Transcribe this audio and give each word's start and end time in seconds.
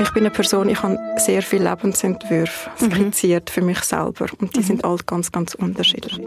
Ich 0.00 0.12
bin 0.12 0.22
eine 0.22 0.30
Person, 0.30 0.68
ich 0.68 0.80
habe 0.82 0.96
sehr 1.16 1.42
viele 1.42 1.68
Lebensentwürfe 1.68 2.70
mhm. 2.80 2.92
skizziert 2.92 3.50
mhm. 3.50 3.52
für 3.52 3.62
mich 3.62 3.80
selber 3.80 4.26
und 4.40 4.54
die 4.54 4.60
mhm. 4.60 4.64
sind 4.64 4.84
alle 4.84 4.98
ganz, 5.04 5.32
ganz 5.32 5.54
unterschiedlich. 5.54 6.20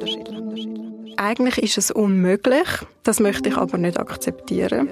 Eigentlich 1.16 1.58
ist 1.58 1.78
es 1.78 1.92
unmöglich, 1.92 2.68
das 3.04 3.20
möchte 3.20 3.50
ich 3.50 3.58
aber 3.58 3.78
nicht 3.78 3.98
akzeptieren. 3.98 4.90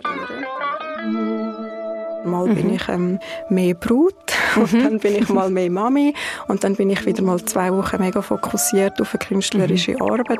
Mal 2.24 2.48
mhm. 2.48 2.56
bin 2.56 2.74
ich 2.76 2.88
ähm, 2.88 3.20
mehr 3.50 3.74
Brut 3.74 4.16
und 4.56 4.72
mhm. 4.72 4.84
dann 4.84 5.00
bin 5.00 5.16
ich 5.16 5.28
mal 5.30 5.50
mehr 5.50 5.70
Mami 5.70 6.14
und 6.48 6.64
dann 6.64 6.76
bin 6.76 6.90
ich 6.90 7.06
wieder 7.06 7.22
mal 7.22 7.44
zwei 7.44 7.74
Wochen 7.74 8.00
mega 8.00 8.22
fokussiert 8.22 9.02
auf 9.02 9.14
eine 9.14 9.20
künstlerische 9.20 9.94
mhm. 9.94 10.02
Arbeit. 10.02 10.40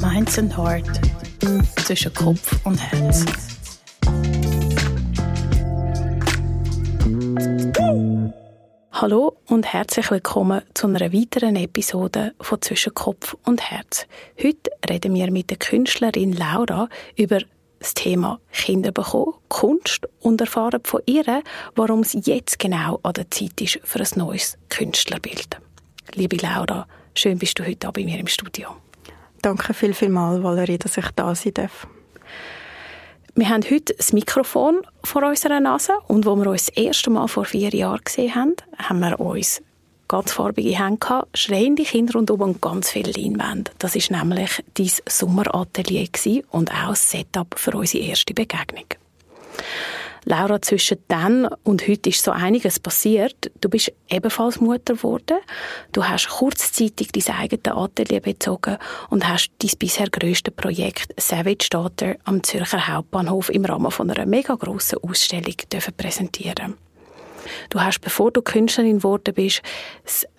Minds 0.00 0.38
and 0.38 0.56
Heart 0.56 1.00
zwischen 1.84 2.14
Kopf 2.14 2.58
und 2.64 2.78
Herz. 2.78 3.51
Hallo 9.02 9.36
und 9.48 9.66
herzlich 9.66 10.12
willkommen 10.12 10.62
zu 10.74 10.86
einer 10.86 11.12
weiteren 11.12 11.56
Episode 11.56 12.34
von 12.40 12.62
Zwischen 12.62 12.94
Kopf 12.94 13.34
und 13.44 13.60
Herz. 13.60 14.06
Heute 14.40 14.70
reden 14.88 15.14
wir 15.14 15.28
mit 15.32 15.50
der 15.50 15.56
Künstlerin 15.56 16.32
Laura 16.32 16.88
über 17.16 17.40
das 17.80 17.94
Thema 17.94 18.38
Kinder 18.52 18.92
bekommen, 18.92 19.34
Kunst 19.48 20.06
und 20.20 20.40
erfahren 20.40 20.82
von 20.84 21.00
ihr, 21.06 21.42
warum 21.74 22.02
es 22.02 22.12
jetzt 22.12 22.60
genau 22.60 23.00
an 23.02 23.14
der 23.14 23.28
Zeit 23.28 23.60
ist 23.60 23.80
für 23.82 23.98
ein 23.98 24.08
neues 24.14 24.56
Künstlerbild. 24.68 25.58
Liebe 26.14 26.36
Laura, 26.36 26.86
schön 27.16 27.38
bist 27.38 27.58
du 27.58 27.66
heute 27.66 27.90
bei 27.90 28.04
mir 28.04 28.20
im 28.20 28.28
Studio. 28.28 28.68
Danke 29.40 29.74
viel, 29.74 29.94
viel 29.94 30.10
mal, 30.10 30.44
Valerie, 30.44 30.78
dass 30.78 30.96
ich 30.96 31.10
da 31.16 31.34
sein 31.34 31.54
darf. 31.54 31.88
Wir 33.34 33.48
haben 33.48 33.62
heute 33.70 33.94
das 33.94 34.12
Mikrofon 34.12 34.82
vor 35.02 35.22
unserer 35.22 35.58
Nase 35.58 35.94
und 36.06 36.26
wo 36.26 36.36
wir 36.36 36.50
uns 36.50 36.66
das 36.66 36.76
erste 36.76 37.08
Mal 37.08 37.28
vor 37.28 37.46
vier 37.46 37.70
Jahren 37.70 38.04
gesehen 38.04 38.34
haben, 38.34 38.56
haben 38.76 39.00
wir 39.00 39.18
uns 39.18 39.62
ganz 40.06 40.32
farbige 40.32 40.78
Hände 40.78 40.98
gehabt, 40.98 41.38
schreiende 41.38 41.84
Kinder 41.84 42.12
rundum 42.12 42.42
und 42.42 42.60
ganz 42.60 42.90
viele 42.90 43.10
Leinwände. 43.10 43.70
Das 43.78 43.96
ist 43.96 44.10
nämlich 44.10 44.62
dein 44.74 44.90
Sommeratelier 45.08 46.08
und 46.50 46.70
auch 46.72 46.90
das 46.90 47.10
Setup 47.10 47.58
für 47.58 47.70
unsere 47.70 48.04
erste 48.04 48.34
Begegnung. 48.34 48.84
Laura, 50.24 50.62
zwischen 50.62 50.98
dann 51.08 51.48
und 51.64 51.86
heute 51.88 52.10
ist 52.10 52.22
so 52.22 52.30
einiges 52.30 52.78
passiert. 52.78 53.50
Du 53.60 53.68
bist 53.68 53.92
ebenfalls 54.08 54.60
Mutter 54.60 54.94
geworden. 54.94 55.38
Du 55.92 56.04
hast 56.04 56.28
kurzzeitig 56.28 57.08
dein 57.12 57.36
eigenes 57.36 57.66
Atelier 57.66 58.20
bezogen 58.20 58.78
und 59.10 59.28
hast 59.28 59.50
dein 59.58 59.70
bisher 59.78 60.08
grösstes 60.08 60.54
Projekt 60.54 61.12
Savage 61.20 61.68
Daughter 61.70 62.16
am 62.24 62.42
Zürcher 62.42 62.86
Hauptbahnhof 62.86 63.48
im 63.48 63.64
Rahmen 63.64 63.90
von 63.90 64.10
einer 64.10 64.26
mega 64.26 64.54
grossen 64.54 64.98
Ausstellung 65.02 65.54
präsentieren 65.96 66.76
Du 67.70 67.80
hast, 67.80 68.00
bevor 68.00 68.30
du 68.30 68.42
Künstlerin 68.42 68.98
geworden 68.98 69.34
bist, 69.34 69.62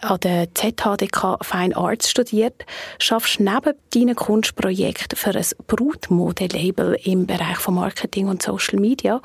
an 0.01 0.19
der 0.21 0.47
ZHDK 0.53 1.39
Fine 1.41 1.75
Arts 1.75 2.09
studiert, 2.09 2.65
schaffst 2.99 3.39
neben 3.39 3.73
deinen 3.93 4.15
Kunstprojekten 4.15 5.17
für 5.17 5.35
ein 5.35 5.45
Brutmode-Label 5.67 6.97
im 7.03 7.25
Bereich 7.25 7.57
von 7.57 7.75
Marketing 7.75 8.27
und 8.27 8.41
Social 8.41 8.79
Media 8.79 9.21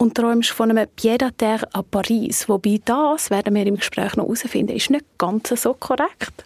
und 0.00 0.14
träumst 0.14 0.50
von 0.50 0.70
einem 0.70 0.88
Pied 0.96 1.22
à 1.22 1.30
terre 1.30 1.68
à 1.74 1.82
Paris. 1.82 2.48
Wobei 2.48 2.80
das, 2.82 3.28
werden 3.28 3.54
wir 3.54 3.66
im 3.66 3.76
Gespräch 3.76 4.16
noch 4.16 4.24
herausfinden, 4.24 4.74
ist 4.74 4.88
nicht 4.88 5.04
ganz 5.18 5.50
so 5.50 5.74
korrekt. 5.74 6.44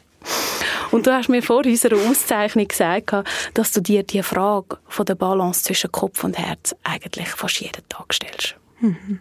Und 0.90 1.06
du 1.06 1.12
hast 1.12 1.28
mir 1.28 1.40
vor 1.40 1.64
unserer 1.64 1.96
Auszeichnung 1.96 2.66
gesagt, 2.66 3.14
dass 3.54 3.70
du 3.70 3.80
dir 3.80 4.02
die 4.02 4.24
Frage 4.24 4.78
von 4.88 5.06
der 5.06 5.14
Balance 5.14 5.62
zwischen 5.62 5.92
Kopf 5.92 6.24
und 6.24 6.36
Herz 6.36 6.74
eigentlich 6.82 7.28
fast 7.28 7.60
jeden 7.60 7.88
Tag 7.88 8.12
stellst. 8.12 8.56
Mhm. 8.80 9.20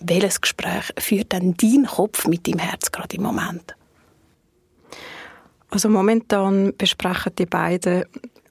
Welches 0.00 0.40
Gespräch 0.40 0.92
führt 0.98 1.32
denn 1.32 1.54
dein 1.56 1.86
Kopf 1.86 2.26
mit 2.26 2.46
deinem 2.46 2.58
Herz 2.58 2.92
gerade 2.92 3.16
im 3.16 3.22
Moment? 3.22 3.74
Also 5.70 5.88
momentan 5.88 6.74
besprechen 6.76 7.32
die 7.38 7.46
beiden 7.46 8.04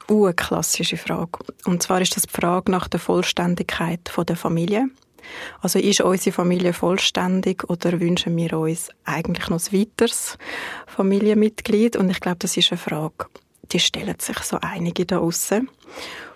eine 0.09 0.33
klassische 0.33 0.97
Frage. 0.97 1.39
Und 1.65 1.83
zwar 1.83 2.01
ist 2.01 2.15
das 2.15 2.23
die 2.23 2.33
Frage 2.33 2.71
nach 2.71 2.87
der 2.87 2.99
Vollständigkeit 2.99 4.11
der 4.27 4.35
Familie. 4.35 4.89
Also 5.61 5.79
ist 5.79 6.01
unsere 6.01 6.33
Familie 6.33 6.73
vollständig 6.73 7.69
oder 7.69 7.99
wünschen 7.99 8.35
wir 8.35 8.57
uns 8.57 8.89
eigentlich 9.05 9.49
noch 9.49 9.59
ein 9.59 9.79
weiteres 9.79 10.37
Familienmitglied? 10.87 11.95
Und 11.95 12.09
ich 12.09 12.19
glaube, 12.19 12.39
das 12.39 12.57
ist 12.57 12.71
eine 12.71 12.79
Frage, 12.79 13.27
die 13.71 13.79
stellen 13.79 14.15
sich 14.19 14.39
so 14.39 14.57
einige 14.61 15.05
da 15.05 15.19
außen. 15.19 15.69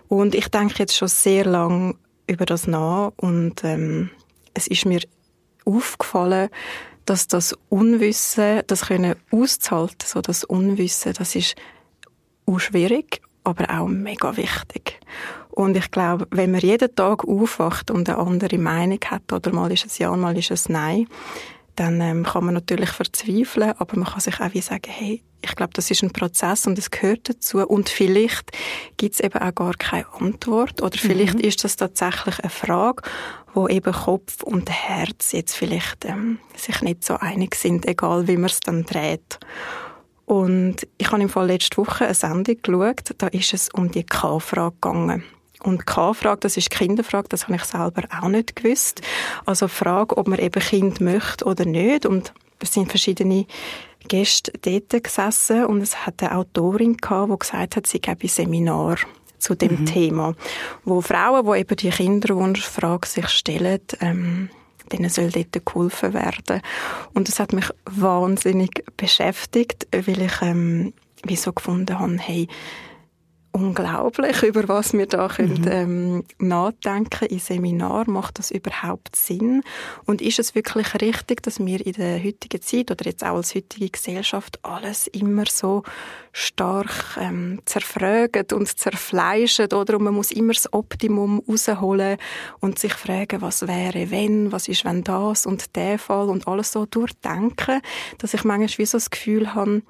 Und 0.08 0.36
ich 0.36 0.50
denke 0.50 0.76
jetzt 0.80 0.96
schon 0.96 1.08
sehr 1.08 1.46
lang 1.46 1.98
über 2.28 2.46
das 2.46 2.68
nach 2.68 3.12
und 3.18 3.64
ähm, 3.64 4.10
es 4.54 4.68
ist 4.68 4.86
mir 4.86 5.02
aufgefallen, 5.66 6.50
dass 7.06 7.28
das 7.28 7.56
Unwissen, 7.70 8.62
das 8.68 8.88
können 8.88 9.16
auszuhalten, 9.32 10.06
so 10.06 10.22
das 10.22 10.44
Unwissen, 10.44 11.14
das 11.14 11.36
ist 11.36 11.56
auch 12.46 12.60
schwierig 12.60 13.22
aber 13.44 13.70
auch 13.70 13.88
mega 13.88 14.36
wichtig. 14.38 15.00
Und 15.50 15.78
ich 15.78 15.92
glaube, 15.92 16.28
wenn 16.32 16.52
man 16.52 16.62
jeden 16.62 16.96
Tag 16.96 17.28
aufwacht 17.28 17.92
und 17.92 18.10
eine 18.10 18.18
andere 18.18 18.58
Meinung 18.58 19.00
hat, 19.06 19.32
oder 19.32 19.54
mal 19.54 19.72
ist 19.72 19.86
es 19.86 19.98
ja, 20.00 20.16
mal 20.16 20.38
ist 20.38 20.52
es 20.52 20.70
nein, 20.70 21.08
dann 21.76 22.02
ähm, 22.02 22.24
kann 22.24 22.46
man 22.46 22.54
natürlich 22.54 22.90
verzweifeln, 22.90 23.74
aber 23.78 23.98
man 23.98 24.08
kann 24.08 24.20
sich 24.20 24.40
auch 24.40 24.54
wie 24.54 24.62
sagen, 24.62 24.90
hey, 24.90 25.24
ich 25.44 25.56
glaube, 25.56 25.74
das 25.74 25.92
ist 25.92 26.04
ein 26.04 26.14
Prozess 26.14 26.66
und 26.68 26.78
es 26.78 26.90
gehört 26.90 27.28
dazu. 27.28 27.60
Und 27.60 27.90
vielleicht 27.90 28.52
gibt 28.98 29.16
es 29.16 29.20
eben 29.20 29.40
auch 29.40 29.54
gar 29.54 29.74
keine 29.74 30.12
Antwort 30.14 30.82
oder 30.82 30.98
vielleicht 30.98 31.36
mhm. 31.36 31.42
ist 31.42 31.64
das 31.64 31.76
tatsächlich 31.76 32.40
eine 32.40 32.50
Frage, 32.50 33.04
wo 33.54 33.68
eben 33.68 33.94
Kopf 33.94 34.42
und 34.44 34.70
Herz 34.70 35.34
jetzt 35.34 35.56
vielleicht 35.56 36.06
ähm, 36.06 36.40
sich 36.56 36.82
nicht 36.82 37.04
so 37.04 37.18
einig 37.18 37.56
sind, 37.56 37.86
egal 37.88 38.28
wie 38.28 38.38
man 38.38 38.46
es 38.46 38.62
dann 38.62 38.84
dreht. 38.84 39.40
Und 40.26 40.88
ich 40.98 41.12
habe 41.12 41.22
im 41.22 41.30
Fall 41.30 41.48
letzte 41.48 41.78
Woche 41.78 42.06
eine 42.06 42.14
Sendung 42.14 42.58
geschaut, 42.62 43.16
da 43.18 43.28
ist 43.28 43.54
es 43.54 43.70
um 43.70 43.92
die 43.92 44.06
K-Frage 44.06 44.76
gegangen. 44.82 45.24
Und 45.64 45.86
K-Frage, 45.86 46.42
das 46.42 46.58
ist 46.58 46.72
die 46.72 46.78
Kinderfrage, 46.78 47.30
das 47.30 47.46
habe 47.46 47.56
ich 47.56 47.64
selber 47.64 48.04
auch 48.22 48.28
nicht 48.28 48.56
gewusst. 48.56 49.02
Also 49.46 49.68
die 49.68 49.74
Frage, 49.74 50.18
ob 50.18 50.28
man 50.28 50.40
eben 50.40 50.62
Kind 50.62 51.02
möchte 51.02 51.46
oder 51.46 51.66
nicht. 51.66 52.06
Und 52.06 52.34
es 52.60 52.74
sind 52.74 52.90
verschiedene 52.90 53.46
Gäste 54.08 54.52
dort 54.62 55.04
gesessen 55.04 55.66
und 55.66 55.82
es 55.82 56.06
hat 56.06 56.22
eine 56.22 56.38
Autorin 56.38 56.98
gehabt, 56.98 57.32
die 57.32 57.40
gesagt 57.40 57.76
hat, 57.78 57.88
sie 57.88 58.02
gebe 58.02 58.24
ein 58.24 58.28
Seminar 58.28 58.98
zu 59.38 59.56
dem 59.56 59.82
mhm. 59.82 59.86
Thema, 59.86 60.36
wo 60.86 61.02
Frauen, 61.02 61.46
die 61.46 61.60
eben 61.60 61.76
die 61.76 61.90
Kinderwunschfrage 61.90 63.08
sich 63.08 63.30
stellen, 63.30 63.82
ähm, 64.00 64.50
denen 64.92 65.10
soll 65.10 65.30
dort 65.30 65.66
geholfen 65.66 66.14
werden. 66.14 66.62
Und 67.14 67.28
das 67.28 67.40
hat 67.40 67.54
mich 67.54 67.70
wahnsinnig 67.86 68.84
beschäftigt, 68.98 69.88
weil 69.92 70.22
ich 70.22 70.42
ähm, 70.42 70.94
wie 71.24 71.36
so 71.36 71.54
gefunden 71.54 72.00
habe, 72.00 72.18
hey, 72.18 72.48
unglaublich, 73.54 74.44
über 74.44 74.68
was 74.68 74.94
wir 74.94 75.06
da 75.06 75.28
mhm. 75.28 75.32
können, 75.32 75.68
ähm, 75.70 76.24
nachdenken 76.40 77.26
im 77.28 77.40
Seminar. 77.40 78.10
Macht 78.10 78.40
das 78.40 78.52
überhaupt 78.52 79.16
Sinn? 79.16 79.64
Und 80.06 80.22
ist 80.22 80.40
es 80.40 80.56
wirklich 80.56 80.94
richtig, 80.96 81.44
dass 81.44 81.60
wir 81.60 81.86
in 81.86 81.94
der 81.94 82.22
heutigen 82.22 82.62
Zeit 82.62 82.92
oder 82.92 83.06
jetzt 83.06 83.24
auch 83.24 83.36
als 83.36 83.56
heutige 83.56 83.90
Gesellschaft 83.90 84.60
alles 84.64 85.08
immer 85.08 85.46
so 85.48 85.84
stark 86.32 87.18
ähm, 87.20 87.62
zerfragen 87.66 88.46
und 88.54 88.68
zerfleischen 88.68 89.72
oder 89.72 89.98
und 89.98 90.04
man 90.04 90.16
muss 90.16 90.32
immer 90.32 90.54
das 90.54 90.74
Optimum 90.74 91.44
rausholen 91.48 92.18
und 92.60 92.80
sich 92.80 92.94
fragen, 92.94 93.42
was 93.42 93.68
wäre 93.68 94.10
wenn, 94.10 94.52
was 94.52 94.68
ist 94.68 94.84
wenn 94.84 95.04
das 95.04 95.46
und 95.46 95.76
der 95.76 96.00
Fall 96.00 96.30
und 96.30 96.48
alles 96.48 96.72
so 96.72 96.88
durchdenken, 96.88 97.82
dass 98.18 98.34
ich 98.34 98.44
manchmal 98.44 98.80
wie 98.80 98.86
so 98.86 98.98
das 98.98 99.12
Gefühl 99.12 99.54
habe, 99.54 99.84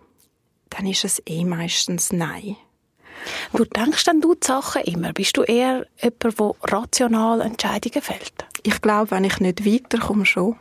dann 0.69 0.85
ist 0.85 1.06
es 1.06 1.22
eh 1.25 1.45
meistens 1.45 2.12
Nein. 2.12 2.57
Du 3.53 3.66
denkst 3.66 4.03
dann 4.06 4.22
du 4.22 4.35
die 4.35 4.46
Sachen 4.46 4.81
immer? 4.84 5.13
Bist 5.13 5.38
du 5.38 5.44
eher 5.44 5.85
jemand, 6.01 6.40
der 6.40 6.56
rational 6.63 7.41
Entscheidungen 7.41 8.01
fällt? 8.01 8.45
Ich 8.63 8.81
glaube, 8.81 9.12
wenn 9.12 9.24
ich 9.24 9.39
nicht 9.39 9.65
weiterkomme, 9.65 10.25
schon. 10.25 10.56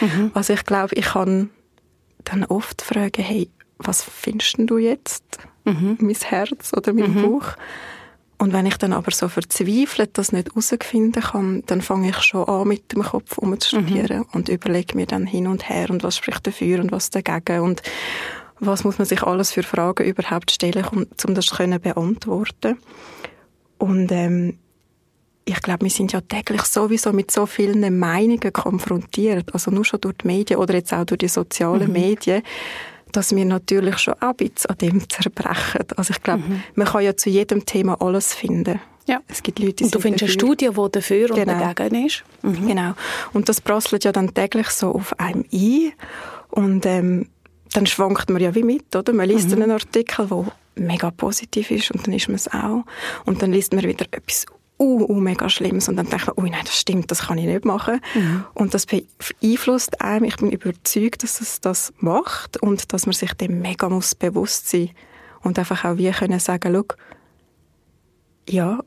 Mhm. 0.00 0.30
Also 0.34 0.52
ich 0.52 0.64
glaube, 0.64 0.94
ich 0.94 1.06
kann 1.06 1.50
dann 2.24 2.44
oft 2.44 2.82
fragen, 2.82 3.22
hey, 3.22 3.48
was 3.78 4.02
findest 4.02 4.56
du 4.58 4.78
jetzt? 4.78 5.24
Mhm. 5.64 5.98
Mein 6.00 6.14
Herz 6.14 6.72
oder 6.74 6.92
mein 6.92 7.14
mhm. 7.14 7.22
Bauch? 7.22 7.56
Und 8.38 8.52
wenn 8.52 8.66
ich 8.66 8.76
dann 8.76 8.92
aber 8.92 9.12
so 9.12 9.28
verzweifelt 9.28 10.18
das 10.18 10.32
nicht 10.32 10.48
herausfinden 10.48 11.22
kann, 11.22 11.62
dann 11.66 11.80
fange 11.80 12.08
ich 12.08 12.20
schon 12.22 12.48
an, 12.48 12.66
mit 12.66 12.90
dem 12.92 13.04
Kopf 13.04 13.38
umzustudieren 13.38 14.18
mhm. 14.18 14.26
und 14.32 14.48
überlege 14.48 14.96
mir 14.96 15.06
dann 15.06 15.26
hin 15.26 15.46
und 15.46 15.68
her 15.68 15.90
und 15.90 16.02
was 16.02 16.16
spricht 16.16 16.44
dafür 16.44 16.80
und 16.80 16.90
was 16.90 17.10
dagegen 17.10 17.60
und 17.60 17.82
was 18.66 18.84
muss 18.84 18.98
man 18.98 19.06
sich 19.06 19.22
alles 19.22 19.52
für 19.52 19.62
Fragen 19.62 20.06
überhaupt 20.06 20.50
stellen, 20.50 20.84
um, 20.92 21.06
um 21.26 21.34
das 21.34 21.46
zu 21.46 21.56
beantworten. 21.80 22.78
Und 23.78 24.12
ähm, 24.12 24.58
ich 25.44 25.60
glaube, 25.60 25.84
wir 25.84 25.90
sind 25.90 26.12
ja 26.12 26.20
täglich 26.20 26.62
sowieso 26.62 27.12
mit 27.12 27.30
so 27.30 27.46
vielen 27.46 27.98
Meinungen 27.98 28.52
konfrontiert, 28.52 29.52
also 29.52 29.70
nur 29.70 29.84
schon 29.84 30.00
durch 30.00 30.18
die 30.18 30.28
Medien 30.28 30.60
oder 30.60 30.74
jetzt 30.74 30.92
auch 30.92 31.04
durch 31.04 31.18
die 31.18 31.28
sozialen 31.28 31.88
mhm. 31.88 31.92
Medien, 31.92 32.42
dass 33.10 33.34
wir 33.34 33.44
natürlich 33.44 33.98
schon 33.98 34.14
ein 34.20 34.36
bisschen 34.36 34.70
an 34.70 34.78
dem 34.78 35.08
zerbrechen. 35.08 35.84
Also 35.96 36.12
ich 36.12 36.22
glaube, 36.22 36.44
mhm. 36.46 36.62
man 36.76 36.86
kann 36.86 37.02
ja 37.02 37.16
zu 37.16 37.30
jedem 37.30 37.66
Thema 37.66 38.00
alles 38.00 38.34
finden. 38.34 38.80
Ja. 39.06 39.20
Es 39.26 39.42
gibt 39.42 39.58
Leute, 39.58 39.74
die 39.74 39.84
Und 39.84 39.94
du 39.94 39.98
findest 39.98 40.22
dafür. 40.22 40.48
eine 40.48 40.54
Studie, 40.56 40.68
die 40.70 40.92
dafür 40.92 41.28
genau. 41.28 41.52
und 41.52 41.60
dagegen 41.60 42.06
ist. 42.06 42.22
Mhm. 42.42 42.68
Genau. 42.68 42.92
Und 43.32 43.48
das 43.48 43.60
prasselt 43.60 44.04
ja 44.04 44.12
dann 44.12 44.32
täglich 44.32 44.68
so 44.68 44.94
auf 44.94 45.18
einem 45.18 45.44
ein. 45.52 45.92
Und 46.50 46.86
ähm, 46.86 47.28
dann 47.72 47.86
schwankt 47.86 48.30
man 48.30 48.42
ja 48.42 48.54
wie 48.54 48.62
mit, 48.62 48.94
oder? 48.94 49.12
Man 49.12 49.28
liest 49.28 49.48
mhm. 49.48 49.62
einen 49.62 49.70
Artikel, 49.72 50.26
der 50.26 50.52
mega 50.74 51.10
positiv 51.10 51.70
ist 51.70 51.90
und 51.90 52.06
dann 52.06 52.14
ist 52.14 52.28
man 52.28 52.36
es 52.36 52.48
auch. 52.52 52.84
Und 53.24 53.42
dann 53.42 53.52
liest 53.52 53.72
man 53.72 53.84
wieder 53.84 54.06
etwas 54.10 54.46
uh, 54.78 55.06
uh, 55.08 55.14
mega 55.14 55.48
Schlimmes 55.48 55.88
und 55.88 55.96
dann 55.96 56.08
denkt 56.08 56.26
man, 56.26 56.36
ui, 56.38 56.50
nein, 56.50 56.64
das 56.64 56.78
stimmt, 56.78 57.10
das 57.10 57.26
kann 57.26 57.38
ich 57.38 57.46
nicht 57.46 57.64
machen. 57.64 58.00
Mhm. 58.14 58.44
Und 58.54 58.74
das 58.74 58.86
beeinflusst 58.86 60.00
einem. 60.00 60.24
Ich 60.24 60.36
bin 60.36 60.50
überzeugt, 60.50 61.22
dass 61.22 61.40
es 61.40 61.60
das 61.60 61.92
macht 61.98 62.60
und 62.62 62.92
dass 62.92 63.06
man 63.06 63.12
sich 63.12 63.32
dem 63.34 63.60
mega 63.60 63.88
muss 63.88 64.14
bewusst 64.14 64.68
sein 64.68 64.90
und 65.42 65.58
einfach 65.58 65.84
auch 65.84 65.98
wie 65.98 66.10
können 66.10 66.40
sagen, 66.40 66.74
schau, 66.74 66.96
ja, 68.48 68.80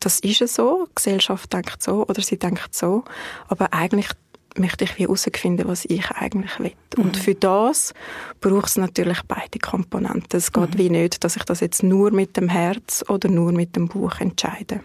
das 0.00 0.20
ist 0.20 0.54
so, 0.54 0.86
die 0.88 0.94
Gesellschaft 0.94 1.52
denkt 1.52 1.82
so 1.82 2.06
oder 2.06 2.20
sie 2.22 2.38
denkt 2.38 2.74
so, 2.74 3.04
aber 3.48 3.72
eigentlich 3.72 4.08
möchte 4.58 4.84
ich 4.84 4.98
wie 4.98 5.04
herausfinden, 5.04 5.68
was 5.68 5.84
ich 5.84 6.10
eigentlich 6.10 6.58
will. 6.58 6.72
Mhm. 6.96 7.04
Und 7.04 7.16
für 7.16 7.34
das 7.34 7.94
braucht 8.40 8.68
es 8.68 8.76
natürlich 8.76 9.22
beide 9.26 9.58
Komponenten. 9.58 10.36
Es 10.36 10.52
geht 10.52 10.74
mhm. 10.74 10.78
wie 10.78 10.90
nicht, 10.90 11.24
dass 11.24 11.36
ich 11.36 11.44
das 11.44 11.60
jetzt 11.60 11.82
nur 11.82 12.10
mit 12.10 12.36
dem 12.36 12.48
Herz 12.48 13.04
oder 13.08 13.28
nur 13.28 13.52
mit 13.52 13.76
dem 13.76 13.88
Buch 13.88 14.20
entscheide. 14.20 14.80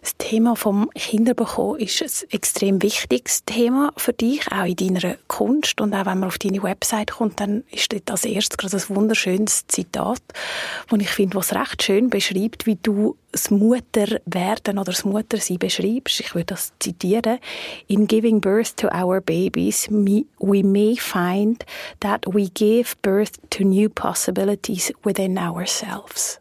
Das 0.00 0.16
Thema 0.18 0.56
vom 0.56 0.90
Kinderbekommen 0.94 1.80
ist 1.80 2.02
ein 2.02 2.30
extrem 2.30 2.82
wichtiges 2.82 3.44
Thema 3.44 3.92
für 3.96 4.12
dich, 4.12 4.50
auch 4.50 4.64
in 4.64 4.76
deiner 4.76 5.16
Kunst. 5.28 5.80
Und 5.80 5.94
auch 5.94 6.06
wenn 6.06 6.18
man 6.18 6.24
auf 6.24 6.38
deine 6.38 6.62
Website 6.62 7.12
kommt, 7.12 7.40
dann 7.40 7.64
ist 7.70 7.92
dort 7.92 8.10
als 8.10 8.24
erstes 8.24 8.58
gerade 8.58 8.76
ein 8.76 8.96
wunderschönes 8.96 9.66
Zitat, 9.68 10.22
das 10.88 11.00
ich 11.00 11.08
finde, 11.08 11.36
was 11.36 11.54
recht 11.54 11.82
schön 11.82 12.10
beschreibt, 12.10 12.66
wie 12.66 12.76
du 12.76 13.16
das 13.30 13.50
Mutterwerden 13.50 14.78
oder 14.78 14.92
das 14.92 15.04
Muttersein 15.04 15.58
beschreibst. 15.58 16.20
Ich 16.20 16.34
würde 16.34 16.46
das 16.46 16.72
zitieren. 16.80 17.38
In 17.86 18.06
giving 18.06 18.40
birth 18.40 18.76
to 18.76 18.88
our 18.88 19.20
babies, 19.20 19.88
we 19.90 20.62
may 20.62 20.96
find 20.96 21.64
that 22.00 22.26
we 22.26 22.50
give 22.50 22.94
birth 23.00 23.32
to 23.50 23.64
new 23.64 23.88
possibilities 23.88 24.92
within 25.02 25.38
ourselves. 25.38 26.40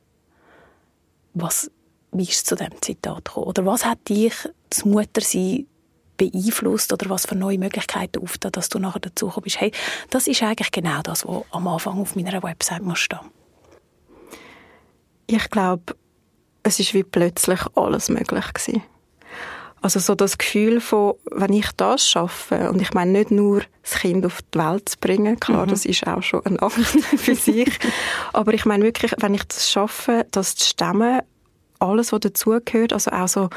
Was 1.33 1.71
wie 2.11 2.23
ist 2.23 2.31
es 2.31 2.43
zu 2.43 2.55
diesem 2.55 2.81
Zitat 2.81 3.25
gekommen? 3.25 3.47
Oder 3.47 3.65
was 3.65 3.85
hat 3.85 4.09
dich 4.09 4.33
das 4.69 4.85
Muttersein 4.85 5.67
beeinflusst 6.17 6.93
oder 6.93 7.09
was 7.09 7.25
für 7.25 7.35
neue 7.35 7.57
Möglichkeiten 7.57 8.21
aufgetan, 8.21 8.51
dass 8.51 8.69
du 8.69 8.79
nachher 8.79 8.99
dazu 8.99 9.31
bist, 9.41 9.59
hey, 9.59 9.71
das 10.09 10.27
ist 10.27 10.43
eigentlich 10.43 10.71
genau 10.71 11.01
das, 11.01 11.25
was 11.25 11.43
am 11.51 11.67
Anfang 11.67 11.99
auf 11.99 12.15
meiner 12.15 12.43
Website 12.43 12.83
muss 12.83 12.99
stehen. 12.99 13.19
Ich 15.25 15.49
glaube, 15.49 15.95
es 16.63 16.79
ist 16.79 16.93
wie 16.93 17.03
plötzlich 17.03 17.59
alles 17.75 18.09
möglich 18.09 18.53
gewesen. 18.53 18.83
Also 19.81 19.99
so 19.99 20.13
das 20.13 20.37
Gefühl 20.37 20.79
von, 20.79 21.15
wenn 21.31 21.53
ich 21.53 21.71
das 21.75 22.07
schaffe, 22.07 22.69
und 22.69 22.81
ich 22.83 22.93
meine 22.93 23.11
nicht 23.13 23.31
nur 23.31 23.63
das 23.81 23.95
Kind 23.95 24.23
auf 24.27 24.41
die 24.53 24.59
Welt 24.59 24.89
zu 24.89 24.97
bringen, 24.99 25.39
klar, 25.39 25.65
mhm. 25.65 25.69
das 25.71 25.85
ist 25.85 26.05
auch 26.05 26.21
schon 26.21 26.45
ein 26.45 26.59
Akt 26.59 26.75
für 27.17 27.33
sich, 27.33 27.79
aber 28.31 28.53
ich 28.53 28.65
meine 28.65 28.83
wirklich, 28.83 29.15
wenn 29.17 29.33
ich 29.33 29.43
das 29.45 29.71
schaffe, 29.71 30.27
das 30.29 30.55
zu 30.55 30.67
stemmen 30.67 31.21
alles, 31.81 32.11
was 32.11 32.19
dazugehört, 32.21 32.93
also 32.93 33.11
auch 33.11 33.27
so 33.27 33.49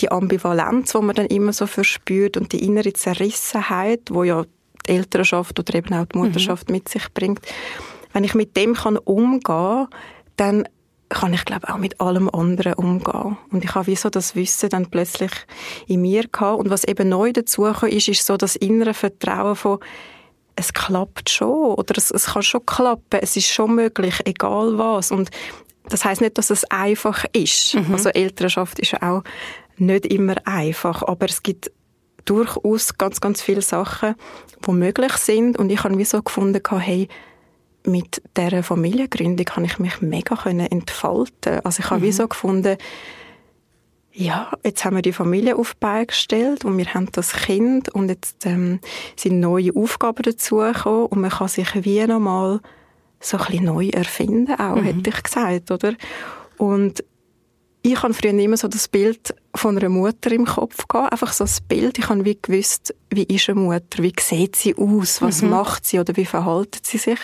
die 0.00 0.10
Ambivalenz, 0.10 0.92
die 0.92 0.98
man 0.98 1.14
dann 1.14 1.26
immer 1.26 1.52
so 1.52 1.66
verspürt 1.66 2.36
und 2.36 2.52
die 2.52 2.64
innere 2.64 2.92
Zerrissenheit, 2.92 4.00
wo 4.10 4.24
ja 4.24 4.44
die 4.86 4.92
Elternschaft 4.92 5.58
oder 5.58 5.74
eben 5.74 5.94
auch 5.94 6.06
die 6.06 6.18
Mutterschaft 6.18 6.68
mhm. 6.68 6.76
mit 6.76 6.88
sich 6.88 7.12
bringt. 7.12 7.40
Wenn 8.12 8.24
ich 8.24 8.34
mit 8.34 8.56
dem 8.56 8.74
kann 8.74 8.96
umgehen, 8.96 9.88
dann 10.36 10.68
kann 11.08 11.32
ich 11.32 11.44
glaube 11.44 11.68
auch 11.72 11.78
mit 11.78 12.00
allem 12.00 12.28
anderen 12.28 12.74
umgehen. 12.74 13.36
Und 13.50 13.64
ich 13.64 13.74
habe 13.74 13.86
wie 13.86 13.96
so 13.96 14.10
das 14.10 14.34
Wissen 14.34 14.70
dann 14.70 14.90
plötzlich 14.90 15.30
in 15.86 16.02
mir 16.02 16.26
gehabt. 16.26 16.58
Und 16.58 16.70
was 16.70 16.84
eben 16.84 17.08
neu 17.08 17.32
dazugekommen 17.32 17.94
ist, 17.94 18.08
ist 18.08 18.26
so 18.26 18.36
das 18.36 18.56
innere 18.56 18.94
Vertrauen 18.94 19.54
von 19.54 19.78
es 20.56 20.72
klappt 20.72 21.28
schon 21.28 21.74
oder 21.74 21.94
es, 21.98 22.10
es 22.10 22.26
kann 22.26 22.42
schon 22.42 22.64
klappen, 22.64 23.20
es 23.20 23.36
ist 23.36 23.48
schon 23.48 23.74
möglich, 23.74 24.20
egal 24.24 24.78
was. 24.78 25.10
Und 25.10 25.30
das 25.88 26.04
heißt 26.04 26.20
nicht, 26.20 26.38
dass 26.38 26.50
es 26.50 26.64
einfach 26.70 27.24
ist. 27.32 27.74
Mhm. 27.74 27.92
Also 27.92 28.10
Elternschaft 28.10 28.78
ist 28.78 28.92
ja 28.92 29.02
auch 29.02 29.22
nicht 29.76 30.06
immer 30.06 30.36
einfach, 30.44 31.02
aber 31.02 31.26
es 31.26 31.42
gibt 31.42 31.70
durchaus 32.24 32.98
ganz, 32.98 33.20
ganz 33.20 33.40
viele 33.40 33.62
Sachen, 33.62 34.14
die 34.66 34.72
möglich 34.72 35.12
sind 35.14 35.58
und 35.58 35.70
ich 35.70 35.84
habe 35.84 35.96
wie 35.96 36.04
so 36.04 36.22
gefunden, 36.22 36.60
hey, 36.80 37.08
mit 37.84 38.20
dieser 38.36 38.62
Familiengründung 38.62 39.44
kann 39.44 39.64
ich 39.64 39.78
mich 39.78 40.00
mega 40.00 40.36
entfalten. 40.44 41.60
Also 41.62 41.80
ich 41.80 41.90
habe 41.90 42.00
mhm. 42.00 42.04
wie 42.04 42.12
so 42.12 42.26
gefunden, 42.26 42.76
ja, 44.12 44.50
jetzt 44.64 44.84
haben 44.84 44.96
wir 44.96 45.02
die 45.02 45.12
Familie 45.12 45.56
auf 45.56 45.74
die 45.74 45.80
Beine 45.80 46.06
gestellt 46.06 46.64
und 46.64 46.78
wir 46.78 46.86
haben 46.94 47.08
das 47.12 47.32
Kind 47.34 47.90
und 47.90 48.08
jetzt 48.08 48.46
ähm, 48.46 48.80
sind 49.14 49.40
neue 49.40 49.76
Aufgaben 49.76 50.22
dazugekommen 50.22 51.06
und 51.06 51.20
man 51.20 51.30
kann 51.30 51.48
sich 51.48 51.68
wie 51.84 52.04
nochmal 52.06 52.60
so 53.20 53.38
ein 53.38 53.46
bisschen 53.46 53.64
neu 53.64 53.88
erfinden 53.88 54.54
auch, 54.54 54.76
mhm. 54.76 54.84
hätte 54.84 55.10
ich 55.10 55.22
gesagt, 55.22 55.70
oder? 55.70 55.94
Und 56.58 57.02
ich 57.82 58.02
habe 58.02 58.12
früher 58.14 58.32
immer 58.32 58.56
so 58.56 58.66
das 58.66 58.88
Bild 58.88 59.32
von 59.54 59.78
einer 59.78 59.88
Mutter 59.88 60.32
im 60.32 60.44
Kopf 60.44 60.88
gehabt, 60.88 61.12
einfach 61.12 61.32
so 61.32 61.44
das 61.44 61.60
Bild. 61.60 61.98
Ich 61.98 62.08
habe 62.08 62.24
wie 62.24 62.36
gewusst, 62.40 62.92
wie 63.10 63.22
ist 63.22 63.48
eine 63.48 63.60
Mutter, 63.60 64.02
wie 64.02 64.12
sieht 64.18 64.56
sie 64.56 64.74
aus, 64.76 65.22
was 65.22 65.42
mhm. 65.42 65.50
macht 65.50 65.86
sie 65.86 66.00
oder 66.00 66.16
wie 66.16 66.24
verhaltet 66.24 66.84
sie 66.84 66.98
sich. 66.98 67.18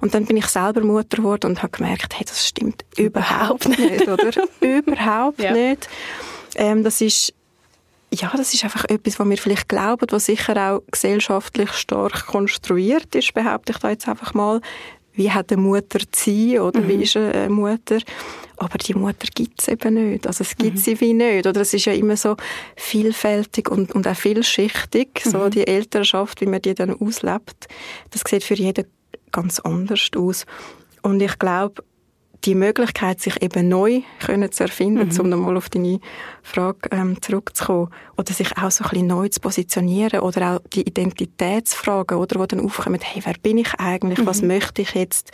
Und 0.00 0.14
dann 0.14 0.24
bin 0.24 0.36
ich 0.36 0.46
selber 0.46 0.82
Mutter 0.82 1.16
geworden 1.16 1.50
und 1.50 1.62
habe 1.62 1.76
gemerkt, 1.76 2.16
hey, 2.16 2.24
das 2.24 2.46
stimmt 2.46 2.84
überhaupt 2.96 3.68
nicht, 3.68 4.06
oder? 4.06 4.30
überhaupt 4.60 5.40
ja. 5.40 5.52
nicht. 5.52 5.88
Ähm, 6.54 6.84
das 6.84 7.00
ist 7.00 7.34
ja, 8.14 8.32
das 8.36 8.54
ist 8.54 8.62
einfach 8.62 8.84
etwas, 8.84 9.18
was 9.18 9.28
wir 9.28 9.36
vielleicht 9.36 9.68
glauben, 9.68 10.06
was 10.10 10.26
sicher 10.26 10.56
auch 10.56 10.82
gesellschaftlich 10.90 11.72
stark 11.72 12.26
konstruiert 12.26 13.14
ist, 13.14 13.34
behaupte 13.34 13.72
ich 13.72 13.78
da 13.78 13.90
jetzt 13.90 14.08
einfach 14.08 14.32
mal 14.32 14.60
wie 15.16 15.30
hat 15.30 15.50
eine 15.50 15.60
Mutter 15.60 16.00
zu 16.10 16.30
sein 16.30 16.60
oder 16.60 16.80
mhm. 16.80 16.88
wie 16.88 17.02
ist 17.02 17.16
eine 17.16 17.48
Mutter. 17.48 17.98
Aber 18.58 18.78
die 18.78 18.94
Mutter 18.94 19.26
gibt 19.34 19.60
es 19.60 19.68
eben 19.68 20.10
nicht. 20.10 20.26
Also 20.26 20.42
es 20.42 20.56
gibt 20.56 20.76
mhm. 20.76 20.80
sie 20.80 21.00
wie 21.00 21.12
nicht. 21.12 21.46
Oder 21.46 21.60
es 21.60 21.74
ist 21.74 21.84
ja 21.86 21.92
immer 21.92 22.16
so 22.16 22.36
vielfältig 22.76 23.70
und, 23.70 23.94
und 23.94 24.06
auch 24.06 24.16
vielschichtig, 24.16 25.08
mhm. 25.24 25.30
so 25.30 25.48
die 25.48 25.66
Elternschaft, 25.66 26.40
wie 26.40 26.46
man 26.46 26.62
die 26.62 26.74
dann 26.74 26.94
auslebt. 26.94 27.66
Das 28.10 28.22
sieht 28.26 28.44
für 28.44 28.54
jeden 28.54 28.86
ganz 29.32 29.58
anders 29.60 30.08
aus. 30.16 30.46
Und 31.02 31.20
ich 31.20 31.38
glaube, 31.38 31.82
die 32.44 32.54
Möglichkeit, 32.54 33.20
sich 33.20 33.42
eben 33.42 33.68
neu 33.68 34.02
können 34.24 34.50
zu 34.52 34.64
erfinden, 34.64 35.08
mhm. 35.08 35.20
um 35.20 35.28
nochmal 35.28 35.56
auf 35.56 35.68
deine 35.68 36.00
Frage 36.42 36.88
ähm, 36.90 37.20
zurückzukommen, 37.20 37.90
oder 38.16 38.32
sich 38.32 38.56
auch 38.56 38.70
so 38.70 38.84
ein 38.84 38.90
bisschen 38.90 39.06
neu 39.06 39.28
zu 39.28 39.40
positionieren, 39.40 40.20
oder 40.20 40.56
auch 40.56 40.60
die 40.72 40.82
Identitätsfragen, 40.82 42.18
oder, 42.18 42.46
die 42.46 42.56
dann 42.56 42.64
aufkommen, 42.64 43.00
hey, 43.02 43.22
wer 43.24 43.34
bin 43.42 43.58
ich 43.58 43.74
eigentlich, 43.74 44.18
mhm. 44.18 44.26
was 44.26 44.42
möchte 44.42 44.82
ich 44.82 44.92
jetzt, 44.92 45.32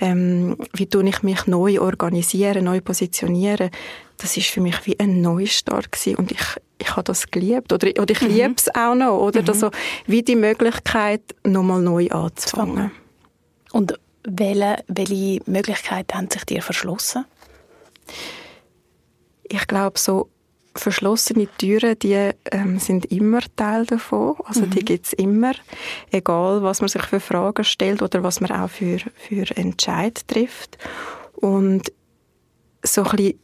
ähm, 0.00 0.56
wie 0.74 0.86
tue 0.86 1.08
ich 1.08 1.22
mich 1.22 1.46
neu 1.46 1.80
organisieren, 1.80 2.64
neu 2.64 2.80
positionieren, 2.80 3.70
das 4.18 4.36
ist 4.36 4.48
für 4.48 4.60
mich 4.60 4.86
wie 4.86 4.98
ein 5.00 5.20
Neustart 5.20 5.90
gewesen 5.90 6.16
und 6.16 6.30
ich, 6.30 6.44
ich 6.78 6.90
habe 6.90 7.04
das 7.04 7.30
geliebt, 7.30 7.72
oder, 7.72 7.88
oder 8.00 8.10
ich 8.10 8.20
mhm. 8.20 8.28
liebe 8.28 8.54
es 8.56 8.74
auch 8.74 8.94
noch, 8.94 9.18
oder, 9.18 9.42
mhm. 9.42 9.48
also, 9.48 9.70
wie 10.06 10.22
die 10.22 10.36
Möglichkeit, 10.36 11.22
nochmal 11.44 11.80
neu 11.80 12.08
anzufangen. 12.08 12.90
Und 13.72 13.98
welche, 14.24 14.84
welche 14.88 15.40
Möglichkeiten 15.46 16.16
haben 16.16 16.30
sich 16.30 16.44
dir 16.44 16.62
verschlossen? 16.62 17.24
Ich 19.44 19.66
glaube, 19.66 19.98
so 19.98 20.28
verschlossene 20.74 21.48
Türen, 21.58 21.98
die 21.98 22.30
ähm, 22.50 22.78
sind 22.78 23.06
immer 23.06 23.40
Teil 23.56 23.84
davon. 23.86 24.36
Also 24.44 24.62
mhm. 24.62 24.70
die 24.70 24.84
gibt's 24.84 25.12
immer, 25.12 25.52
egal 26.10 26.62
was 26.62 26.80
man 26.80 26.88
sich 26.88 27.02
für 27.02 27.20
Fragen 27.20 27.64
stellt 27.64 28.02
oder 28.02 28.22
was 28.22 28.40
man 28.40 28.52
auch 28.52 28.70
für, 28.70 28.98
für 29.16 29.56
Entscheid 29.56 30.26
trifft. 30.28 30.78
Und 31.34 31.92
so 32.82 33.02
ein 33.02 33.16
bisschen 33.16 33.38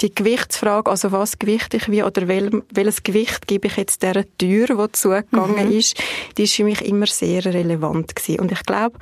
die 0.00 0.14
Gewichtsfrage, 0.14 0.90
also 0.90 1.12
was 1.12 1.38
gewichte 1.38 1.78
ich 1.78 1.90
wie 1.90 2.02
oder 2.02 2.28
wel, 2.28 2.62
welches 2.72 3.02
Gewicht 3.02 3.46
gebe 3.46 3.68
ich 3.68 3.76
jetzt 3.76 4.02
der 4.02 4.26
Tür, 4.36 4.66
die 4.66 4.92
zugegangen 4.92 5.68
mhm. 5.68 5.78
ist, 5.78 5.96
die 6.36 6.42
ist 6.42 6.54
für 6.54 6.64
mich 6.64 6.84
immer 6.84 7.06
sehr 7.06 7.44
relevant 7.44 8.14
gewesen. 8.14 8.40
Und 8.40 8.52
ich 8.52 8.62
glaube, 8.64 8.98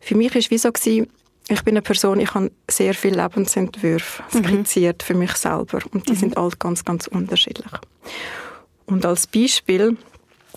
für 0.00 0.16
mich 0.16 0.34
war 0.34 0.38
es 0.38 0.50
wie 0.50 0.58
so, 0.58 0.72
gewesen, 0.72 1.08
ich 1.48 1.62
bin 1.64 1.74
eine 1.74 1.82
Person, 1.82 2.20
ich 2.20 2.32
habe 2.34 2.50
sehr 2.70 2.94
viele 2.94 3.22
Lebensentwürfe 3.22 4.22
mhm. 4.32 4.44
skizziert 4.44 5.02
mhm. 5.02 5.06
für 5.06 5.14
mich 5.14 5.32
selber 5.32 5.80
und 5.92 6.08
die 6.08 6.12
mhm. 6.12 6.16
sind 6.16 6.36
alle 6.36 6.50
ganz, 6.58 6.84
ganz 6.84 7.06
unterschiedlich. 7.06 7.72
Und 8.86 9.04
als 9.04 9.26
Beispiel, 9.26 9.96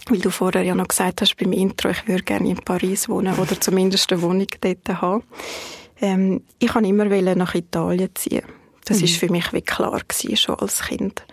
weil 0.08 0.20
du 0.20 0.30
vorher 0.30 0.64
ja 0.64 0.76
noch 0.76 0.88
gesagt 0.88 1.22
hast 1.22 1.36
beim 1.38 1.52
Intro, 1.52 1.90
ich 1.90 2.08
würde 2.08 2.24
gerne 2.24 2.50
in 2.50 2.58
Paris 2.58 3.10
wohnen 3.10 3.38
oder 3.38 3.60
zumindest 3.60 4.12
eine 4.12 4.22
Wohnung 4.22 4.48
dort 4.62 5.02
haben. 5.02 5.24
Ähm, 6.02 6.44
ich 6.60 6.74
wollte 6.74 6.88
immer 6.88 7.36
nach 7.36 7.56
Italien 7.56 8.10
ziehen. 8.16 8.44
Das 8.86 8.98
mhm. 9.00 9.04
ist 9.06 9.18
für 9.18 9.32
mich 9.32 9.54
wie 9.54 9.62
klar 9.62 10.00
gewesen, 10.08 10.38
schon 10.38 10.60
als 10.60 10.84
Kind. 10.84 11.24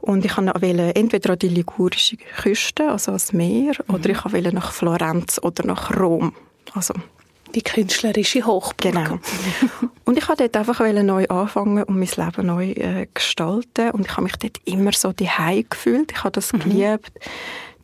Und 0.00 0.24
ich 0.24 0.36
wollte 0.36 0.94
entweder 0.94 1.30
an 1.30 1.38
die 1.38 1.48
ligurische 1.48 2.16
Küste, 2.16 2.90
also 2.90 3.12
ans 3.12 3.32
Meer, 3.32 3.74
mhm. 3.86 3.94
oder 3.94 4.10
ich 4.10 4.24
wollte 4.24 4.54
nach 4.54 4.72
Florenz 4.72 5.40
oder 5.42 5.66
nach 5.66 5.98
Rom. 5.98 6.34
Also 6.74 6.94
Die 7.54 7.62
künstlerische 7.62 8.46
Hochburg. 8.46 8.92
Genau. 8.94 9.18
und 10.04 10.18
ich 10.18 10.28
wollte 10.28 10.48
dort 10.48 10.68
einfach 10.68 10.80
neu 10.80 11.26
anfangen 11.28 11.84
und 11.84 11.98
mein 11.98 12.08
Leben 12.08 12.46
neu 12.46 12.70
äh, 12.70 13.06
gestalten. 13.12 13.90
Und 13.92 14.06
ich 14.06 14.12
habe 14.12 14.22
mich 14.22 14.36
dort 14.36 14.58
immer 14.64 14.92
so 14.92 15.12
daheim 15.12 15.64
gefühlt. 15.68 16.12
Ich 16.12 16.18
habe 16.18 16.32
das 16.32 16.52
mhm. 16.52 16.60
geliebt 16.60 17.12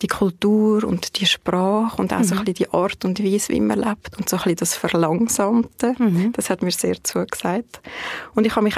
die 0.02 0.08
Kultur 0.08 0.84
und 0.84 1.20
die 1.20 1.26
Sprache 1.26 2.00
und 2.00 2.12
auch 2.12 2.18
mhm. 2.18 2.24
so 2.24 2.34
ein 2.34 2.44
bisschen 2.44 2.54
die 2.54 2.70
Art 2.70 3.04
und 3.04 3.22
Weise, 3.22 3.52
wie 3.52 3.60
man 3.60 3.78
lebt 3.78 4.16
und 4.16 4.28
so 4.28 4.36
ein 4.36 4.42
bisschen 4.42 4.56
das 4.56 4.74
Verlangsamte. 4.74 5.94
Mhm. 5.98 6.32
Das 6.32 6.50
hat 6.50 6.62
mir 6.62 6.70
sehr 6.70 7.02
zugesagt. 7.02 7.80
Und 8.34 8.46
ich 8.46 8.56
habe 8.56 8.64
mich 8.64 8.76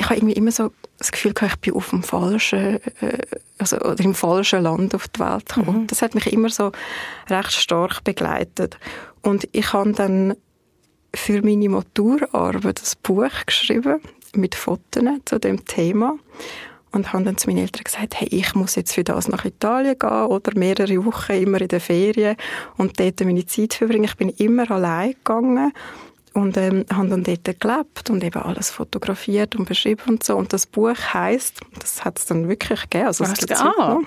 ich 0.00 0.06
habe 0.06 0.16
irgendwie 0.16 0.34
immer 0.34 0.50
so 0.50 0.72
das 0.98 1.12
Gefühl 1.12 1.34
gehabt, 1.34 1.54
ich 1.54 1.60
bin 1.60 1.74
auf 1.74 1.90
dem 1.90 2.02
falschen, 2.02 2.80
äh, 3.00 3.18
also 3.58 3.76
oder 3.78 4.02
im 4.02 4.14
falschen 4.14 4.62
Land 4.62 4.94
auf 4.94 5.08
die 5.08 5.20
Welt 5.20 5.46
gekommen. 5.46 5.82
Mhm. 5.82 5.86
Das 5.88 6.00
hat 6.00 6.14
mich 6.14 6.32
immer 6.32 6.48
so 6.48 6.72
recht 7.28 7.52
stark 7.52 8.02
begleitet. 8.02 8.78
Und 9.22 9.46
ich 9.52 9.72
habe 9.72 9.92
dann 9.92 10.36
für 11.14 11.42
meine 11.42 11.68
Maturarbeit 11.68 12.80
ein 12.80 12.98
Buch 13.02 13.44
geschrieben 13.44 14.00
mit 14.34 14.54
Fotos 14.54 15.04
zu 15.26 15.38
dem 15.38 15.64
Thema 15.66 16.16
und 16.92 17.12
habe 17.12 17.24
dann 17.24 17.36
zu 17.36 17.48
meinen 17.48 17.58
Eltern 17.58 17.84
gesagt, 17.84 18.20
hey, 18.20 18.28
ich 18.30 18.54
muss 18.54 18.76
jetzt 18.76 18.94
für 18.94 19.04
das 19.04 19.28
nach 19.28 19.44
Italien 19.44 19.98
gehen 19.98 20.26
oder 20.26 20.58
mehrere 20.58 21.04
Wochen 21.04 21.32
immer 21.32 21.60
in 21.60 21.68
der 21.68 21.80
Ferien 21.80 22.36
und 22.76 22.98
dort 22.98 23.20
meine 23.20 23.44
Zeit 23.44 23.74
verbringen. 23.74 24.04
Ich 24.04 24.16
bin 24.16 24.30
immer 24.30 24.70
allein 24.70 25.12
gegangen 25.12 25.72
und 26.32 26.56
ähm, 26.56 26.84
habe 26.92 27.08
dann 27.08 27.24
dort 27.24 27.60
gelebt 27.60 28.10
und 28.10 28.22
eben 28.22 28.40
alles 28.40 28.70
fotografiert 28.70 29.56
und 29.56 29.68
beschrieben 29.68 30.02
und 30.08 30.24
so. 30.24 30.36
Und 30.36 30.52
das 30.52 30.66
Buch 30.66 30.96
heißt, 30.96 31.60
das 31.78 32.04
hat 32.04 32.18
es 32.18 32.26
dann 32.26 32.48
wirklich 32.48 32.82
gegeben, 32.82 33.06
also 33.06 33.24
es 33.24 33.34
gibt 33.34 33.52
ah. 33.52 33.98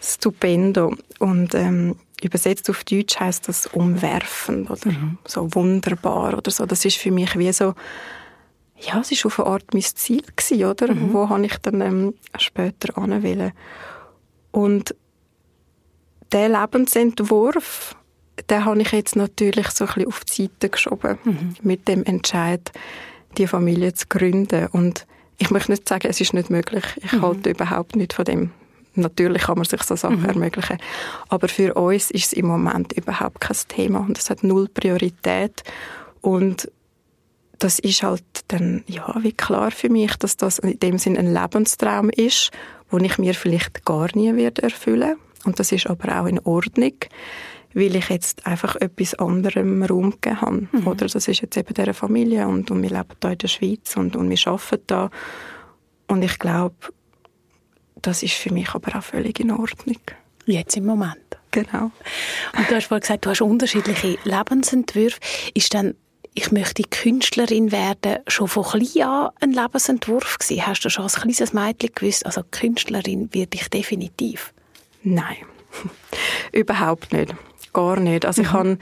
Stupendo 0.00 0.94
und 1.18 1.54
ähm, 1.54 1.96
übersetzt 2.22 2.70
auf 2.70 2.84
Deutsch 2.84 3.18
heißt 3.18 3.48
das 3.48 3.66
umwerfend 3.66 4.70
oder 4.70 4.90
mhm. 4.90 5.18
so 5.24 5.52
wunderbar 5.54 6.38
oder 6.38 6.50
so. 6.50 6.64
Das 6.64 6.84
ist 6.84 6.96
für 6.96 7.10
mich 7.10 7.36
wie 7.36 7.52
so 7.52 7.74
ja, 8.78 9.00
es 9.00 9.10
war 9.10 9.26
auf 9.26 9.40
eine 9.40 9.48
Art 9.48 9.64
mein 9.72 9.82
Ziel, 9.82 10.22
gewesen, 10.22 10.64
oder? 10.64 10.92
Mhm. 10.92 11.12
Wo 11.12 11.28
habe 11.28 11.46
ich 11.46 11.56
dann 11.58 11.80
ähm, 11.80 12.14
später 12.38 12.96
anwählen. 12.98 13.52
Und 14.50 14.94
der 16.32 16.48
Lebensentwurf, 16.48 17.95
den 18.50 18.64
habe 18.64 18.80
ich 18.80 18.92
jetzt 18.92 19.16
natürlich 19.16 19.68
so 19.70 19.84
ein 19.84 19.94
bisschen 19.94 20.08
auf 20.08 20.24
die 20.24 20.42
Seite 20.42 20.68
geschoben, 20.68 21.18
mhm. 21.24 21.56
mit 21.62 21.88
dem 21.88 22.04
Entscheid, 22.04 22.72
die 23.38 23.46
Familie 23.46 23.94
zu 23.94 24.06
gründen. 24.08 24.68
Und 24.68 25.06
ich 25.38 25.50
möchte 25.50 25.72
nicht 25.72 25.88
sagen, 25.88 26.08
es 26.08 26.20
ist 26.20 26.34
nicht 26.34 26.50
möglich. 26.50 26.84
Ich 27.02 27.12
mhm. 27.12 27.22
halte 27.22 27.50
überhaupt 27.50 27.96
nicht 27.96 28.12
von 28.12 28.24
dem. 28.24 28.50
Natürlich 28.94 29.42
kann 29.42 29.58
man 29.58 29.66
sich 29.66 29.82
so 29.82 29.94
Sachen 29.94 30.20
mhm. 30.20 30.28
ermöglichen. 30.28 30.78
Aber 31.28 31.48
für 31.48 31.74
uns 31.74 32.10
ist 32.10 32.26
es 32.26 32.32
im 32.32 32.46
Moment 32.46 32.92
überhaupt 32.94 33.40
kein 33.40 33.56
Thema 33.68 34.00
und 34.00 34.16
es 34.16 34.30
hat 34.30 34.42
null 34.42 34.68
Priorität. 34.68 35.62
Und 36.22 36.70
das 37.58 37.78
ist 37.78 38.02
halt 38.02 38.24
dann, 38.48 38.84
ja, 38.86 39.14
wie 39.20 39.32
klar 39.32 39.70
für 39.70 39.90
mich, 39.90 40.16
dass 40.16 40.36
das 40.36 40.58
in 40.58 40.78
dem 40.78 40.98
Sinn 40.98 41.16
ein 41.16 41.32
Lebenstraum 41.32 42.10
ist, 42.10 42.50
den 42.92 43.04
ich 43.04 43.18
mir 43.18 43.34
vielleicht 43.34 43.84
gar 43.84 44.08
nie 44.14 44.34
werde 44.34 44.62
erfüllen. 44.62 45.16
Und 45.44 45.58
das 45.58 45.72
ist 45.72 45.86
aber 45.86 46.20
auch 46.20 46.26
in 46.26 46.40
Ordnung, 46.40 46.94
weil 47.76 47.94
ich 47.94 48.08
jetzt 48.08 48.46
einfach 48.46 48.74
etwas 48.76 49.14
anderem 49.16 49.82
Raum 49.82 50.12
gegeben 50.12 50.40
habe. 50.40 50.68
Mhm. 50.72 50.86
Oder 50.86 51.06
das 51.08 51.28
ist 51.28 51.42
jetzt 51.42 51.58
eben 51.58 51.74
dieser 51.74 51.92
Familie 51.92 52.48
und, 52.48 52.70
und 52.70 52.82
wir 52.82 52.88
leben 52.88 53.10
hier 53.20 53.32
in 53.32 53.38
der 53.38 53.48
Schweiz 53.48 53.96
und, 53.98 54.16
und 54.16 54.30
wir 54.30 54.38
arbeiten 54.46 54.82
da. 54.86 55.10
Und 56.06 56.22
ich 56.22 56.38
glaube, 56.38 56.74
das 58.00 58.22
ist 58.22 58.32
für 58.32 58.50
mich 58.50 58.70
aber 58.70 58.96
auch 58.96 59.02
völlig 59.02 59.40
in 59.40 59.50
Ordnung. 59.50 60.00
Jetzt 60.46 60.74
im 60.78 60.86
Moment. 60.86 61.18
Genau. 61.50 61.90
Und 62.56 62.70
du 62.70 62.74
hast 62.74 62.86
vorhin 62.86 63.02
gesagt, 63.02 63.26
du 63.26 63.30
hast 63.30 63.42
unterschiedliche 63.42 64.16
Lebensentwürfe. 64.24 65.18
Ist 65.52 65.74
dann 65.74 65.94
ich 66.32 66.52
möchte 66.52 66.82
Künstlerin 66.82 67.72
werden, 67.72 68.18
schon 68.26 68.48
von 68.48 68.62
klein 68.62 69.08
an 69.08 69.30
ein 69.40 69.52
Lebensentwurf 69.52 70.38
gewesen? 70.38 70.66
Hast 70.66 70.82
du 70.82 70.90
schon 70.90 71.04
als 71.04 71.16
kleines 71.16 71.54
Mädchen 71.54 71.90
gewusst, 71.94 72.26
also 72.26 72.42
Künstlerin 72.50 73.32
werde 73.32 73.56
ich 73.56 73.68
definitiv? 73.70 74.52
Nein, 75.02 75.36
überhaupt 76.52 77.12
nicht. 77.14 77.34
Gar 77.76 78.00
nicht. 78.00 78.24
Also 78.24 78.40
mhm. 78.40 78.46
ich 78.46 78.52
kann 78.52 78.78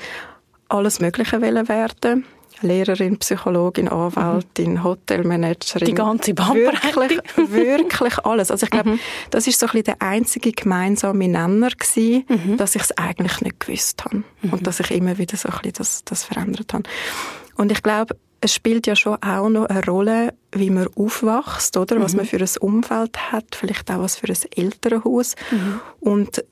alles 0.68 1.00
Mögliche 1.00 1.42
werden. 1.42 2.24
Lehrerin, 2.60 3.18
Psychologin, 3.18 3.88
Anwältin, 3.88 4.74
mhm. 4.74 4.84
Hotelmanagerin. 4.84 5.84
Die 5.84 5.94
ganze 5.94 6.32
Bandbreite. 6.32 7.16
Wirklich, 7.36 7.50
wirklich 7.50 8.18
alles. 8.24 8.52
Also 8.52 8.64
ich 8.64 8.70
glaube, 8.70 8.90
mhm. 8.90 9.00
das 9.30 9.48
ist 9.48 9.58
so 9.58 9.66
ein 9.66 9.72
bisschen 9.72 9.84
der 9.84 10.02
einzige 10.02 10.52
gemeinsame 10.52 11.26
Nenner 11.26 11.70
gewesen, 11.70 12.24
mhm. 12.28 12.56
dass 12.56 12.76
ich 12.76 12.82
es 12.82 12.96
eigentlich 12.96 13.40
nicht 13.40 13.58
gewusst 13.58 14.04
habe. 14.04 14.22
Und 14.42 14.60
mhm. 14.60 14.62
dass 14.62 14.78
ich 14.78 14.92
immer 14.92 15.18
wieder 15.18 15.36
so 15.36 15.48
ein 15.48 15.54
bisschen 15.54 15.72
das, 15.78 16.04
das 16.04 16.22
verändert 16.22 16.72
habe. 16.72 16.84
Und 17.56 17.72
ich 17.72 17.82
glaube, 17.82 18.16
es 18.40 18.54
spielt 18.54 18.86
ja 18.86 18.94
schon 18.94 19.20
auch 19.22 19.48
noch 19.48 19.66
eine 19.66 19.84
Rolle, 19.84 20.34
wie 20.52 20.70
man 20.70 20.86
aufwächst, 20.94 21.76
oder? 21.76 22.00
Was 22.00 22.12
mhm. 22.12 22.18
man 22.18 22.26
für 22.26 22.38
ein 22.38 22.48
Umfeld 22.60 23.32
hat, 23.32 23.56
vielleicht 23.56 23.90
auch 23.90 23.98
was 23.98 24.16
für 24.16 24.28
ein 24.28 24.38
Elternhaus. 24.54 25.34
Mhm. 25.50 25.80
Und 25.98 26.44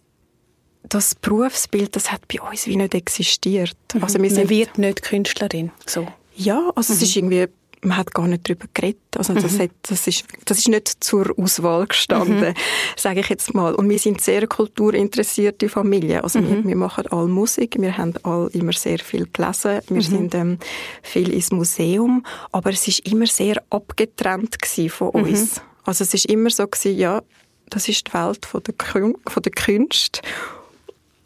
das 0.88 1.14
Berufsbild, 1.14 1.94
das 1.96 2.12
hat 2.12 2.22
bei 2.28 2.40
uns 2.40 2.66
wie 2.66 2.76
nicht 2.76 2.94
existiert. 2.94 3.76
Mhm. 3.94 4.04
Also 4.04 4.20
wir 4.20 4.30
sind, 4.30 4.44
man 4.44 4.50
wird 4.50 4.78
nicht 4.78 5.02
Künstlerin, 5.02 5.70
so. 5.86 6.06
Ja, 6.34 6.70
also 6.74 6.92
es 6.92 7.02
ist 7.02 7.16
mhm. 7.16 7.32
irgendwie 7.32 7.48
man 7.84 7.96
hat 7.96 8.14
gar 8.14 8.28
nicht 8.28 8.48
darüber 8.48 8.66
geredet. 8.72 9.00
Also 9.16 9.34
das, 9.34 9.52
mhm. 9.52 9.62
hat, 9.62 9.70
das, 9.82 10.06
ist, 10.06 10.24
das 10.44 10.58
ist 10.58 10.68
nicht 10.68 11.02
zur 11.02 11.34
Auswahl 11.36 11.86
gestanden, 11.86 12.50
mhm. 12.50 12.54
sage 12.96 13.20
ich 13.20 13.28
jetzt 13.28 13.54
mal. 13.54 13.74
Und 13.74 13.88
wir 13.90 13.98
sind 13.98 14.20
sehr 14.20 14.46
kulturinteressierte 14.46 15.68
Familie. 15.68 16.22
Also 16.22 16.40
mhm. 16.40 16.48
wir, 16.48 16.64
wir, 16.68 16.76
machen 16.76 17.06
alle 17.08 17.26
Musik, 17.26 17.76
wir 17.78 17.98
haben 17.98 18.14
alle 18.22 18.48
immer 18.50 18.72
sehr 18.72 19.00
viel 19.00 19.26
gelesen, 19.32 19.80
wir 19.88 19.96
mhm. 19.96 20.00
sind 20.00 20.34
ähm, 20.34 20.58
viel 21.02 21.32
ins 21.32 21.50
Museum, 21.50 22.24
aber 22.52 22.70
es 22.70 22.86
ist 22.86 23.00
immer 23.00 23.26
sehr 23.26 23.60
abgetrennt 23.70 24.58
von 24.88 25.10
mhm. 25.12 25.24
uns. 25.24 25.60
Also 25.84 26.04
es 26.04 26.14
ist 26.14 26.26
immer 26.26 26.50
so 26.50 26.66
gewesen, 26.66 26.96
ja, 26.96 27.22
das 27.68 27.88
ist 27.88 28.06
die 28.06 28.12
Welt 28.12 28.46
von 28.46 28.62
der, 28.62 28.74
Kün 28.74 29.16
von 29.26 29.42
der 29.42 29.52
Kunst 29.52 30.22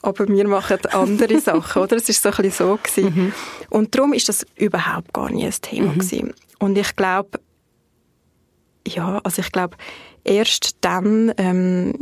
aber 0.07 0.29
wir 0.29 0.47
machen 0.47 0.79
andere 0.93 1.41
Sachen, 1.41 1.83
oder? 1.83 1.97
Es 1.97 2.09
ist 2.09 2.23
so 2.23 2.31
ein 2.31 2.37
bisschen 2.37 2.67
so 2.67 2.79
gewesen. 2.83 3.15
Mhm. 3.15 3.33
Und 3.71 3.95
darum 3.95 4.13
ist 4.13 4.29
das 4.29 4.47
überhaupt 4.57 5.13
gar 5.13 5.31
nicht 5.31 5.45
ein 5.45 5.63
Thema 5.63 5.93
mhm. 5.93 5.99
gewesen. 5.99 6.35
Und 6.59 6.79
ich 6.79 6.95
glaube, 6.97 7.41
ja, 8.87 9.21
also 9.25 9.43
ich 9.43 9.51
glaube, 9.51 9.77
erst 10.25 10.77
dann, 10.81 11.33
ähm, 11.37 11.95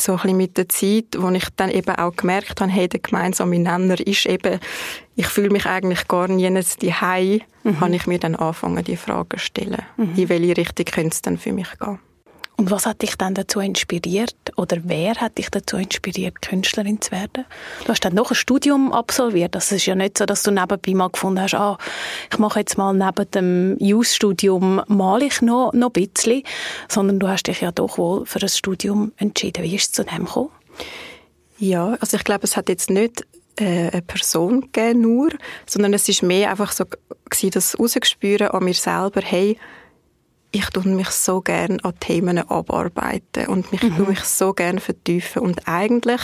so 0.00 0.12
ein 0.12 0.18
bisschen 0.18 0.36
mit 0.36 0.58
der 0.58 0.68
Zeit, 0.68 1.06
wo 1.16 1.30
ich 1.30 1.46
dann 1.56 1.70
eben 1.70 1.94
auch 1.96 2.14
gemerkt 2.14 2.60
habe, 2.60 2.70
hey, 2.70 2.88
der 2.88 3.00
gemeinsame 3.00 3.58
Nenner 3.58 3.98
ist 4.06 4.26
eben, 4.26 4.60
ich 5.14 5.26
fühle 5.26 5.50
mich 5.50 5.66
eigentlich 5.66 6.06
gar 6.06 6.28
nicht 6.28 6.50
die 6.76 6.92
mhm. 7.64 7.80
habe 7.80 7.94
ich 7.94 8.06
mir 8.06 8.18
dann 8.18 8.34
angefangen, 8.34 8.84
die 8.84 8.96
Frage 8.96 9.36
zu 9.36 9.44
stellen. 9.44 9.82
Mhm. 9.96 10.14
In 10.16 10.28
welche 10.28 10.56
Richtung 10.56 10.84
könnte 10.86 11.14
es 11.14 11.22
dann 11.22 11.38
für 11.38 11.52
mich 11.52 11.68
gehen? 11.78 11.98
Und 12.58 12.70
was 12.70 12.86
hat 12.86 13.02
dich 13.02 13.16
dann 13.16 13.34
dazu 13.34 13.60
inspiriert 13.60 14.34
oder 14.56 14.78
wer 14.84 15.14
hat 15.16 15.36
dich 15.36 15.50
dazu 15.50 15.76
inspiriert, 15.76 16.40
Künstlerin 16.40 17.02
zu 17.02 17.12
werden? 17.12 17.44
Du 17.84 17.88
hast 17.88 18.02
dann 18.02 18.14
noch 18.14 18.30
ein 18.30 18.34
Studium 18.34 18.92
absolviert. 18.92 19.54
Das 19.54 19.70
ist 19.72 19.84
ja 19.84 19.94
nicht 19.94 20.16
so, 20.16 20.24
dass 20.24 20.42
du 20.42 20.50
nebenbei 20.50 20.94
mal 20.94 21.10
gefunden 21.10 21.42
hast, 21.42 21.54
ah, 21.54 21.76
ich 22.32 22.38
mache 22.38 22.60
jetzt 22.60 22.78
mal 22.78 22.94
neben 22.94 23.30
dem 23.32 23.76
Jus-Studium 23.78 24.82
mal 24.88 25.22
ich 25.22 25.42
noch, 25.42 25.74
noch 25.74 25.92
ein 25.94 26.08
bisschen, 26.08 26.44
sondern 26.88 27.18
du 27.18 27.28
hast 27.28 27.46
dich 27.46 27.60
ja 27.60 27.72
doch 27.72 27.98
wohl 27.98 28.24
für 28.24 28.40
ein 28.40 28.48
Studium 28.48 29.12
entschieden. 29.18 29.62
Wie 29.62 29.74
ist 29.74 29.88
es 29.88 29.92
zu 29.92 30.04
dem 30.04 30.24
gekommen? 30.24 30.50
Ja, 31.58 31.96
also 32.00 32.16
ich 32.16 32.24
glaube, 32.24 32.44
es 32.44 32.56
hat 32.56 32.70
jetzt 32.70 32.88
nicht 32.88 33.26
äh, 33.58 33.90
eine 33.90 34.02
Person 34.02 34.62
gegeben 34.62 35.02
nur, 35.02 35.28
sondern 35.66 35.92
es 35.92 36.08
ist 36.08 36.22
mehr 36.22 36.50
einfach 36.50 36.72
so 36.72 36.84
das 37.50 37.78
Rausgespüren 37.78 38.48
an 38.48 38.64
mir 38.64 38.74
selber, 38.74 39.20
hey, 39.22 39.58
ich 40.56 40.70
tue 40.70 40.88
mich 40.88 41.10
so 41.10 41.40
gerne 41.40 41.78
an 41.82 41.98
Themen 42.00 42.38
abarbeiten 42.38 43.46
und 43.48 43.70
mich, 43.72 43.82
mhm. 43.82 44.08
mich 44.08 44.20
so 44.20 44.54
gerne 44.54 44.80
vertiefen 44.80 45.42
und 45.42 45.68
eigentlich 45.68 46.22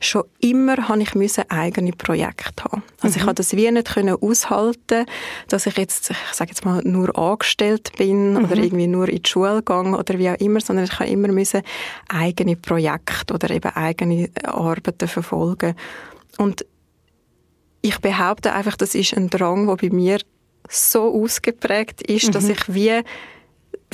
schon 0.00 0.24
immer 0.40 0.88
habe 0.88 1.00
ich 1.00 1.14
müssen 1.14 1.48
eigene 1.48 1.92
Projekte 1.92 2.64
haben. 2.64 2.82
Also 3.00 3.14
mhm. 3.14 3.20
ich 3.20 3.22
habe 3.22 3.34
das 3.34 3.56
wie 3.56 3.70
nicht 3.70 3.94
können 3.94 4.16
aushalten, 4.20 5.06
dass 5.48 5.66
ich 5.66 5.78
jetzt, 5.78 6.10
ich 6.10 6.16
sage 6.32 6.50
jetzt 6.50 6.64
mal, 6.64 6.82
nur 6.84 7.16
angestellt 7.16 7.92
bin 7.96 8.34
mhm. 8.34 8.44
oder 8.44 8.56
irgendwie 8.56 8.86
nur 8.86 9.08
in 9.08 9.22
die 9.22 9.28
Schule 9.30 9.62
gehe 9.62 9.76
oder 9.76 10.18
wie 10.18 10.28
auch 10.28 10.40
immer, 10.40 10.60
sondern 10.60 10.84
ich 10.84 10.98
habe 10.98 11.08
immer 11.08 11.28
müssen 11.28 11.62
eigene 12.08 12.56
Projekte 12.56 13.32
oder 13.32 13.50
eben 13.50 13.70
eigene 13.70 14.28
Arbeiten 14.44 15.08
verfolgen. 15.08 15.74
Und 16.36 16.66
ich 17.80 17.98
behaupte 17.98 18.52
einfach, 18.52 18.76
das 18.76 18.94
ist 18.94 19.16
ein 19.16 19.30
Drang, 19.30 19.66
der 19.66 19.76
bei 19.76 19.94
mir 19.94 20.18
so 20.68 21.14
ausgeprägt 21.22 22.02
ist, 22.02 22.28
mhm. 22.28 22.32
dass 22.32 22.48
ich 22.48 22.74
wie 22.74 23.00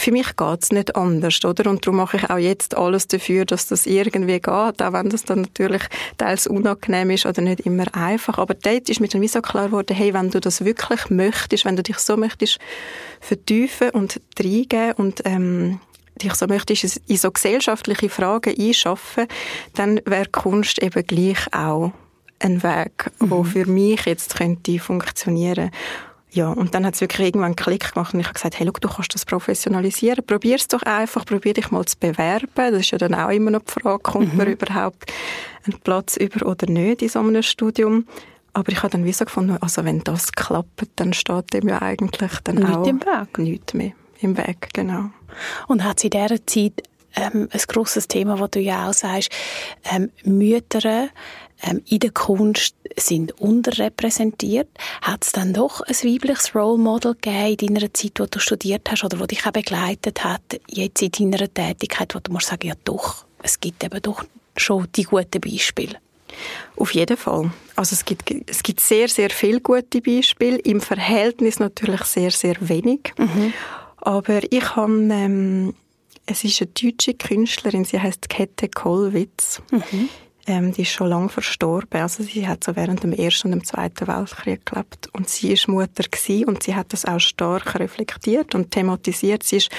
für 0.00 0.12
mich 0.12 0.34
geht's 0.36 0.72
nicht 0.72 0.96
anders, 0.96 1.44
oder? 1.44 1.70
Und 1.70 1.86
darum 1.86 1.98
mache 1.98 2.16
ich 2.16 2.30
auch 2.30 2.38
jetzt 2.38 2.76
alles 2.76 3.06
dafür, 3.06 3.44
dass 3.44 3.66
das 3.66 3.86
irgendwie 3.86 4.40
geht, 4.40 4.46
auch 4.46 4.92
wenn 4.92 5.10
das 5.10 5.24
dann 5.24 5.42
natürlich 5.42 5.82
teils 6.16 6.46
unangenehm 6.46 7.10
ist 7.10 7.26
oder 7.26 7.42
nicht 7.42 7.60
immer 7.60 7.84
einfach. 7.94 8.38
Aber 8.38 8.54
dort 8.54 8.88
ist 8.88 9.00
mir 9.00 9.08
dann 9.08 9.20
wie 9.20 9.28
so 9.28 9.42
klar 9.42 9.66
geworden, 9.66 9.94
hey, 9.94 10.14
wenn 10.14 10.30
du 10.30 10.40
das 10.40 10.64
wirklich 10.64 11.10
möchtest, 11.10 11.66
wenn 11.66 11.76
du 11.76 11.82
dich 11.82 11.98
so 11.98 12.16
möchtest 12.16 12.58
vertiefen 13.20 13.90
und 13.90 14.20
reingeben 14.38 14.92
und 14.92 15.20
ähm, 15.26 15.80
dich 16.22 16.34
so 16.34 16.46
möchtest 16.46 17.02
in 17.06 17.16
so 17.16 17.30
gesellschaftliche 17.30 18.08
Fragen 18.08 18.54
einschaffen, 18.58 19.26
dann 19.74 20.00
wäre 20.06 20.26
Kunst 20.26 20.82
eben 20.82 21.06
gleich 21.06 21.52
auch 21.52 21.92
ein 22.38 22.62
Weg, 22.62 23.10
mhm. 23.18 23.30
wo 23.30 23.44
für 23.44 23.66
mich 23.66 24.06
jetzt 24.06 24.36
könnte 24.36 24.78
funktionieren. 24.78 25.70
Ja, 26.32 26.48
und 26.50 26.74
dann 26.74 26.86
hat 26.86 26.94
es 26.94 27.00
wirklich 27.00 27.26
irgendwann 27.26 27.46
einen 27.46 27.56
Klick 27.56 27.92
gemacht 27.92 28.14
und 28.14 28.20
ich 28.20 28.26
habe 28.26 28.34
gesagt, 28.34 28.58
hey, 28.58 28.66
look, 28.66 28.80
du 28.80 28.88
kannst 28.88 29.14
das 29.14 29.24
professionalisieren, 29.24 30.24
probier 30.24 30.56
es 30.56 30.68
doch 30.68 30.82
einfach, 30.82 31.24
probier 31.24 31.54
dich 31.54 31.70
mal 31.70 31.84
zu 31.84 31.98
bewerben. 31.98 32.48
Das 32.54 32.80
ist 32.80 32.92
ja 32.92 32.98
dann 32.98 33.14
auch 33.14 33.30
immer 33.30 33.50
noch 33.50 33.62
die 33.62 33.72
Frage, 33.80 33.98
kommt 33.98 34.32
mhm. 34.32 34.38
man 34.38 34.46
überhaupt 34.46 35.12
einen 35.66 35.80
Platz 35.80 36.16
über 36.16 36.46
oder 36.46 36.70
nicht 36.70 37.02
in 37.02 37.08
so 37.08 37.18
einem 37.18 37.42
Studium. 37.42 38.06
Aber 38.52 38.70
ich 38.70 38.78
habe 38.78 38.90
dann 38.90 39.04
wie 39.04 39.12
so 39.12 39.24
gefunden, 39.24 39.56
also 39.60 39.84
wenn 39.84 40.00
das 40.00 40.32
klappt, 40.32 40.88
dann 40.96 41.12
steht 41.12 41.52
dem 41.52 41.68
ja 41.68 41.82
eigentlich 41.82 42.32
dann 42.44 42.56
nicht 42.56 42.68
auch 42.68 42.86
im 42.86 43.00
Weg. 43.00 43.38
nichts 43.38 43.74
mehr 43.74 43.92
im 44.20 44.36
Weg, 44.36 44.68
genau. 44.72 45.10
Und 45.68 45.84
hat 45.84 46.00
sie 46.00 46.08
in 46.08 46.22
dieser 46.22 46.46
Zeit 46.46 46.82
ähm, 47.16 47.48
ein 47.50 47.60
grosses 47.68 48.08
Thema, 48.08 48.36
das 48.36 48.50
du 48.50 48.60
ja 48.60 48.88
auch 48.88 48.92
sagst, 48.92 49.30
ähm, 49.84 50.10
Mütter 50.24 51.08
ähm, 51.62 51.82
in 51.88 52.00
der 52.00 52.10
Kunst 52.10 52.74
sind 52.96 53.32
unterrepräsentiert. 53.40 54.68
Hat 55.02 55.24
es 55.24 55.32
dann 55.32 55.52
doch 55.52 55.80
ein 55.80 55.94
weibliches 55.94 56.54
Role 56.54 56.78
Model 56.78 57.14
gegeben 57.14 57.68
in 57.68 57.74
deiner 57.74 57.94
Zeit, 57.94 58.12
wo 58.18 58.26
du 58.26 58.38
studiert 58.38 58.90
hast 58.90 59.04
oder 59.04 59.20
wo 59.20 59.26
dich 59.26 59.46
auch 59.46 59.52
begleitet 59.52 60.24
hat, 60.24 60.60
jetzt 60.68 61.02
in 61.02 61.30
deiner 61.30 61.52
Tätigkeit, 61.52 62.14
wo 62.14 62.20
du 62.20 62.32
musst 62.32 62.48
sagen, 62.48 62.68
ja 62.68 62.74
doch, 62.84 63.24
es 63.42 63.60
gibt 63.60 63.84
eben 63.84 64.00
doch 64.02 64.24
schon 64.56 64.86
die 64.94 65.04
guten 65.04 65.40
Beispiele? 65.40 65.96
Auf 66.76 66.92
jeden 66.94 67.16
Fall. 67.16 67.50
Also 67.76 67.94
es 67.94 68.04
gibt, 68.04 68.32
es 68.46 68.62
gibt 68.62 68.80
sehr, 68.80 69.08
sehr 69.08 69.30
viele 69.30 69.60
gute 69.60 70.00
Beispiele, 70.00 70.58
im 70.58 70.80
Verhältnis 70.80 71.58
natürlich 71.58 72.02
sehr, 72.02 72.30
sehr 72.30 72.56
wenig. 72.60 73.12
Mhm. 73.18 73.52
Aber 73.96 74.40
ich 74.50 74.76
habe, 74.76 74.92
ähm, 74.92 75.74
es 76.26 76.44
ist 76.44 76.62
eine 76.62 76.70
deutsche 76.70 77.14
Künstlerin, 77.14 77.84
sie 77.84 78.00
heißt 78.00 78.28
Kette 78.28 78.68
Kollwitz. 78.68 79.60
Mhm. 79.70 80.08
Ähm, 80.46 80.72
die 80.72 80.82
ist 80.82 80.92
schon 80.92 81.08
lange 81.08 81.28
verstorben. 81.28 82.00
Also 82.00 82.22
sie 82.22 82.48
hat 82.48 82.64
so 82.64 82.74
während 82.74 83.02
dem 83.02 83.12
Ersten 83.12 83.48
und 83.48 83.60
dem 83.60 83.64
Zweiten 83.64 84.06
Weltkrieg 84.06 84.64
gelebt. 84.64 85.08
Und 85.12 85.28
sie 85.28 85.52
ist 85.52 85.68
Mutter 85.68 86.02
gewesen 86.02 86.46
und 86.46 86.62
sie 86.62 86.74
hat 86.74 86.92
das 86.92 87.04
auch 87.04 87.20
stark 87.20 87.78
reflektiert 87.78 88.54
und 88.54 88.70
thematisiert. 88.70 89.42
Sie 89.42 89.58
ist 89.58 89.70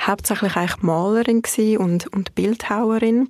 hauptsächlich 0.00 0.56
eigentlich 0.56 0.82
Malerin 0.82 1.42
und, 1.78 2.06
und 2.12 2.34
Bildhauerin. 2.34 3.28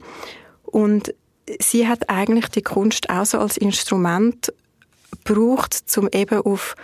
Und 0.64 1.14
sie 1.58 1.88
hat 1.88 2.10
eigentlich 2.10 2.48
die 2.48 2.62
Kunst 2.62 3.08
auch 3.10 3.24
so 3.24 3.38
als 3.38 3.56
Instrument 3.56 4.52
gebraucht, 5.24 5.82
um 5.96 6.08
eben 6.12 6.40
auf 6.40 6.74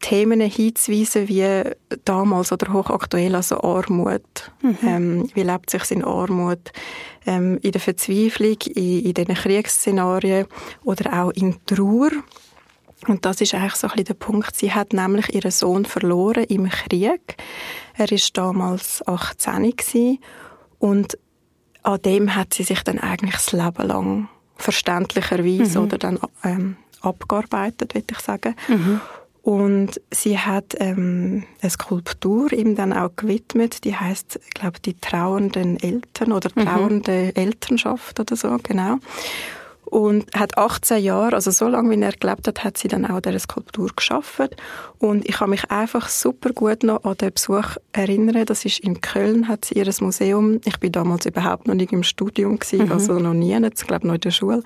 Themen 0.00 0.40
hinzuweisen, 0.40 1.28
wie 1.28 1.62
damals 2.04 2.52
oder 2.52 2.72
hochaktuell, 2.72 3.34
also 3.34 3.60
Armut. 3.62 4.50
Mhm. 4.62 4.78
Ähm, 4.82 5.30
wie 5.34 5.42
lebt 5.42 5.70
sich 5.70 5.90
in 5.90 6.04
Armut? 6.04 6.72
Ähm, 7.26 7.58
in 7.62 7.72
der 7.72 7.80
Verzweiflung, 7.80 8.56
in, 8.74 9.04
in 9.04 9.14
diesen 9.14 9.34
Kriegsszenarien 9.34 10.46
oder 10.84 11.22
auch 11.22 11.30
in 11.32 11.56
Trauer. 11.66 12.10
Und 13.06 13.24
das 13.24 13.40
ist 13.40 13.54
eigentlich 13.54 13.76
so 13.76 13.86
ein 13.86 13.92
bisschen 13.92 14.06
der 14.06 14.14
Punkt. 14.14 14.56
Sie 14.56 14.72
hat 14.72 14.92
nämlich 14.92 15.34
ihren 15.34 15.50
Sohn 15.50 15.84
verloren 15.84 16.44
im 16.44 16.68
Krieg. 16.68 17.36
Er 17.96 18.10
ist 18.10 18.36
damals 18.36 19.06
18 19.06 19.76
gewesen. 19.76 20.18
und 20.78 21.18
an 21.82 22.02
dem 22.02 22.34
hat 22.34 22.52
sie 22.54 22.62
sich 22.62 22.82
dann 22.82 22.98
eigentlich 22.98 23.34
das 23.34 23.52
Leben 23.52 23.86
lang 23.86 24.28
verständlicherweise 24.56 25.78
mhm. 25.78 25.84
oder 25.86 25.98
dann 25.98 26.18
ähm, 26.44 26.76
abgearbeitet, 27.00 27.94
würde 27.94 28.06
ich 28.10 28.20
sagen. 28.20 28.54
Mhm. 28.68 29.00
Und 29.50 30.00
sie 30.12 30.38
hat 30.38 30.76
ähm, 30.78 31.42
eine 31.60 31.70
Skulptur 31.70 32.52
ihm 32.52 32.76
dann 32.76 32.92
auch 32.92 33.10
gewidmet, 33.16 33.82
die 33.82 33.96
heißt, 33.96 34.38
ich 34.46 34.54
glaube, 34.54 34.78
die 34.78 34.94
trauernden 34.94 35.76
Eltern 35.82 36.30
oder 36.30 36.50
mhm. 36.54 36.66
trauernde 36.66 37.32
mhm. 37.34 37.42
Elternschaft 37.42 38.20
oder 38.20 38.36
so, 38.36 38.56
genau 38.62 38.98
und 39.90 40.32
hat 40.34 40.56
18 40.56 41.02
Jahre, 41.02 41.34
also 41.34 41.50
so 41.50 41.68
lange, 41.68 41.90
wie 41.90 42.02
er 42.02 42.12
gelebt 42.12 42.46
hat, 42.46 42.64
hat 42.64 42.78
sie 42.78 42.88
dann 42.88 43.04
auch 43.04 43.20
diese 43.20 43.40
Skulptur 43.40 43.90
geschaffen 43.94 44.48
und 44.98 45.28
ich 45.28 45.36
kann 45.36 45.50
mich 45.50 45.70
einfach 45.70 46.08
super 46.08 46.50
gut 46.50 46.82
noch 46.84 47.04
an 47.04 47.16
den 47.16 47.32
Besuch 47.32 47.76
erinnern. 47.92 48.46
Das 48.46 48.64
ist 48.64 48.78
in 48.78 49.00
Köln, 49.00 49.48
hat 49.48 49.64
sie 49.64 49.74
ihr 49.74 49.90
Museum. 50.00 50.60
Ich 50.64 50.78
bin 50.78 50.92
damals 50.92 51.26
überhaupt 51.26 51.66
noch 51.66 51.74
nicht 51.74 51.92
im 51.92 52.04
Studium 52.04 52.58
gewesen, 52.58 52.86
mhm. 52.86 52.92
also 52.92 53.18
noch 53.18 53.34
nie, 53.34 53.54
ich 53.54 53.86
glaube 53.86 54.06
noch 54.06 54.14
in 54.14 54.20
der 54.20 54.30
Schule. 54.30 54.62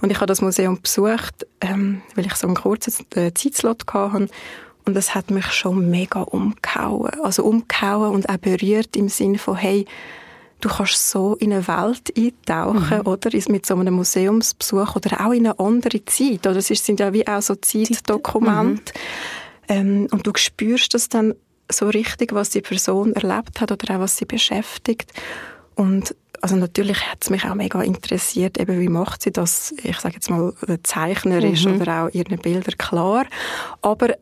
Und 0.00 0.10
ich 0.10 0.16
habe 0.16 0.26
das 0.26 0.40
Museum 0.40 0.80
besucht, 0.80 1.46
ähm, 1.60 2.02
weil 2.14 2.26
ich 2.26 2.34
so 2.34 2.46
einen 2.46 2.56
kurzen 2.56 3.06
äh, 3.14 3.32
Zeitslot 3.34 3.84
hatte 3.92 4.28
und 4.86 4.94
das 4.94 5.14
hat 5.14 5.30
mich 5.30 5.46
schon 5.52 5.90
mega 5.90 6.22
umgehauen. 6.22 7.12
Also 7.22 7.44
umgehauen 7.44 8.14
und 8.14 8.28
auch 8.28 8.38
berührt 8.38 8.96
im 8.96 9.08
Sinne 9.08 9.38
von, 9.38 9.56
hey, 9.56 9.86
du 10.60 10.68
kannst 10.68 11.10
so 11.10 11.34
in 11.36 11.52
eine 11.52 11.66
Welt 11.66 12.12
eintauchen, 12.16 12.98
mhm. 12.98 13.06
oder? 13.06 13.30
Mit 13.48 13.66
so 13.66 13.76
einem 13.76 13.94
Museumsbesuch 13.94 14.96
oder 14.96 15.26
auch 15.26 15.32
in 15.32 15.46
eine 15.46 15.58
andere 15.58 16.04
Zeit. 16.04 16.46
Oder 16.46 16.56
es 16.56 16.68
sind 16.68 17.00
ja 17.00 17.12
wie 17.12 17.26
auch 17.26 17.42
so 17.42 17.54
Zeitdokumente. 17.54 18.92
Mhm. 18.94 19.70
Ähm, 19.70 20.08
und 20.10 20.26
du 20.26 20.32
spürst 20.36 20.94
das 20.94 21.08
dann 21.08 21.34
so 21.70 21.88
richtig, 21.88 22.34
was 22.34 22.50
die 22.50 22.60
Person 22.60 23.14
erlebt 23.14 23.60
hat 23.60 23.70
oder 23.72 23.96
auch 23.96 24.00
was 24.00 24.16
sie 24.16 24.24
beschäftigt. 24.24 25.12
Und 25.74 26.14
also 26.42 26.56
natürlich 26.56 27.06
hat 27.06 27.18
es 27.22 27.30
mich 27.30 27.44
auch 27.44 27.54
mega 27.54 27.82
interessiert, 27.82 28.58
eben 28.58 28.80
wie 28.80 28.88
macht 28.88 29.22
sie 29.22 29.30
das, 29.30 29.74
ich 29.82 29.98
sage 29.98 30.14
jetzt 30.14 30.30
mal, 30.30 30.52
zeichnerisch 30.82 31.66
mhm. 31.66 31.80
oder 31.80 32.04
auch 32.04 32.14
ihre 32.14 32.36
Bilder 32.36 32.72
klar. 32.76 33.26
Aber 33.82 34.14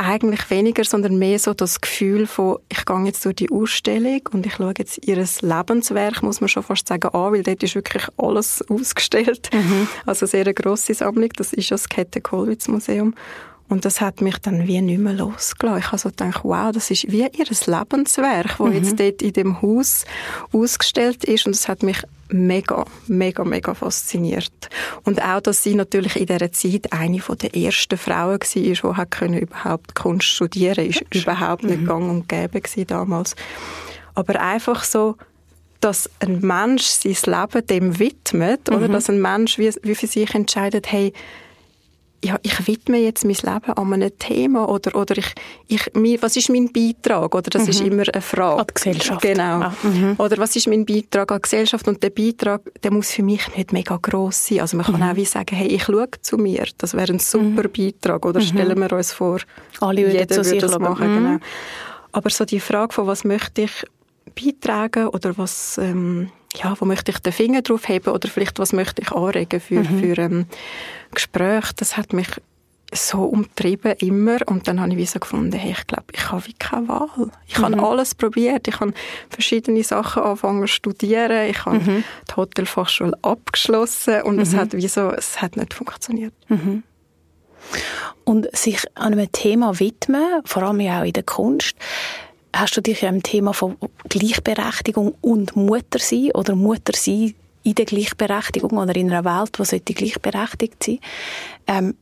eigentlich 0.00 0.48
weniger, 0.50 0.84
sondern 0.84 1.18
mehr 1.18 1.38
so 1.38 1.52
das 1.52 1.80
Gefühl 1.80 2.26
von, 2.26 2.58
ich 2.68 2.84
gehe 2.84 3.04
jetzt 3.04 3.24
durch 3.24 3.36
die 3.36 3.50
Ausstellung 3.50 4.20
und 4.32 4.46
ich 4.46 4.54
schaue 4.54 4.74
jetzt 4.78 5.06
ihr 5.06 5.16
Lebenswerk, 5.16 6.22
muss 6.22 6.40
man 6.40 6.48
schon 6.48 6.62
fast 6.62 6.88
sagen, 6.88 7.08
an, 7.08 7.32
weil 7.32 7.42
dort 7.42 7.62
ist 7.62 7.74
wirklich 7.74 8.04
alles 8.16 8.64
ausgestellt. 8.68 9.50
Mhm. 9.52 9.88
Also 10.06 10.26
sehr 10.26 10.42
eine 10.42 10.54
grosse 10.54 10.94
Sammlung, 10.94 11.30
das 11.36 11.52
ist 11.52 11.70
das 11.70 11.88
Kette-Kollwitz 11.88 12.68
Museum. 12.68 13.14
Und 13.70 13.84
das 13.84 14.00
hat 14.00 14.20
mich 14.20 14.36
dann 14.38 14.66
wie 14.66 14.80
nicht 14.80 14.98
mehr 14.98 15.12
losgelassen. 15.12 15.78
Ich 15.78 15.86
habe 15.86 15.98
so 15.98 16.08
gedacht, 16.08 16.40
wow, 16.42 16.72
das 16.72 16.90
ist 16.90 17.10
wie 17.10 17.20
ihr 17.20 17.30
Lebenswerk, 17.30 18.58
das 18.58 18.58
mhm. 18.58 18.72
jetzt 18.72 18.98
dort 18.98 19.22
in 19.22 19.32
dem 19.32 19.62
Haus 19.62 20.04
ausgestellt 20.52 21.24
ist. 21.24 21.46
Und 21.46 21.54
es 21.54 21.68
hat 21.68 21.84
mich 21.84 22.02
mega, 22.28 22.84
mega, 23.06 23.44
mega 23.44 23.72
fasziniert. 23.74 24.68
Und 25.04 25.22
auch, 25.22 25.40
dass 25.40 25.62
sie 25.62 25.76
natürlich 25.76 26.16
in 26.16 26.26
dieser 26.26 26.50
Zeit 26.50 26.92
eine 26.92 27.20
von 27.20 27.38
der 27.38 27.54
ersten 27.54 27.96
Frauen 27.96 28.40
war, 28.40 28.46
die 28.46 28.76
hat 28.76 29.10
können 29.12 29.38
überhaupt 29.38 29.94
Kunst 29.94 30.26
studieren 30.26 30.86
ist 30.86 31.04
überhaupt 31.14 31.62
nicht 31.62 31.82
mhm. 31.82 31.86
gang 31.86 32.10
und 32.10 32.28
gäbe 32.28 32.60
damals. 32.86 33.36
Aber 34.16 34.40
einfach 34.40 34.82
so, 34.82 35.16
dass 35.80 36.10
ein 36.18 36.40
Mensch 36.40 36.84
sein 36.84 37.16
Leben 37.24 37.66
dem 37.68 37.98
widmet, 38.00 38.68
mhm. 38.68 38.76
oder 38.76 38.88
dass 38.88 39.08
ein 39.08 39.22
Mensch 39.22 39.58
wie, 39.58 39.72
wie 39.82 39.94
für 39.94 40.08
sich 40.08 40.34
entscheidet, 40.34 40.90
hey, 40.90 41.12
ja, 42.22 42.38
ich 42.42 42.66
widme 42.66 42.98
jetzt 42.98 43.24
mein 43.24 43.34
Leben 43.34 43.72
an 43.72 43.92
einem 43.92 44.18
Thema 44.18 44.68
oder, 44.68 44.94
oder 44.94 45.16
ich, 45.16 45.34
ich, 45.68 46.22
was 46.22 46.36
ist 46.36 46.50
mein 46.50 46.70
Beitrag? 46.70 47.34
Oder 47.34 47.50
das 47.50 47.62
mhm. 47.62 47.68
ist 47.70 47.80
immer 47.80 48.02
eine 48.12 48.20
Frage. 48.20 48.60
An 48.60 48.66
die 48.68 48.74
Gesellschaft. 48.74 49.22
Genau. 49.22 49.60
Ah, 49.60 49.74
mhm. 49.82 50.14
Oder 50.18 50.36
was 50.36 50.54
ist 50.54 50.66
mein 50.66 50.84
Beitrag 50.84 51.32
an 51.32 51.38
die 51.38 51.42
Gesellschaft? 51.42 51.88
Und 51.88 52.02
der 52.02 52.10
Beitrag, 52.10 52.60
der 52.82 52.92
muss 52.92 53.10
für 53.12 53.22
mich 53.22 53.56
nicht 53.56 53.72
mega 53.72 53.96
gross 53.96 54.46
sein. 54.46 54.60
Also 54.60 54.76
man 54.76 54.86
kann 54.86 54.96
mhm. 54.96 55.02
auch 55.10 55.16
wie 55.16 55.24
sagen, 55.24 55.56
hey, 55.56 55.68
ich 55.68 55.84
schaue 55.84 56.08
zu 56.20 56.36
mir. 56.36 56.66
Das 56.76 56.94
wäre 56.94 57.10
ein 57.10 57.20
super 57.20 57.68
mhm. 57.68 57.72
Beitrag. 57.72 58.26
Oder 58.26 58.40
mhm. 58.40 58.44
stellen 58.44 58.78
wir 58.78 58.92
uns 58.92 59.12
vor, 59.12 59.40
Alle 59.80 60.12
jeder 60.12 60.36
würde 60.36 60.58
das 60.58 60.78
machen. 60.78 61.10
Mhm. 61.10 61.24
Genau. 61.24 61.38
Aber 62.12 62.28
so 62.28 62.44
die 62.44 62.60
Frage 62.60 62.92
von, 62.92 63.06
was 63.06 63.24
möchte 63.24 63.62
ich 63.62 63.84
beitragen 64.34 65.08
oder 65.08 65.38
was, 65.38 65.78
ähm, 65.78 66.30
ja, 66.56 66.74
wo 66.78 66.84
möchte 66.84 67.10
ich 67.12 67.18
den 67.18 67.32
Finger 67.32 67.62
drauf 67.62 67.88
heben 67.88 68.12
oder 68.12 68.28
vielleicht 68.28 68.58
was 68.58 68.72
möchte 68.72 69.02
ich 69.02 69.12
anregen 69.12 69.60
für, 69.60 69.80
mhm. 69.80 70.00
für 70.00 70.18
ähm, 70.18 70.46
Gespräche, 71.12 71.74
das 71.76 71.96
hat 71.96 72.12
mich 72.12 72.28
so 72.92 73.22
umtrieben 73.22 73.92
immer 73.98 74.38
und 74.46 74.66
dann 74.66 74.80
habe 74.80 74.90
ich 74.90 74.96
wie 74.96 75.06
so 75.06 75.20
gefunden, 75.20 75.52
hey, 75.52 75.72
ich 75.72 75.86
glaube, 75.86 76.06
ich 76.12 76.30
habe 76.30 76.44
wie 76.46 76.54
keine 76.54 76.88
Wahl. 76.88 77.30
Ich 77.46 77.58
mhm. 77.58 77.64
habe 77.64 77.82
alles 77.82 78.14
probiert, 78.14 78.66
ich 78.66 78.80
habe 78.80 78.92
verschiedene 79.28 79.82
Sachen 79.84 80.22
angefangen 80.22 80.62
zu 80.62 80.68
studieren, 80.68 81.48
ich 81.48 81.64
habe 81.64 81.78
mhm. 81.78 82.04
die 82.28 82.36
Hotelfachschule 82.36 83.16
abgeschlossen 83.22 84.22
und 84.22 84.36
mhm. 84.36 84.42
es 84.42 84.54
hat 84.54 84.72
wie 84.72 84.88
so, 84.88 85.10
es 85.10 85.40
hat 85.40 85.56
nicht 85.56 85.72
funktioniert. 85.72 86.34
Mhm. 86.48 86.82
Und 88.24 88.56
sich 88.56 88.80
einem 88.96 89.30
Thema 89.30 89.78
widmen, 89.78 90.42
vor 90.44 90.62
allem 90.64 90.80
auch 90.80 91.04
in 91.04 91.12
der 91.12 91.22
Kunst, 91.22 91.76
hast 92.54 92.76
du 92.76 92.80
dich 92.80 93.02
ja 93.02 93.08
im 93.08 93.22
Thema 93.22 93.52
von 93.52 93.76
Gleichberechtigung 94.08 95.14
und 95.20 95.56
Muttersein 95.56 96.30
oder 96.32 96.54
Muttersein 96.54 97.34
in 97.62 97.74
der 97.74 97.84
Gleichberechtigung 97.84 98.78
oder 98.78 98.96
in 98.96 99.12
einer 99.12 99.24
Welt, 99.24 99.58
die 99.58 99.64
sollte 99.64 99.94
gleichberechtigt 99.94 100.82
sein 100.82 100.98
ähm, 101.66 101.94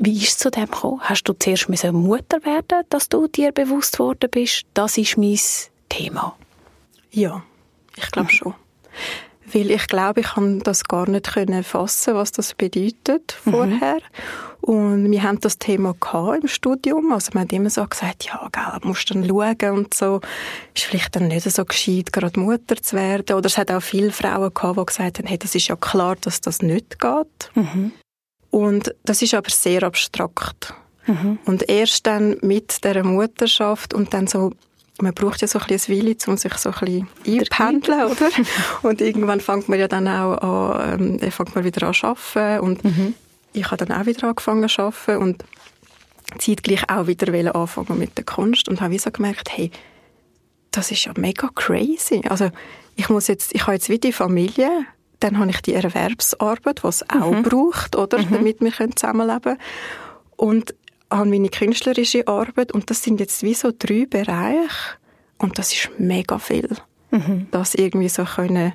wie 0.00 0.16
ist 0.16 0.28
es 0.28 0.38
zu 0.38 0.50
dem 0.50 0.66
gekommen? 0.66 1.00
Hast 1.02 1.24
du 1.24 1.34
zuerst 1.34 1.68
Mutter 1.68 2.44
werden, 2.44 2.84
dass 2.88 3.08
du 3.08 3.28
dir 3.28 3.52
bewusst 3.52 3.98
worden 3.98 4.30
bist, 4.30 4.64
das 4.74 4.96
ist 4.96 5.18
mein 5.18 5.38
Thema? 5.88 6.36
Ja, 7.10 7.42
ich 7.96 8.10
glaube 8.10 8.32
mhm. 8.32 8.36
schon. 8.36 8.54
Weil 9.52 9.70
ich 9.70 9.86
glaube, 9.86 10.20
ich 10.20 10.28
kann 10.28 10.60
das 10.60 10.84
gar 10.84 11.08
nicht 11.08 11.32
können 11.32 11.62
fassen, 11.62 12.14
was 12.14 12.32
das 12.32 12.54
bedeutet 12.54 13.36
mhm. 13.44 13.50
vorher. 13.50 13.96
Mhm. 13.96 14.00
Und 14.62 15.10
wir 15.10 15.22
haben 15.24 15.40
das 15.40 15.58
Thema 15.58 15.94
im 16.40 16.46
Studium. 16.46 17.12
Also 17.12 17.30
man 17.34 17.44
hat 17.44 17.52
immer 17.52 17.68
so 17.68 17.84
gesagt, 17.84 18.24
ja, 18.24 18.48
gell, 18.52 18.78
musst 18.88 19.10
dann 19.10 19.26
schauen 19.26 19.76
und 19.76 19.92
so. 19.92 20.20
Ist 20.74 20.84
vielleicht 20.84 21.16
dann 21.16 21.28
nicht 21.28 21.50
so 21.50 21.64
gescheit, 21.64 22.12
gerade 22.12 22.38
Mutter 22.38 22.76
zu 22.76 22.96
werden. 22.96 23.36
Oder 23.36 23.46
es 23.46 23.58
hat 23.58 23.72
auch 23.72 23.82
viele 23.82 24.12
Frauen 24.12 24.54
gehabt, 24.54 24.78
die 24.78 24.86
gesagt 24.86 25.18
haben, 25.18 25.26
hey, 25.26 25.38
das 25.38 25.56
ist 25.56 25.66
ja 25.66 25.76
klar, 25.76 26.16
dass 26.20 26.40
das 26.40 26.62
nicht 26.62 27.00
geht. 27.00 27.50
Mhm. 27.54 27.92
Und 28.50 28.94
das 29.04 29.20
ist 29.20 29.34
aber 29.34 29.50
sehr 29.50 29.82
abstrakt. 29.82 30.74
Mhm. 31.06 31.38
Und 31.44 31.68
erst 31.68 32.06
dann 32.06 32.36
mit 32.42 32.84
der 32.84 33.02
Mutterschaft 33.02 33.92
und 33.92 34.14
dann 34.14 34.28
so 34.28 34.52
man 35.02 35.12
braucht 35.12 35.40
ja 35.40 35.48
so 35.48 35.58
ein 35.58 35.66
bisschen 35.66 35.98
Weile, 35.98 36.16
um 36.26 36.36
sich 36.36 36.54
so 36.54 36.70
ein 36.70 36.78
bisschen 36.80 37.08
einpendeln, 37.26 38.04
oder? 38.04 38.28
Und 38.82 39.00
irgendwann 39.00 39.40
fängt 39.40 39.68
man 39.68 39.78
ja 39.78 39.88
dann 39.88 40.08
auch 40.08 40.38
an, 40.38 41.18
ähm, 41.20 41.30
fängt 41.30 41.54
man 41.54 41.64
wieder 41.64 41.86
an 41.86 41.94
zu 41.94 42.06
arbeiten 42.06 42.60
und 42.64 42.84
mhm. 42.84 43.14
ich 43.52 43.70
habe 43.70 43.84
dann 43.84 44.00
auch 44.00 44.06
wieder 44.06 44.28
angefangen 44.28 44.68
zu 44.68 44.82
arbeiten 44.82 45.22
und 45.22 45.44
zeitgleich 46.38 46.88
auch 46.88 47.06
wieder 47.06 47.54
anfangen 47.54 47.98
mit 47.98 48.16
der 48.16 48.24
Kunst 48.24 48.68
und 48.68 48.80
habe 48.80 48.98
so 48.98 49.10
gemerkt, 49.10 49.50
hey, 49.56 49.70
das 50.70 50.90
ist 50.90 51.04
ja 51.04 51.12
mega 51.16 51.48
crazy. 51.54 52.22
Also 52.28 52.50
ich 52.96 53.08
muss 53.08 53.26
jetzt, 53.26 53.54
ich 53.54 53.62
habe 53.62 53.74
jetzt 53.74 53.88
wieder 53.88 54.08
die 54.08 54.12
Familie, 54.12 54.70
dann 55.20 55.38
habe 55.38 55.50
ich 55.50 55.60
die 55.60 55.74
Erwerbsarbeit, 55.74 56.82
die 56.82 56.86
es 56.86 57.08
auch 57.10 57.32
mhm. 57.32 57.42
braucht, 57.42 57.96
oder, 57.96 58.18
mhm. 58.18 58.30
damit 58.30 58.60
wir 58.60 58.72
zusammenleben 58.72 59.42
können. 59.42 59.58
Und 60.36 60.74
habe 61.12 61.28
meine 61.28 61.48
künstlerische 61.48 62.26
Arbeit 62.26 62.72
und 62.72 62.90
das 62.90 63.02
sind 63.02 63.20
jetzt 63.20 63.42
wie 63.42 63.54
so 63.54 63.72
drei 63.76 64.06
Bereiche 64.06 64.98
und 65.38 65.58
das 65.58 65.72
ist 65.72 65.90
mega 65.98 66.38
viel. 66.38 66.68
Mhm. 67.10 67.46
Das 67.50 67.74
irgendwie 67.74 68.08
so 68.08 68.24
können 68.24 68.72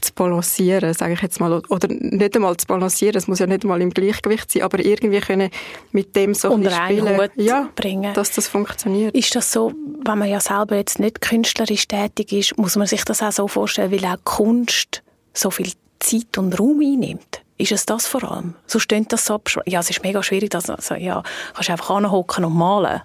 zu 0.00 0.12
balancieren, 0.12 0.92
sage 0.92 1.12
ich 1.12 1.22
jetzt 1.22 1.40
mal, 1.40 1.62
oder 1.68 1.88
nicht 1.88 2.34
einmal 2.34 2.56
zu 2.56 2.66
balancieren, 2.66 3.16
es 3.16 3.28
muss 3.28 3.38
ja 3.38 3.46
nicht 3.46 3.62
einmal 3.62 3.80
im 3.80 3.90
Gleichgewicht 3.90 4.50
sein, 4.50 4.62
aber 4.62 4.84
irgendwie 4.84 5.20
können 5.20 5.50
mit 5.92 6.16
dem 6.16 6.34
so 6.34 6.50
Unter 6.50 6.70
spielen, 6.70 7.16
Hut 7.16 7.30
ja, 7.36 7.68
bringen. 7.76 8.12
dass 8.14 8.32
das 8.32 8.48
funktioniert. 8.48 9.14
Ist 9.14 9.34
das 9.36 9.52
so, 9.52 9.72
wenn 10.04 10.18
man 10.18 10.28
ja 10.28 10.40
selber 10.40 10.76
jetzt 10.76 10.98
nicht 10.98 11.20
künstlerisch 11.20 11.86
tätig 11.86 12.32
ist, 12.32 12.58
muss 12.58 12.76
man 12.76 12.86
sich 12.86 13.04
das 13.04 13.22
auch 13.22 13.32
so 13.32 13.48
vorstellen, 13.48 13.92
weil 13.92 14.04
auch 14.04 14.18
Kunst 14.24 15.02
so 15.32 15.50
viel 15.50 15.72
Zeit 16.00 16.38
und 16.38 16.58
Raum 16.58 16.80
einnimmt? 16.80 17.43
Ist 17.56 17.72
es 17.72 17.86
das 17.86 18.06
vor 18.06 18.24
allem? 18.24 18.54
So 18.66 18.78
steht 18.78 19.12
das 19.12 19.26
so 19.26 19.40
Ja, 19.66 19.80
es 19.80 19.90
ist 19.90 20.02
mega 20.02 20.22
schwierig, 20.22 20.50
dass 20.50 20.68
also, 20.68 20.94
ja, 20.94 21.22
kannst 21.54 21.70
einfach 21.70 21.90
anhocken 21.90 22.44
und 22.44 22.56
malen. 22.56 23.02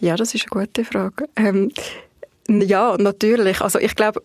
Ja, 0.00 0.16
das 0.16 0.34
ist 0.34 0.46
eine 0.50 0.66
gute 0.66 0.84
Frage. 0.84 1.28
Ähm, 1.36 1.72
ja, 2.48 2.96
natürlich. 2.98 3.60
Also 3.62 3.78
ich 3.78 3.94
glaube, 3.94 4.22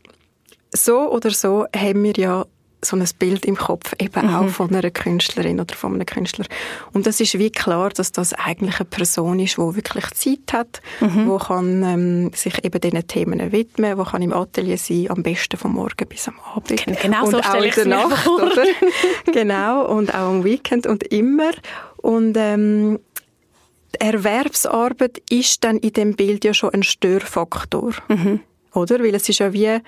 so 0.73 1.09
oder 1.09 1.31
so 1.31 1.65
haben 1.75 2.03
wir 2.03 2.13
ja 2.17 2.45
so 2.83 2.95
ein 2.95 3.05
Bild 3.17 3.45
im 3.45 3.57
Kopf, 3.57 3.93
eben 3.99 4.27
mhm. 4.27 4.35
auch 4.35 4.47
von 4.47 4.73
einer 4.73 4.89
Künstlerin 4.89 5.59
oder 5.59 5.75
von 5.75 5.93
einem 5.93 6.05
Künstler. 6.05 6.45
Und 6.93 7.05
das 7.05 7.19
ist 7.19 7.37
wie 7.37 7.51
klar, 7.51 7.89
dass 7.89 8.11
das 8.11 8.33
eigentlich 8.33 8.79
eine 8.79 8.85
Person 8.85 9.39
ist, 9.39 9.57
die 9.57 9.75
wirklich 9.75 10.09
Zeit 10.11 10.53
hat, 10.53 10.81
mhm. 11.01 11.27
wo 11.27 11.37
kann 11.37 11.83
ähm, 11.83 12.31
sich 12.33 12.63
eben 12.63 12.79
diesen 12.79 13.07
Themen 13.07 13.51
widmen, 13.51 13.97
wo 13.97 14.03
kann 14.03 14.21
im 14.21 14.33
Atelier 14.33 14.77
sein, 14.77 15.07
am 15.09 15.23
besten 15.23 15.57
vom 15.57 15.73
Morgen 15.73 16.07
bis 16.07 16.27
am 16.27 16.35
Abend. 16.55 16.85
Genau 17.01 17.25
und 17.25 17.31
so 17.31 17.39
auch 17.39 17.63
in 17.63 17.71
der 17.71 17.85
Nacht, 17.85 18.27
oder? 18.27 18.63
genau, 19.33 19.85
und 19.85 20.13
auch 20.13 20.29
am 20.29 20.43
Weekend 20.43 20.87
und 20.87 21.03
immer. 21.11 21.51
Und 21.97 22.37
ähm, 22.37 22.99
die 23.95 24.01
Erwerbsarbeit 24.01 25.21
ist 25.29 25.63
dann 25.63 25.77
in 25.77 25.93
dem 25.93 26.15
Bild 26.15 26.45
ja 26.45 26.53
schon 26.53 26.73
ein 26.73 26.83
Störfaktor, 26.83 27.93
mhm. 28.07 28.39
oder? 28.73 28.99
Weil 28.99 29.15
es 29.15 29.27
ist 29.27 29.39
ja 29.39 29.51
wie, 29.51 29.79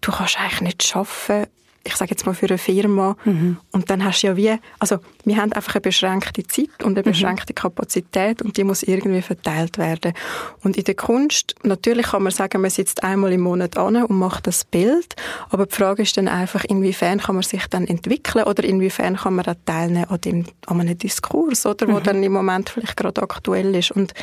du 0.00 0.12
kannst 0.12 0.38
eigentlich 0.38 0.60
nicht 0.60 0.96
arbeiten, 0.96 1.50
ich 1.84 1.96
sage 1.96 2.10
jetzt 2.10 2.24
mal 2.24 2.34
für 2.34 2.46
eine 2.46 2.58
Firma 2.58 3.16
mhm. 3.24 3.58
und 3.70 3.90
dann 3.90 4.04
hast 4.04 4.22
du 4.22 4.28
ja 4.28 4.36
wie, 4.36 4.58
also 4.78 4.98
wir 5.24 5.36
haben 5.36 5.52
einfach 5.52 5.74
eine 5.74 5.82
beschränkte 5.82 6.42
Zeit 6.46 6.82
und 6.82 6.92
eine 6.92 7.00
mhm. 7.00 7.10
beschränkte 7.12 7.52
mhm. 7.52 7.56
Kapazität 7.56 8.42
und 8.42 8.56
die 8.56 8.64
muss 8.64 8.82
irgendwie 8.82 9.20
verteilt 9.20 9.76
werden. 9.76 10.14
Und 10.62 10.76
in 10.76 10.84
der 10.84 10.94
Kunst, 10.94 11.54
natürlich 11.62 12.06
kann 12.06 12.22
man 12.22 12.32
sagen, 12.32 12.62
man 12.62 12.70
sitzt 12.70 13.04
einmal 13.04 13.32
im 13.32 13.42
Monat 13.42 13.76
an 13.76 13.96
und 13.96 14.16
macht 14.16 14.46
das 14.46 14.64
Bild, 14.64 15.14
aber 15.50 15.66
die 15.66 15.74
Frage 15.74 16.02
ist 16.02 16.16
dann 16.16 16.28
einfach, 16.28 16.64
inwiefern 16.64 17.20
kann 17.20 17.34
man 17.34 17.42
sich 17.42 17.66
dann 17.66 17.86
entwickeln 17.86 18.44
oder 18.44 18.64
inwiefern 18.64 19.16
kann 19.16 19.34
man 19.34 19.46
auch 19.46 19.54
teilnehmen 19.66 20.08
an, 20.08 20.20
dem, 20.22 20.44
an 20.66 20.80
einem 20.80 20.96
Diskurs, 20.96 21.66
oder, 21.66 21.86
wo 21.88 21.98
mhm. 21.98 22.02
dann 22.02 22.22
im 22.22 22.32
Moment 22.32 22.70
vielleicht 22.70 22.96
gerade 22.96 23.22
aktuell 23.22 23.74
ist. 23.74 23.90
Und 23.90 24.14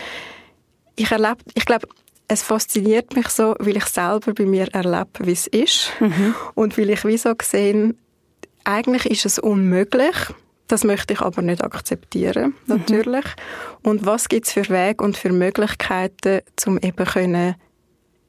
ich 0.96 1.12
erlebe, 1.12 1.38
ich 1.54 1.66
glaube, 1.66 1.88
es 2.32 2.44
fasziniert 2.44 3.14
mich 3.14 3.28
so, 3.28 3.56
weil 3.60 3.76
ich 3.76 3.86
selber 3.86 4.34
bei 4.34 4.46
mir 4.46 4.74
erlebe, 4.74 5.10
wie 5.20 5.34
es 5.34 5.48
ist. 5.48 5.92
Mhm. 6.00 6.34
Und 6.56 6.78
weil 6.78 6.92
ich 6.92 7.04
wie 7.04 7.18
so 7.18 7.36
gesehen, 7.36 7.98
eigentlich 8.64 9.06
ist 9.06 9.26
es 9.26 9.38
unmöglich. 9.38 10.16
Das 10.70 10.86
möchte 10.86 11.14
ich 11.14 11.20
aber 11.20 11.42
nicht 11.42 11.62
akzeptieren, 11.62 12.56
mhm. 12.66 12.78
natürlich. 12.78 13.26
Mhm. 13.26 13.90
Und 13.90 14.06
was 14.06 14.30
gibt 14.30 14.48
es 14.48 14.54
für 14.54 14.70
Wege 14.70 15.04
und 15.04 15.18
für 15.18 15.34
Möglichkeiten, 15.34 16.40
um 16.66 16.78
eben 16.78 17.06
können, 17.06 17.56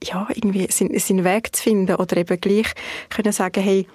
ja, 0.02 0.26
irgendwie 0.34 0.66
seinen, 0.68 0.98
seinen 0.98 1.22
Weg 1.22 1.54
zu 1.54 1.62
finden 1.62 1.94
oder 1.94 2.16
eben 2.16 2.40
gleich 2.40 2.72
können 3.08 3.32
sagen, 3.32 3.62
hey, 3.62 3.86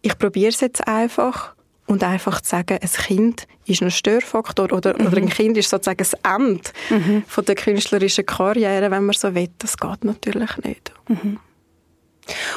ich 0.00 0.16
probiere 0.16 0.48
es 0.48 0.60
jetzt 0.60 0.88
einfach 0.88 1.54
und 1.86 2.02
einfach 2.02 2.40
zu 2.40 2.50
sagen, 2.50 2.78
ein 2.80 2.88
Kind 2.88 3.46
ist 3.66 3.82
ein 3.82 3.90
Störfaktor 3.90 4.72
oder, 4.72 4.98
mhm. 4.98 5.06
oder 5.06 5.16
ein 5.18 5.28
Kind 5.28 5.56
ist 5.56 5.70
sozusagen 5.70 5.98
das 5.98 6.14
Ende 6.22 6.70
mhm. 6.90 7.24
von 7.26 7.44
der 7.44 7.54
künstlerischen 7.54 8.26
Karriere, 8.26 8.90
wenn 8.90 9.04
man 9.04 9.14
so 9.14 9.34
will, 9.34 9.48
das 9.58 9.76
geht 9.76 10.04
natürlich 10.04 10.56
nicht. 10.58 10.92
Mhm. 11.08 11.38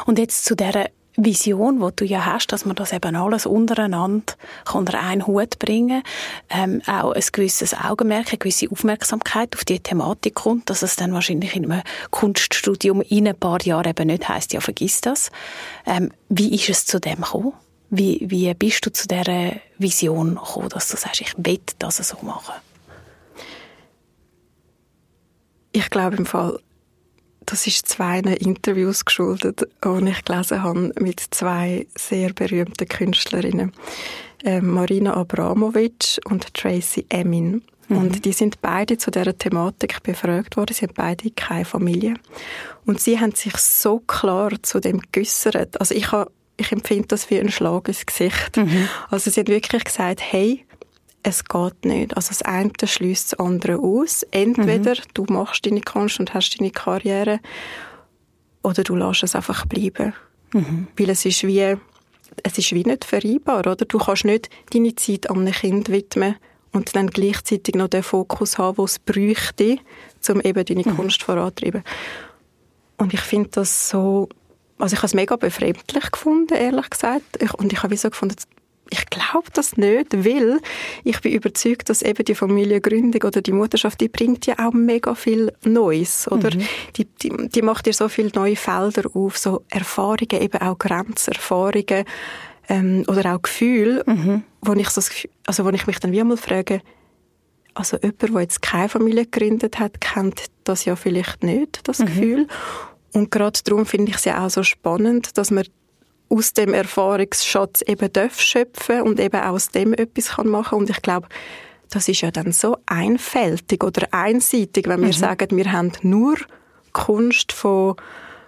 Und 0.06 0.18
jetzt 0.18 0.46
zu 0.46 0.56
der 0.56 0.90
Vision, 1.18 1.80
die 1.80 1.96
du 1.96 2.06
ja 2.06 2.26
hast, 2.26 2.52
dass 2.52 2.66
man 2.66 2.76
das 2.76 2.94
eben 2.94 3.16
alles 3.16 3.48
untereinander 3.48 4.36
unter 4.72 5.00
einen 5.00 5.26
Hut 5.26 5.58
bringen 5.58 6.04
ähm, 6.50 6.82
auch 6.86 7.12
ein 7.12 7.24
gewisses 7.32 7.74
Augenmerk, 7.74 8.28
eine 8.30 8.38
gewisse 8.38 8.70
Aufmerksamkeit 8.70 9.56
auf 9.56 9.66
die 9.66 9.80
Thematik 9.80 10.36
kommt, 10.36 10.70
dass 10.70 10.84
es 10.84 10.96
dann 10.96 11.14
wahrscheinlich 11.14 11.56
in 11.56 11.72
einem 11.72 11.82
Kunststudium 12.12 13.02
in 13.02 13.28
ein 13.28 13.36
paar 13.36 13.62
Jahren 13.64 13.90
eben 13.90 14.08
nicht 14.08 14.30
heisst, 14.30 14.54
ja, 14.54 14.62
vergiss 14.62 15.02
das. 15.02 15.32
Ähm, 15.88 16.12
wie 16.30 16.54
ist 16.54 16.70
es 16.70 16.86
zu 16.86 17.00
dem 17.00 17.22
gekommen? 17.22 17.54
Wie, 17.90 18.26
wie 18.30 18.54
bist 18.54 18.86
du 18.86 18.92
zu 18.92 19.08
dieser 19.08 19.54
Vision 19.78 20.36
gekommen, 20.36 20.70
dass 20.70 20.90
du 20.90 20.98
sagst, 20.98 21.22
ich 21.22 21.34
will 21.38 21.60
das 21.80 21.98
so 21.98 22.18
machen? 22.22 22.56
Ich 25.72 25.90
glaube 25.90 26.18
im 26.18 26.26
Fall, 26.26 26.60
das 27.46 27.66
ist 27.66 27.88
zwei 27.88 28.20
Interviews 28.20 29.06
geschuldet, 29.06 29.62
die 29.84 30.10
ich 30.10 30.26
gelesen 30.26 30.64
habe 30.64 30.92
mit 31.00 31.22
zwei 31.32 31.88
sehr 31.98 32.34
berühmten 32.34 32.88
Künstlerinnen. 32.88 33.72
Äh, 34.44 34.62
Marina 34.62 35.16
Abramovic 35.16 36.20
und 36.26 36.54
Tracy 36.54 37.06
Emin. 37.10 37.64
Mhm. 37.88 37.98
Und 37.98 38.26
die 38.26 38.34
sind 38.34 38.62
beide 38.62 38.98
zu 38.98 39.12
dieser 39.12 39.38
Thematik 39.38 40.04
befragt 40.04 40.58
worden. 40.58 40.74
Sie 40.74 40.86
haben 40.86 40.94
beide 40.94 41.32
keine 41.32 41.66
Familie. 41.66 42.16
Und 42.86 43.00
sie 43.00 43.20
haben 43.20 43.34
sich 43.34 43.56
so 43.58 44.00
klar 44.00 44.52
zu 44.62 44.80
dem 44.80 45.02
geäussert. 45.12 45.80
Also 45.80 45.96
ich 45.96 46.12
habe 46.12 46.32
ich 46.58 46.72
empfinde 46.72 47.08
das 47.08 47.30
wie 47.30 47.40
ein 47.40 47.52
Schlag 47.52 47.88
ins 47.88 48.06
Gesicht. 48.06 48.58
Mhm. 48.58 48.90
Also 49.10 49.30
sie 49.30 49.40
hat 49.40 49.48
wirklich 49.48 49.84
gesagt, 49.84 50.22
hey, 50.22 50.66
es 51.24 51.46
geht 51.46 51.86
nicht. 51.86 52.16
Also 52.16 52.30
das 52.30 52.42
eine 52.42 52.72
schließt 52.84 53.34
das 53.34 53.40
andere 53.40 53.78
aus. 53.78 54.24
Entweder 54.32 54.96
mhm. 54.96 55.02
du 55.14 55.26
machst 55.30 55.66
deine 55.66 55.82
Kunst 55.82 56.20
und 56.20 56.34
hast 56.34 56.60
deine 56.60 56.72
Karriere 56.72 57.40
oder 58.64 58.84
du 58.84 58.96
lässt 58.96 59.24
es 59.24 59.36
einfach 59.36 59.66
bleiben. 59.66 60.14
Mhm. 60.54 60.88
Weil 60.98 61.10
es 61.10 61.26
ist 61.26 61.44
wie, 61.44 61.76
es 62.44 62.58
ist 62.58 62.72
wie 62.72 62.84
nicht 62.84 63.06
vereinbar, 63.06 63.60
oder? 63.60 63.76
Du 63.76 63.98
kannst 63.98 64.26
nicht 64.26 64.50
deine 64.72 64.96
Zeit 64.96 65.30
an 65.30 65.40
einem 65.40 65.54
Kind 65.54 65.90
widmen 65.90 66.36
und 66.72 66.96
dann 66.96 67.08
gleichzeitig 67.08 67.76
noch 67.76 67.88
den 67.88 68.04
Fokus 68.04 68.58
haben, 68.58 68.76
den 68.76 68.86
es 68.86 69.00
bräuchte, 69.00 69.78
um 70.30 70.42
eben 70.42 70.66
deine 70.66 70.84
mhm. 70.84 70.96
Kunst 70.96 71.24
voranzutreiben. 71.24 71.84
Und 72.98 73.14
ich 73.14 73.22
finde 73.22 73.50
das 73.52 73.90
so 73.90 74.28
also 74.80 74.94
ich 74.94 75.00
habe 75.00 75.08
es 75.08 75.14
mega 75.14 75.36
befremdlich 75.36 76.12
gefunden, 76.12 76.54
ehrlich 76.54 76.90
gesagt. 76.90 77.42
Ich, 77.42 77.54
und 77.54 77.74
ich 77.74 77.84
habe 77.84 77.98
so 77.98 78.10
gefunden, 78.10 78.36
ich 78.90 79.06
glaube 79.08 79.48
das 79.54 79.78
nicht, 79.78 80.26
weil 80.26 80.60
ich 81.04 81.20
bin 81.22 81.34
überzeugt, 81.34 81.90
dass 81.90 82.02
eben 82.02 82.24
die 82.24 82.36
Familiengründung 82.36 83.24
oder 83.24 83.42
die 83.42 83.52
Mutterschaft, 83.52 84.00
die 84.02 84.08
bringt 84.08 84.46
ja 84.46 84.56
auch 84.60 84.74
mega 84.74 85.16
viel 85.16 85.52
Neues, 85.64 86.30
oder? 86.32 86.56
Mhm. 86.56 86.68
Die, 86.96 87.06
die, 87.06 87.50
die 87.50 87.62
macht 87.62 87.86
dir 87.86 87.94
so 87.94 88.08
viele 88.08 88.32
neue 88.34 88.56
Felder 88.56 89.10
auf, 89.14 89.38
so 89.38 89.64
Erfahrungen, 89.70 90.42
eben 90.42 90.62
auch 90.62 90.78
Grenzerfahrungen 90.78 92.06
ähm, 92.70 93.04
oder 93.08 93.36
auch 93.36 93.42
Gefühle, 93.42 94.04
mhm. 94.06 94.44
wo 94.62 94.74
ich 94.74 94.90
so, 94.90 95.02
also 95.46 95.66
wo 95.66 95.70
ich 95.70 95.88
mich 95.88 96.00
dann 96.00 96.12
wie 96.12 96.22
einmal 96.22 96.38
frage, 96.38 96.82
also 97.74 97.98
jemand, 97.98 98.22
der 98.22 98.42
jetzt 98.42 98.62
keine 98.62 98.90
Familie 98.90 99.26
gegründet 99.26 99.80
hat, 99.80 100.02
kennt 100.02 100.46
das 100.64 100.86
ja 100.86 100.96
vielleicht 100.96 101.44
nicht, 101.44 101.88
das 101.88 102.00
mhm. 102.00 102.06
Gefühl. 102.06 102.48
Und 103.14 103.32
gerade 103.32 103.60
darum 103.64 103.86
finde 103.86 104.12
ich 104.12 104.18
es 104.18 104.26
ja 104.26 104.46
auch 104.46 104.50
so 104.50 104.64
spannend, 104.64 105.38
dass 105.38 105.52
man 105.52 105.66
aus 106.30 106.54
dem 106.54 106.74
Erfahrungsschatz 106.74 107.82
eben 107.84 108.12
darf 108.12 108.40
schöpfen 108.42 109.02
und 109.02 109.20
eben 109.20 109.40
auch 109.40 109.54
aus 109.54 109.70
dem 109.70 109.94
etwas 109.94 110.30
kann 110.30 110.48
machen 110.48 110.78
und 110.78 110.90
ich 110.90 111.02
glaube, 111.02 111.28
das 111.90 112.10
ist 112.10 112.22
ja 112.22 112.32
dann 112.32 112.52
so 112.52 112.78
einfältig 112.86 113.84
oder 113.84 114.08
einseitig, 114.12 114.88
wenn 114.88 115.00
wir 115.00 115.08
mhm. 115.08 115.14
sagen, 115.14 115.56
wir 115.56 115.72
haben 115.72 115.94
nur 116.02 116.36
Kunst 116.92 117.54
von 117.54 117.96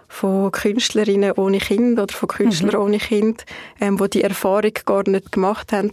von 0.08 0.50
Künstlerinnen 0.50 1.32
ohne 1.36 1.58
Kind 1.58 1.98
oder 1.98 2.12
von 2.12 2.28
Künstlern 2.28 2.74
mhm. 2.74 2.86
ohne 2.86 2.98
Kind, 2.98 3.44
ähm, 3.80 4.00
wo 4.00 4.08
die 4.08 4.24
Erfahrung 4.24 4.72
gar 4.84 5.08
nicht 5.08 5.30
gemacht 5.30 5.72
haben. 5.72 5.92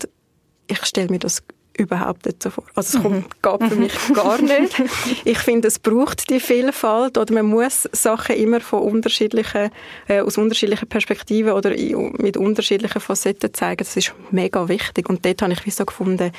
Ich 0.65 0.83
stelle 0.85 1.09
mir 1.09 1.19
das 1.19 1.43
überhaupt 1.77 2.25
nicht 2.25 2.43
so 2.43 2.49
vor. 2.49 2.63
Also 2.75 2.97
es 2.97 3.03
kommt, 3.03 3.41
geht 3.41 3.69
für 3.69 3.75
mich 3.75 3.93
gar 4.13 4.41
nicht. 4.41 4.83
Ich 5.25 5.39
finde, 5.39 5.67
es 5.67 5.79
braucht 5.79 6.29
die 6.29 6.39
Vielfalt 6.39 7.17
oder 7.17 7.33
man 7.33 7.45
muss 7.45 7.87
Sachen 7.91 8.35
immer 8.35 8.59
von 8.61 8.81
unterschiedlichen, 8.81 9.69
äh, 10.07 10.21
aus 10.21 10.37
unterschiedlichen 10.37 10.87
Perspektiven 10.87 11.51
oder 11.51 11.71
mit 12.17 12.37
unterschiedlichen 12.37 12.99
Facetten 12.99 13.53
zeigen. 13.53 13.79
Das 13.79 13.95
ist 13.95 14.13
mega 14.31 14.67
wichtig. 14.67 15.09
Und 15.09 15.25
dort 15.25 15.41
habe 15.41 15.53
ich 15.53 15.65
wie 15.65 15.71
so 15.71 15.85
gefunden, 15.85 16.31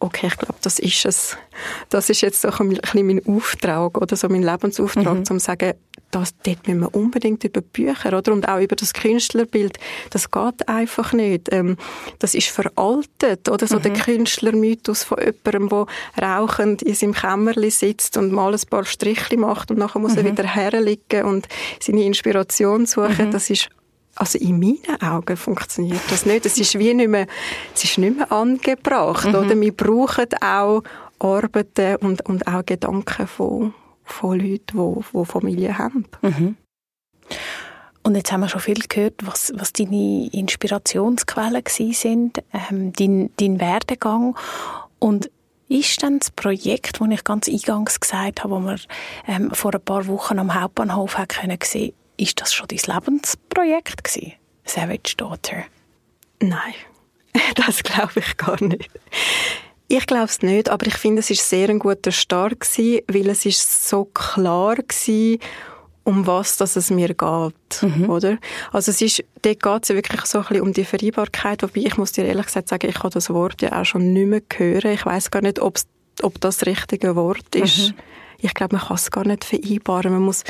okay, 0.00 0.28
ich 0.28 0.36
glaube, 0.36 0.58
das 0.62 0.78
ist 0.78 1.04
es. 1.04 1.36
Das 1.88 2.10
ist 2.10 2.20
jetzt 2.20 2.42
so 2.42 2.48
ein 2.48 2.68
bisschen 2.68 3.06
mein 3.06 3.26
Auftrag 3.26 3.98
oder 4.00 4.16
so 4.16 4.28
mein 4.28 4.42
Lebensauftrag, 4.42 5.04
mhm. 5.04 5.18
um 5.18 5.24
zu 5.24 5.38
sagen, 5.38 5.74
das, 6.10 6.34
dort 6.42 6.66
müssen 6.66 6.80
wir 6.80 6.94
unbedingt 6.94 7.44
über 7.44 7.60
Bücher 7.60 8.16
oder 8.16 8.32
und 8.32 8.48
auch 8.48 8.60
über 8.60 8.76
das 8.76 8.94
Künstlerbild. 8.94 9.78
Das 10.10 10.30
geht 10.30 10.68
einfach 10.68 11.12
nicht. 11.12 11.52
Ähm, 11.52 11.76
das 12.18 12.34
ist 12.34 12.48
veraltet 12.48 13.48
oder 13.48 13.66
so 13.66 13.76
mhm. 13.76 13.82
der 13.82 13.92
Künstlermythos 13.92 15.04
von 15.04 15.18
jemandem, 15.18 15.68
der 15.68 16.28
rauchend 16.28 16.82
in 16.82 16.94
seinem 16.94 17.12
Kämmerli 17.12 17.70
sitzt 17.70 18.16
und 18.16 18.32
mal 18.32 18.54
ein 18.54 18.60
paar 18.70 18.84
Striche 18.84 19.36
macht 19.36 19.70
und 19.70 19.78
nachher 19.78 20.00
muss 20.00 20.12
mhm. 20.12 20.18
er 20.18 20.24
wieder 20.24 20.44
herliegen 20.44 21.24
und 21.24 21.46
seine 21.80 22.04
Inspiration 22.04 22.86
suchen. 22.86 23.26
Mhm. 23.26 23.30
Das 23.30 23.50
ist 23.50 23.68
also 24.14 24.36
in 24.38 24.58
meinen 24.58 25.00
Augen 25.00 25.36
funktioniert 25.36 26.00
das 26.10 26.26
nicht. 26.26 26.44
Es 26.44 26.58
ist 26.58 26.76
wie 26.78 26.92
nicht 26.92 27.08
mehr, 27.08 27.26
es 27.74 27.84
ist 27.84 27.98
nicht 27.98 28.16
mehr 28.16 28.32
angebracht, 28.32 29.28
mhm. 29.28 29.34
oder? 29.34 29.60
Wir 29.60 29.72
brauchen 29.72 30.26
auch 30.40 30.82
Arbeiten 31.20 31.96
und, 31.96 32.26
und 32.26 32.46
auch 32.46 32.66
Gedanken 32.66 33.26
von, 33.28 33.74
von 34.08 34.38
Leuten, 34.38 34.76
die, 34.76 35.18
die 35.18 35.24
Familie 35.24 35.78
haben. 35.78 36.06
Mhm. 36.22 36.56
Und 38.02 38.14
jetzt 38.14 38.32
haben 38.32 38.40
wir 38.40 38.48
schon 38.48 38.60
viel 38.60 38.80
gehört, 38.88 39.14
was, 39.26 39.52
was 39.54 39.72
deine 39.72 40.28
Inspirationsquellen 40.32 41.62
sind, 41.66 42.42
ähm, 42.70 42.92
dein, 42.92 43.30
dein 43.36 43.60
Werdegang. 43.60 44.36
Und 44.98 45.30
ist 45.68 46.02
dann 46.02 46.18
das 46.18 46.30
Projekt, 46.30 47.00
das 47.00 47.08
ich 47.10 47.24
ganz 47.24 47.48
eingangs 47.48 48.00
gesagt 48.00 48.42
habe, 48.42 48.54
wo 48.54 48.60
wir 48.60 48.78
ähm, 49.26 49.50
vor 49.52 49.74
ein 49.74 49.80
paar 49.82 50.06
Wochen 50.06 50.38
am 50.38 50.54
Hauptbahnhof 50.54 51.18
haben 51.18 51.28
können 51.28 51.58
sehen, 51.62 51.92
ist 52.16 52.40
das 52.40 52.54
schon 52.54 52.68
dein 52.68 52.94
Lebensprojekt 52.94 54.04
gewesen? 54.04 54.32
Savage 54.64 55.14
Daughter? 55.16 55.64
Nein, 56.40 56.74
das 57.54 57.82
glaube 57.82 58.20
ich 58.20 58.36
gar 58.36 58.62
nicht. 58.62 58.90
Ich 59.90 60.06
glaube 60.06 60.26
es 60.26 60.42
nicht, 60.42 60.68
aber 60.68 60.86
ich 60.86 60.96
finde, 60.96 61.20
es 61.20 61.30
ist 61.30 61.48
sehr 61.48 61.70
ein 61.70 61.78
guter 61.78 62.12
Start 62.12 62.60
gewesen, 62.60 63.00
weil 63.08 63.28
es 63.30 63.46
ist 63.46 63.88
so 63.88 64.04
klar 64.04 64.76
war, 64.76 65.38
um 66.04 66.26
was 66.26 66.56
dass 66.58 66.76
es 66.76 66.90
mir 66.90 67.08
geht, 67.08 67.82
mhm. 67.82 68.10
oder? 68.10 68.38
Also 68.70 68.90
es 68.90 69.00
ist, 69.00 69.24
dort 69.42 69.62
geht 69.62 69.82
es 69.84 69.88
wirklich 69.88 70.20
so 70.26 70.38
ein 70.38 70.44
bisschen 70.44 70.62
um 70.62 70.72
die 70.74 70.84
Vereinbarkeit, 70.84 71.62
wobei 71.62 71.80
ich 71.80 71.96
muss 71.96 72.12
dir 72.12 72.26
ehrlich 72.26 72.46
gesagt 72.46 72.68
sagen, 72.68 72.88
ich 72.88 72.98
habe 72.98 73.10
das 73.10 73.30
Wort 73.30 73.62
ja 73.62 73.80
auch 73.80 73.84
schon 73.84 74.12
nicht 74.12 74.26
mehr 74.26 74.42
hören. 74.56 74.92
Ich 74.92 75.06
weiß 75.06 75.30
gar 75.30 75.42
nicht, 75.42 75.58
ob 75.58 75.78
das 76.40 76.66
richtige 76.66 77.16
Wort 77.16 77.54
ist. 77.54 77.90
Mhm. 77.90 77.94
Ich 78.40 78.54
glaube, 78.54 78.76
man 78.76 78.86
kann 78.86 78.96
es 78.96 79.10
gar 79.10 79.26
nicht 79.26 79.44
vereinbaren. 79.44 80.12
Man 80.12 80.22
muss 80.22 80.44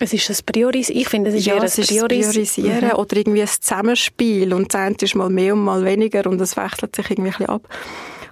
es 0.00 0.12
ist 0.12 0.30
ein 0.30 0.36
Priorisieren. 0.46 1.00
Ich 1.00 1.08
finde, 1.08 1.30
es 1.30 1.36
ist 1.36 1.46
ja, 1.46 1.54
eher 1.54 1.62
ein 1.62 1.70
Prioris 1.70 2.32
Priorisieren 2.32 2.84
mhm. 2.84 2.94
oder 2.94 3.16
irgendwie 3.16 3.42
ein 3.42 3.48
Zusammenspiel 3.48 4.54
und 4.54 4.72
das 4.72 4.80
eine 4.80 4.96
ist 5.00 5.14
mal 5.16 5.28
mehr 5.28 5.54
und 5.54 5.64
mal 5.64 5.84
weniger 5.84 6.26
und 6.26 6.40
es 6.40 6.56
wechselt 6.56 6.94
sich 6.94 7.10
irgendwie 7.10 7.30
ein 7.30 7.38
bisschen 7.38 7.48
ab. 7.48 7.68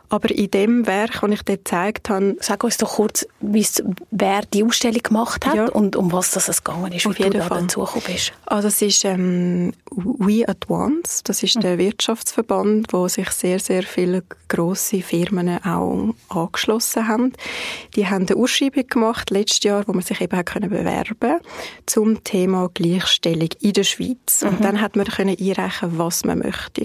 Aber 0.09 0.31
in 0.31 0.51
dem 0.51 0.87
Werk, 0.87 1.21
das 1.21 1.31
ich 1.31 1.42
dir 1.42 1.57
gezeigt 1.57 2.09
habe... 2.09 2.37
Sag 2.40 2.64
uns 2.64 2.77
doch 2.79 2.97
kurz, 2.97 3.27
wer 3.40 4.42
die 4.42 4.64
Ausstellung 4.64 5.03
gemacht 5.03 5.47
hat 5.47 5.55
ja. 5.55 5.69
und 5.69 5.97
um 5.97 6.12
was 6.12 6.31
das 6.33 6.49
es 6.49 6.62
gegangen 6.62 6.92
ist, 6.92 7.07
Auf 7.07 7.19
wie 7.19 7.25
du 7.25 7.31
da 7.31 7.49
dazugekommen 7.49 8.05
bist. 8.07 8.33
Also 8.47 8.69
es 8.69 8.83
ist 8.83 9.05
ähm, 9.05 9.73
We 9.90 10.49
at 10.49 10.69
Once, 10.69 11.23
das 11.25 11.42
ist 11.42 11.57
mhm. 11.57 11.61
der 11.61 11.79
Wirtschaftsverband, 11.79 12.92
wo 12.92 13.09
sich 13.09 13.31
sehr, 13.31 13.59
sehr 13.59 13.83
viele 13.83 14.23
grosse 14.49 15.03
Firmen 15.03 15.64
auch 15.64 16.14
angeschlossen 16.29 17.09
haben. 17.09 17.33
Die 17.95 18.07
haben 18.07 18.27
eine 18.27 18.37
Ausschreibung 18.37 18.87
gemacht 18.87 19.31
letztes 19.31 19.64
Jahr, 19.64 19.85
wo 19.87 19.92
man 19.92 20.03
sich 20.03 20.21
eben 20.21 20.45
können 20.45 20.71
bewerben 20.71 21.40
zum 21.87 22.23
Thema 22.25 22.71
Gleichstellung 22.73 23.49
in 23.61 23.73
der 23.73 23.85
Schweiz. 23.85 24.42
Mhm. 24.42 24.49
Und 24.49 24.64
dann 24.64 24.81
hat 24.81 24.97
man 24.97 25.07
können 25.07 25.37
einreichen, 25.38 25.99
was 25.99 26.25
man 26.25 26.38
möchte. 26.38 26.85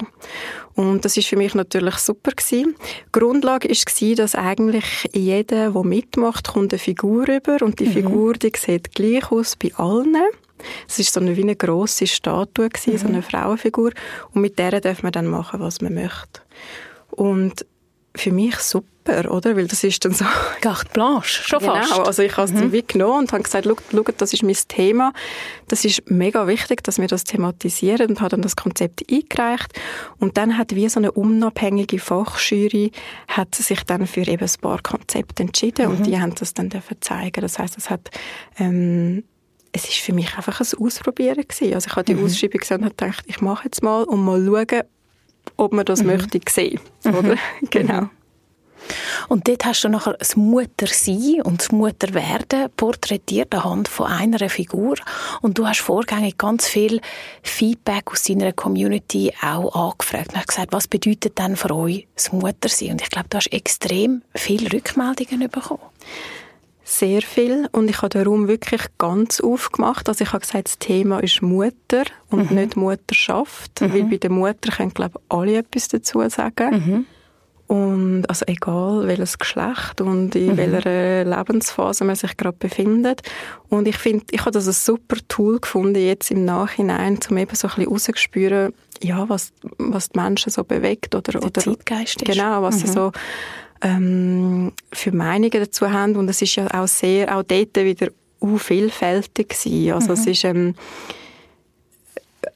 Und 0.76 1.06
das 1.06 1.18
ist 1.18 1.28
für 1.28 1.38
mich 1.38 1.54
natürlich 1.54 1.96
super 1.96 2.32
gewesen. 2.32 2.76
Grundlage 3.12 3.70
war, 3.70 4.16
dass 4.16 4.36
eigentlich 4.36 5.10
jeder, 5.14 5.72
der 5.72 5.84
mitmacht, 5.84 6.48
kommt 6.50 6.74
eine 6.74 6.80
Figur 6.80 7.28
rüber 7.28 7.58
und 7.62 7.80
die 7.80 7.86
mhm. 7.86 7.92
Figur, 7.92 8.34
die 8.34 8.52
sieht 8.56 8.94
gleich 8.96 9.32
aus 9.32 9.56
bei 9.56 9.74
allen. 9.76 10.16
Es 10.88 11.00
war 11.00 11.06
so 11.06 11.20
eine, 11.20 11.36
wie 11.36 11.44
eine 11.44 11.56
grosse 11.56 12.08
Statue, 12.08 12.70
gewesen, 12.70 12.94
mhm. 12.94 12.98
so 12.98 13.08
eine 13.08 13.22
Frauenfigur. 13.22 13.92
Und 14.34 14.42
mit 14.42 14.60
der 14.60 14.80
darf 14.80 15.04
man 15.04 15.12
dann 15.12 15.28
machen, 15.28 15.60
was 15.60 15.82
man 15.82 15.94
möchte. 15.94 16.42
Und 17.12 17.66
für 18.16 18.32
mich 18.32 18.56
super, 18.58 19.32
oder? 19.32 19.56
Weil 19.56 19.68
das 19.68 19.84
ist 19.84 20.04
dann 20.04 20.14
so... 20.14 20.26
Carte 20.62 20.90
blanche, 20.94 21.44
schon 21.44 21.60
genau. 21.60 21.76
fast. 21.76 22.00
also 22.00 22.22
ich 22.22 22.36
habe 22.38 22.46
es 22.46 22.54
mhm. 22.54 22.72
dann 22.72 22.88
genommen 22.88 23.20
und 23.20 23.32
habe 23.32 23.44
gesagt, 23.44 23.68
schau, 23.68 24.04
das 24.18 24.34
ist 24.34 24.44
mein 24.44 24.58
Thema. 24.68 25.14
Das 25.68 25.86
ist 25.86 26.10
mega 26.10 26.48
wichtig, 26.48 26.84
dass 26.84 27.00
wir 27.00 27.08
das 27.08 27.24
thematisieren 27.24 28.10
und 28.10 28.20
habe 28.20 28.30
dann 28.30 28.42
das 28.42 28.56
Konzept 28.56 29.04
eingereicht. 29.10 29.80
Und 30.20 30.38
dann 30.38 30.58
hat 30.58 30.76
wie 30.76 30.90
so 30.90 31.00
eine 31.00 31.12
unabhängige 31.12 32.00
Fachjury 32.00 32.92
hat 33.28 33.56
sich 33.56 33.84
dann 33.84 34.08
für 34.08 34.28
eben 34.28 34.44
ein 34.44 34.62
paar 34.62 34.82
Konzepte 34.82 35.44
entschieden 35.44 35.88
mhm. 35.88 35.98
und 35.98 36.06
die 36.06 36.20
haben 36.20 36.36
das 36.36 36.54
dann 36.54 36.70
dürfen 36.70 36.98
zeigen. 37.02 37.42
Das 37.42 37.60
heißt, 37.60 37.78
es 37.78 37.90
hat... 37.90 38.10
Ähm, 38.58 39.24
es 39.74 39.86
ist 39.86 40.00
für 40.00 40.12
mich 40.12 40.36
einfach 40.36 40.60
ein 40.60 40.86
Ausprobieren 40.86 41.46
gewesen. 41.48 41.74
Also 41.74 41.88
ich 41.88 41.96
habe 41.96 42.04
die 42.04 42.16
mhm. 42.16 42.26
Ausschreibung 42.26 42.60
gesehen 42.60 42.78
und 42.80 42.86
habe 42.86 42.96
gedacht, 42.96 43.24
ich 43.28 43.40
mache 43.40 43.66
jetzt 43.66 43.82
mal 43.82 44.04
und 44.04 44.22
mal 44.24 44.46
schauen, 44.46 44.84
ob 45.58 45.74
man 45.74 45.86
das 45.86 46.02
mhm. 46.02 46.08
möchte 46.08 46.40
sehen. 46.50 46.80
Mhm. 47.04 47.16
Oder? 47.16 47.36
genau. 47.70 48.10
Und 49.30 49.48
dort 49.48 49.64
hast 49.66 49.84
du 49.84 49.90
nachher 49.90 50.14
das 50.14 50.36
Muttersein 50.36 51.42
und 51.44 51.62
das 51.62 51.72
Mutterwerden 51.72 52.70
porträtiert 52.76 53.54
anhand 53.54 53.88
von 53.88 54.08
einer 54.08 54.50
Figur. 54.50 54.96
Und 55.42 55.58
du 55.58 55.68
hast 55.68 55.82
vorgängig 55.82 56.38
ganz 56.38 56.68
viel 56.68 57.00
Feedback 57.44 58.12
aus 58.12 58.24
deiner 58.24 58.54
Community 58.54 59.32
auch 59.42 59.74
angefragt. 59.92 60.34
Du 60.34 60.38
hast 60.38 60.48
gesagt, 60.48 60.74
was 60.74 60.88
bedeutet 60.88 61.38
denn 61.38 61.56
für 61.56 61.74
euch 61.76 62.08
das 62.16 62.32
Muttersein? 62.32 62.92
Und 62.92 63.02
ich 63.02 63.10
glaube, 63.10 63.30
du 63.30 63.38
hast 63.38 63.54
extrem 63.54 64.24
viele 64.34 64.74
Rückmeldungen 64.74 65.50
bekommen 65.50 65.82
sehr 66.92 67.22
viel 67.22 67.68
und 67.72 67.90
ich 67.90 67.98
habe 67.98 68.10
den 68.10 68.28
Raum 68.28 68.48
wirklich 68.48 68.82
ganz 68.98 69.40
aufgemacht. 69.40 70.10
Also 70.10 70.24
ich 70.24 70.34
habe 70.34 70.42
gesagt, 70.42 70.68
das 70.68 70.80
Thema 70.80 71.20
ist 71.20 71.42
Mutter 71.42 72.04
und 72.30 72.52
mhm. 72.52 72.58
nicht 72.58 72.76
Mutterschaft, 72.76 73.82
mhm. 73.82 73.94
weil 73.94 74.04
bei 74.04 74.18
der 74.18 74.30
Mutter 74.30 74.72
können 74.72 74.94
glaube 74.94 75.14
ich 75.18 75.36
alle 75.36 75.58
etwas 75.58 75.88
dazu 75.88 76.28
sagen. 76.30 76.72
Mhm. 76.72 77.06
Und 77.68 78.26
also 78.30 78.44
egal 78.48 79.08
welches 79.08 79.40
Geschlecht 79.40 80.02
und 80.02 80.36
in 80.36 80.52
mhm. 80.52 80.58
welcher 80.58 81.24
Lebensphase 81.24 82.04
man 82.04 82.18
sich 82.18 82.36
gerade 82.36 82.58
befindet. 82.60 83.22
Und 83.70 83.88
ich 83.88 83.96
finde, 83.96 84.26
ich 84.32 84.42
habe 84.42 84.52
das 84.52 84.68
ein 84.68 84.74
super 84.74 85.16
Tool 85.30 85.62
gefunden 85.62 85.96
jetzt 85.96 86.32
im 86.32 86.44
Nachhinein, 86.44 87.20
um 87.30 87.38
eben 87.38 87.56
so 87.56 87.70
ein 87.70 87.76
bisschen 87.76 87.90
rauszuspüren, 87.90 88.74
ja, 89.02 89.30
was, 89.30 89.54
was 89.78 90.10
die 90.10 90.20
Menschen 90.20 90.52
so 90.52 90.66
bewegt 90.66 91.16
oder, 91.16 91.32
Der 91.32 91.44
oder 91.44 91.62
Zeitgeist 91.62 92.22
ist. 92.22 92.26
genau, 92.26 92.62
was 92.62 92.80
sie 92.80 92.88
mhm. 92.88 92.92
so 92.92 93.12
ähm, 93.82 94.74
für 94.92 95.12
Meinungen 95.12 95.52
dazu 95.52 95.92
haben. 95.92 96.16
Und 96.16 96.30
es 96.30 96.42
ist 96.42 96.56
ja 96.56 96.68
auch 96.74 96.88
sehr, 96.88 97.36
auch 97.36 97.44
dort 97.44 97.76
wieder 97.76 98.10
vielfältig 98.58 99.50
gewesen. 99.50 99.94
Also 99.94 100.08
mhm. 100.08 100.14
es 100.14 100.28
ist, 100.28 100.44
ähm, 100.44 100.76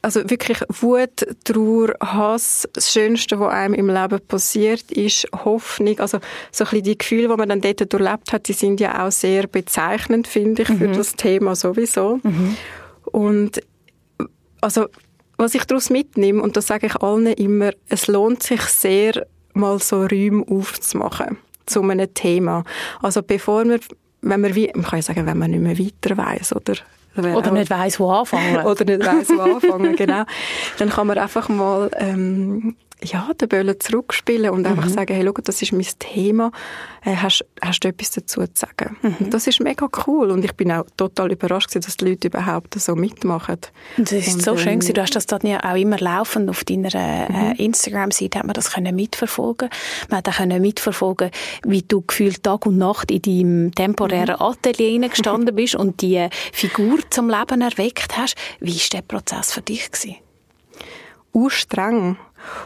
also 0.02 0.28
wirklich 0.28 0.58
Wut, 0.68 1.26
Trauer, 1.44 1.94
Hass, 2.00 2.68
das 2.72 2.92
Schönste, 2.92 3.38
was 3.38 3.52
einem 3.52 3.74
im 3.74 3.88
Leben 3.88 4.20
passiert, 4.26 4.90
ist 4.92 5.28
Hoffnung. 5.44 5.98
Also 6.00 6.18
so 6.50 6.64
ein 6.64 6.70
bisschen 6.70 6.84
die 6.84 6.98
Gefühle, 6.98 7.28
die 7.28 7.36
man 7.36 7.48
dann 7.48 7.60
dort 7.60 7.92
durchlebt 7.92 8.32
hat, 8.32 8.48
die 8.48 8.52
sind 8.52 8.80
ja 8.80 9.06
auch 9.06 9.12
sehr 9.12 9.46
bezeichnend, 9.46 10.26
finde 10.26 10.62
ich, 10.62 10.68
mhm. 10.68 10.78
für 10.78 10.88
das 10.88 11.14
Thema 11.14 11.54
sowieso. 11.54 12.20
Mhm. 12.22 12.56
Und 13.04 13.60
also 14.60 14.86
was 15.38 15.54
ich 15.54 15.64
daraus 15.64 15.90
mitnehme, 15.90 16.42
und 16.42 16.56
das 16.56 16.66
sage 16.66 16.86
ich 16.86 16.96
allen 16.96 17.26
immer, 17.26 17.70
es 17.88 18.06
lohnt 18.06 18.42
sich 18.42 18.62
sehr, 18.62 19.26
mal 19.56 19.78
so 19.78 20.02
Räume 20.02 20.44
aufzumachen 20.48 21.38
zu 21.66 21.82
einem 21.82 22.12
Thema. 22.14 22.64
Also 23.02 23.22
bevor 23.22 23.64
wir, 23.64 23.80
wenn 24.22 24.40
man 24.40 24.54
wie, 24.54 24.70
man 24.74 24.84
kann 24.84 24.98
ja 24.98 25.02
sagen, 25.02 25.26
wenn 25.26 25.38
man 25.38 25.50
nicht 25.50 25.62
mehr 25.62 25.78
weiter 25.78 26.16
weiß 26.16 26.54
oder 26.54 26.74
oder 27.36 27.50
nicht 27.50 27.70
weiß, 27.70 27.98
wo 27.98 28.10
anfangen. 28.10 28.64
oder 28.64 28.84
nicht 28.84 29.04
weiß, 29.04 29.30
wo 29.30 29.40
anfangen, 29.40 29.96
genau. 29.96 30.24
Dann 30.78 30.90
kann 30.90 31.06
man 31.06 31.18
einfach 31.18 31.48
mal 31.48 31.90
ähm, 31.96 32.76
ja, 33.02 33.30
den 33.38 33.48
Böllen 33.48 33.78
zurückspielen 33.78 34.50
und 34.50 34.66
einfach 34.66 34.86
mhm. 34.86 34.90
sagen, 34.90 35.14
hey, 35.14 35.24
schau, 35.24 35.32
das 35.42 35.60
ist 35.60 35.72
mein 35.72 35.86
Thema, 35.98 36.50
äh, 37.04 37.14
hast, 37.16 37.44
hast 37.60 37.80
du 37.80 37.88
etwas 37.88 38.12
dazu 38.12 38.40
zu 38.46 38.48
sagen? 38.54 38.96
Mhm. 39.02 39.30
das 39.30 39.46
ist 39.46 39.60
mega 39.60 39.86
cool 40.06 40.30
und 40.30 40.44
ich 40.44 40.54
bin 40.54 40.72
auch 40.72 40.86
total 40.96 41.32
überrascht, 41.32 41.74
dass 41.74 41.96
die 41.96 42.04
Leute 42.06 42.28
überhaupt 42.28 42.74
so 42.74 42.94
mitmachen. 42.94 43.58
Und 43.98 44.10
das 44.10 44.26
ist 44.26 44.34
und, 44.34 44.42
so 44.42 44.56
schön, 44.56 44.80
ähm, 44.80 44.94
du 44.94 45.00
hast 45.00 45.14
das 45.14 45.26
dann 45.26 45.42
ja 45.42 45.62
auch 45.62 45.76
immer 45.76 45.98
laufend 45.98 46.48
auf 46.48 46.64
deiner 46.64 46.94
äh, 46.94 47.30
mhm. 47.30 47.52
Instagram-Seite, 47.56 48.38
hat 48.38 48.46
man 48.46 48.54
das 48.54 48.72
können 48.72 48.96
mitverfolgen 48.96 49.68
Man 50.08 50.18
hat 50.18 50.28
auch 50.28 50.36
können 50.36 50.62
mitverfolgen, 50.62 51.30
wie 51.64 51.82
du 51.82 52.00
gefühlt 52.00 52.42
Tag 52.42 52.64
und 52.64 52.78
Nacht 52.78 53.10
in 53.10 53.22
deinem 53.22 53.74
temporären 53.74 54.36
mhm. 54.36 54.42
Atelier 54.42 55.08
gestanden 55.08 55.54
bist 55.54 55.74
und 55.74 56.00
die 56.00 56.28
Figur 56.52 56.98
zum 57.10 57.28
Leben 57.28 57.60
erweckt 57.60 58.16
hast. 58.16 58.36
Wie 58.60 58.74
war 58.74 58.88
der 58.92 59.02
Prozess 59.02 59.52
für 59.52 59.60
dich? 59.60 59.90
Gewesen? 59.90 60.16
Streng. 61.48 62.16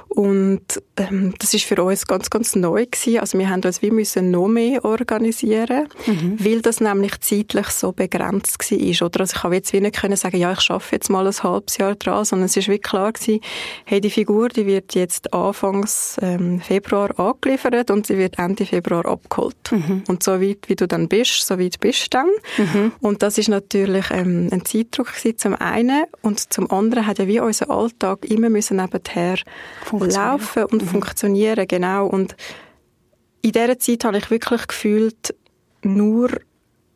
Und 0.08 0.82
ähm, 0.96 1.34
das 1.38 1.54
ist 1.54 1.64
für 1.64 1.82
uns 1.82 2.06
ganz, 2.06 2.30
ganz 2.30 2.56
neu 2.56 2.86
gewesen. 2.86 3.20
Also 3.20 3.38
wir 3.38 3.48
haben 3.48 3.62
uns 3.62 3.82
wie 3.82 3.90
müssen 3.90 4.30
noch 4.30 4.48
mehr 4.48 4.84
organisieren, 4.84 5.88
mhm. 6.06 6.36
weil 6.38 6.62
das 6.62 6.80
nämlich 6.80 7.20
zeitlich 7.20 7.68
so 7.68 7.92
begrenzt 7.92 8.58
war. 8.58 9.06
Oder 9.06 9.20
also 9.20 9.36
ich 9.36 9.42
habe 9.42 9.54
jetzt 9.54 9.72
wie 9.72 9.80
nicht 9.80 9.96
können 9.96 10.16
sagen, 10.16 10.36
ja, 10.36 10.52
ich 10.52 10.60
schaffe 10.60 10.96
jetzt 10.96 11.10
mal 11.10 11.26
ein 11.26 11.42
halbes 11.42 11.76
Jahr 11.78 11.94
dran, 11.94 12.24
sondern 12.24 12.46
es 12.46 12.56
ist 12.56 12.68
wirklich 12.68 12.82
klar 12.82 13.12
gewesen, 13.12 13.40
hey, 13.84 14.00
die 14.00 14.10
Figur, 14.10 14.48
die 14.48 14.66
wird 14.66 14.94
jetzt 14.94 15.32
Anfangs 15.32 16.16
ähm, 16.22 16.60
Februar 16.60 17.18
angeliefert 17.18 17.90
und 17.90 18.06
sie 18.06 18.18
wird 18.18 18.38
Ende 18.38 18.66
Februar 18.66 19.06
abgeholt. 19.06 19.56
Mhm. 19.70 20.04
Und 20.08 20.22
so 20.22 20.40
weit, 20.40 20.68
wie 20.68 20.76
du 20.76 20.86
dann 20.86 21.08
bist, 21.08 21.46
so 21.46 21.58
weit 21.58 21.80
bist 21.80 22.06
du 22.06 22.18
dann. 22.18 22.28
Mhm. 22.58 22.92
Und 23.00 23.22
das 23.22 23.38
ist 23.38 23.48
natürlich 23.48 24.06
ähm, 24.10 24.48
ein 24.50 24.64
Zeitdruck 24.64 25.14
gewesen, 25.14 25.38
zum 25.38 25.54
einen 25.54 26.04
und 26.22 26.52
zum 26.52 26.70
anderen 26.70 27.06
hat 27.06 27.18
ja 27.18 27.26
wie 27.26 27.40
unser 27.40 27.70
Alltag 27.70 28.24
immer 28.24 28.50
müssen 28.50 28.76
nebenher 28.76 29.36
laufen 29.92 30.64
und 30.64 30.82
mhm. 30.82 30.86
funktionieren, 30.86 31.66
genau. 31.66 32.06
Und 32.06 32.36
in 33.42 33.52
dieser 33.52 33.78
Zeit 33.78 34.04
habe 34.04 34.18
ich 34.18 34.30
wirklich 34.30 34.66
gefühlt 34.66 35.34
nur 35.82 36.30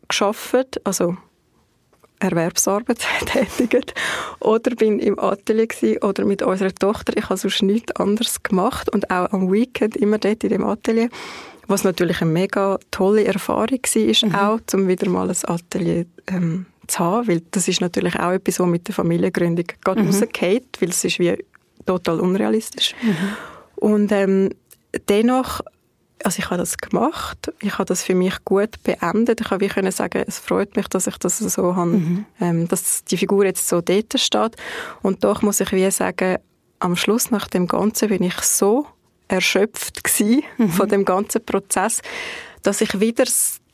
geschafft, 0.09 0.81
also 0.85 1.17
Erwerbsarbeit 2.21 2.99
tätigt 3.27 3.95
oder 4.41 4.75
bin 4.77 4.99
im 4.99 5.19
Atelier 5.19 5.67
gewesen, 5.67 6.03
oder 6.03 6.25
mit 6.25 6.43
unserer 6.43 6.75
Tochter. 6.75 7.17
Ich 7.17 7.25
habe 7.25 7.37
sonst 7.37 7.63
nichts 7.63 7.97
anderes 7.97 8.43
gemacht 8.43 8.89
und 8.89 9.11
auch 9.11 9.33
am 9.33 9.53
Weekend 9.53 9.97
immer 9.97 10.19
dort 10.19 10.45
in 10.45 10.51
dem 10.51 10.65
Atelier, 10.65 11.09
was 11.67 11.85
natürlich 11.85 12.21
eine 12.23 12.31
mega 12.31 12.79
tolle 12.91 13.25
Erfahrung 13.25 13.81
war, 13.83 14.29
mhm. 14.29 14.35
auch, 14.35 14.75
um 14.75 14.89
wieder 14.89 15.09
mal 15.09 15.29
ein 15.29 15.37
Atelier 15.45 16.07
ähm, 16.29 16.67
zu 16.87 16.99
haben, 16.99 17.29
weil 17.29 17.43
das 17.51 17.69
ist 17.69 17.81
natürlich 17.81 18.19
auch 18.19 18.33
etwas, 18.33 18.61
was 18.61 18.67
mit 18.67 18.87
der 18.89 18.95
Familiengründung 18.95 19.67
gerade 19.83 20.03
mhm. 20.03 20.09
rausgeht, 20.09 20.81
weil 20.81 20.91
es 20.91 21.05
ist 21.05 21.19
wie 21.19 21.37
total 21.87 22.21
unrealistisch. 22.21 22.95
Mhm. 23.03 23.17
Und 23.77 24.13
ähm, 24.13 24.51
dennoch, 25.09 25.61
also 26.23 26.39
ich 26.39 26.47
habe 26.47 26.57
das 26.57 26.79
gemacht, 26.79 27.53
ich 27.61 27.75
habe 27.75 27.85
das 27.85 28.03
für 28.03 28.15
mich 28.15 28.45
gut 28.45 28.83
beendet. 28.83 29.41
Ich 29.41 29.51
habe 29.51 29.65
wie 29.65 29.69
können 29.69 29.93
sagen, 29.93 30.25
es 30.27 30.39
freut 30.39 30.77
mich, 30.77 30.89
dass 30.89 31.07
ich 31.07 31.19
das 31.19 31.39
so 31.39 31.77
habe, 31.77 31.91
mhm. 31.91 32.25
ähm, 32.41 32.69
dass 32.69 33.05
die 33.05 33.17
Figur 33.17 33.45
jetzt 33.45 33.69
so 33.69 33.81
dort 33.81 34.19
steht. 34.19 34.57
Und 35.03 35.25
doch 35.25 35.43
muss 35.43 35.61
ich 35.61 35.73
wie 35.73 35.91
sagen, 35.91 36.39
am 36.79 36.97
Schluss 36.97 37.31
nach 37.31 37.49
dem 37.49 37.67
Ganzen 37.67 38.09
bin 38.09 38.23
ich 38.23 38.39
so 38.41 38.87
erschöpft 39.29 40.03
mhm. 40.59 40.69
von 40.69 40.89
dem 40.89 41.05
ganzen 41.05 41.45
Prozess, 41.45 42.03
dass 42.65 42.81
ich 42.81 42.99
wieder 42.99 43.25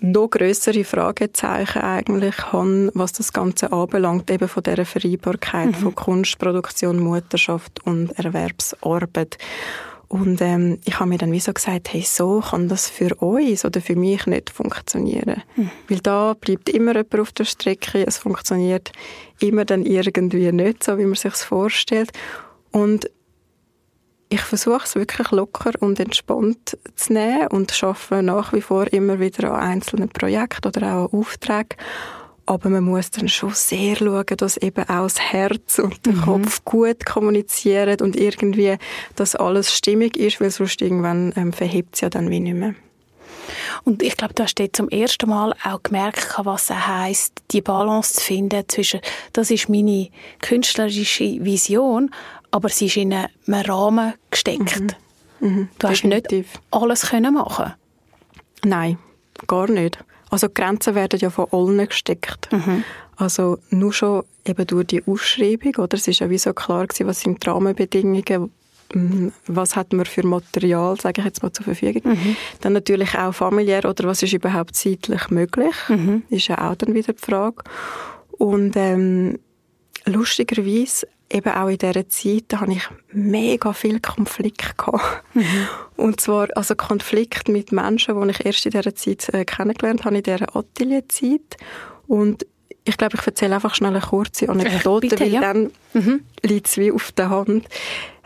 noch 0.00 0.28
größere 0.28 0.84
Fragezeichen 0.84 1.80
eigentlich 1.80 2.36
habe, 2.52 2.90
was 2.94 3.12
das 3.12 3.32
Ganze 3.32 3.72
anbelangt, 3.72 4.30
eben 4.30 4.48
von 4.48 4.62
dieser 4.62 4.84
Vereinbarkeit 4.84 5.68
mhm. 5.68 5.74
von 5.74 5.94
Kunstproduktion, 5.94 6.98
Mutterschaft 6.98 7.84
und 7.86 8.10
Erwerbsarbeit. 8.18 9.38
Und 10.08 10.40
ähm, 10.40 10.80
ich 10.84 10.98
habe 10.98 11.08
mir 11.08 11.18
dann 11.18 11.30
wie 11.30 11.38
so 11.38 11.52
gesagt, 11.52 11.92
hey, 11.92 12.02
so 12.02 12.40
kann 12.40 12.68
das 12.68 12.90
für 12.90 13.14
uns 13.14 13.64
oder 13.64 13.80
für 13.80 13.94
mich 13.94 14.26
nicht 14.26 14.50
funktionieren. 14.50 15.44
Mhm. 15.54 15.70
Weil 15.88 16.00
da 16.00 16.34
bleibt 16.34 16.68
immer 16.68 16.96
jemand 16.96 17.20
auf 17.20 17.30
der 17.30 17.44
Strecke, 17.44 18.04
es 18.04 18.18
funktioniert 18.18 18.90
immer 19.38 19.64
dann 19.64 19.86
irgendwie 19.86 20.50
nicht 20.50 20.82
so, 20.82 20.98
wie 20.98 21.04
man 21.04 21.14
sich 21.14 21.34
vorstellt. 21.34 22.10
Und 22.72 23.08
ich 24.30 24.40
versuche 24.40 24.84
es 24.84 24.94
wirklich 24.94 25.30
locker 25.32 25.72
und 25.80 25.98
entspannt 25.98 26.78
zu 26.94 27.12
nehmen 27.12 27.48
und 27.48 27.82
arbeite 27.82 28.22
nach 28.22 28.52
wie 28.52 28.62
vor 28.62 28.90
immer 28.92 29.18
wieder 29.18 29.52
an 29.52 29.60
einzelnen 29.60 30.08
Projekten 30.08 30.68
oder 30.68 30.94
auch 30.94 31.12
an 31.12 31.18
Aufträgen. 31.20 31.76
Aber 32.46 32.68
man 32.68 32.84
muss 32.84 33.10
dann 33.10 33.28
schon 33.28 33.52
sehr 33.54 33.96
schauen, 33.96 34.24
dass 34.36 34.56
eben 34.56 34.88
auch 34.88 35.02
das 35.02 35.20
Herz 35.20 35.78
und 35.78 36.06
der 36.06 36.14
mhm. 36.14 36.22
Kopf 36.22 36.64
gut 36.64 37.04
kommunizieren 37.04 38.00
und 38.00 38.16
irgendwie, 38.16 38.76
dass 39.16 39.36
alles 39.36 39.74
stimmig 39.74 40.16
ist, 40.16 40.40
weil 40.40 40.50
sonst 40.50 40.80
irgendwann 40.80 41.32
ähm, 41.36 41.52
verhebt 41.52 41.96
es 41.96 42.00
ja 42.00 42.08
dann 42.08 42.30
wie 42.30 42.40
nicht 42.40 42.54
mehr. 42.54 42.74
Und 43.84 44.02
ich 44.02 44.16
glaube, 44.16 44.34
du 44.34 44.44
hast 44.44 44.56
dort 44.56 44.76
zum 44.76 44.88
ersten 44.88 45.28
Mal 45.28 45.54
auch 45.64 45.82
gemerkt, 45.82 46.34
was 46.42 46.70
es 46.70 46.86
heisst, 46.86 47.32
die 47.50 47.60
Balance 47.60 48.14
zu 48.14 48.20
finden 48.20 48.64
zwischen, 48.68 49.00
das 49.32 49.50
ist 49.50 49.68
meine 49.68 50.08
künstlerische 50.40 51.44
Vision, 51.44 52.10
aber 52.50 52.68
sie 52.68 52.86
ist 52.86 52.96
in 52.96 53.12
einem 53.12 53.28
Rahmen 53.48 54.14
gesteckt. 54.30 54.96
Mhm. 55.40 55.48
Mhm. 55.48 55.68
Du 55.78 55.88
hast 55.88 56.02
Definitiv. 56.02 56.46
nicht 56.52 56.60
alles 56.70 57.02
können 57.08 57.34
machen 57.34 57.74
Nein, 58.64 58.98
gar 59.46 59.70
nicht. 59.70 59.98
Also 60.28 60.48
die 60.48 60.54
Grenzen 60.54 60.94
werden 60.94 61.18
ja 61.18 61.30
von 61.30 61.46
allen 61.50 61.88
gesteckt. 61.88 62.52
Mhm. 62.52 62.84
Also 63.16 63.58
nur 63.70 63.92
schon 63.92 64.24
eben 64.44 64.66
durch 64.66 64.86
die 64.86 65.02
Ausschreibung, 65.06 65.74
oder? 65.76 65.96
Es 65.96 66.08
ist 66.08 66.20
ja 66.20 66.30
wie 66.30 66.38
so 66.38 66.52
klar 66.52 66.86
gewesen, 66.86 67.06
was 67.06 67.20
sind 67.20 67.44
die 67.44 67.48
Rahmenbedingungen, 67.48 68.50
mhm. 68.94 69.32
was 69.46 69.76
hat 69.76 69.92
man 69.92 70.06
für 70.06 70.26
Material, 70.26 70.98
sage 71.00 71.20
ich 71.20 71.24
jetzt 71.24 71.42
mal, 71.42 71.52
zur 71.52 71.64
Verfügung. 71.64 72.12
Mhm. 72.12 72.36
Dann 72.60 72.72
natürlich 72.72 73.16
auch 73.16 73.32
familiär, 73.32 73.84
oder 73.84 74.04
was 74.04 74.22
ist 74.22 74.32
überhaupt 74.32 74.76
zeitlich 74.76 75.30
möglich, 75.30 75.74
mhm. 75.88 76.22
ist 76.30 76.48
ja 76.48 76.70
auch 76.70 76.76
dann 76.76 76.94
wieder 76.94 77.12
die 77.12 77.22
Frage. 77.22 77.62
Und 78.30 78.76
ähm, 78.76 79.38
lustigerweise 80.06 81.06
eben 81.30 81.52
auch 81.52 81.68
in 81.68 81.78
dieser 81.78 82.08
Zeit, 82.08 82.44
da 82.48 82.60
hatte 82.60 82.72
ich 82.72 82.88
mega 83.12 83.72
viel 83.72 84.00
Konflikt 84.00 84.76
gehabt. 84.76 85.24
Mhm. 85.34 85.68
Und 85.96 86.20
zwar, 86.20 86.48
also 86.56 86.74
Konflikt 86.74 87.48
mit 87.48 87.72
Menschen, 87.72 88.20
die 88.20 88.30
ich 88.30 88.44
erst 88.44 88.66
in 88.66 88.72
dieser 88.72 88.94
Zeit 88.94 89.28
äh, 89.32 89.44
kennengelernt 89.44 90.04
habe, 90.04 90.16
in 90.16 90.22
dieser 90.22 90.56
Atelierzeit. 90.56 91.56
Und 92.06 92.46
ich 92.84 92.96
glaube, 92.96 93.16
ich 93.18 93.26
erzähle 93.26 93.54
einfach 93.54 93.74
schnell 93.74 93.90
eine 93.90 94.00
kurze 94.00 94.48
Anekdote, 94.48 95.06
äh, 95.06 95.10
bitte, 95.10 95.24
weil 95.24 95.32
ja. 95.32 95.40
dann 95.40 95.70
mhm. 95.92 96.22
liegt 96.42 96.68
es 96.68 96.76
wie 96.76 96.90
auf 96.90 97.12
der 97.12 97.30
Hand. 97.30 97.68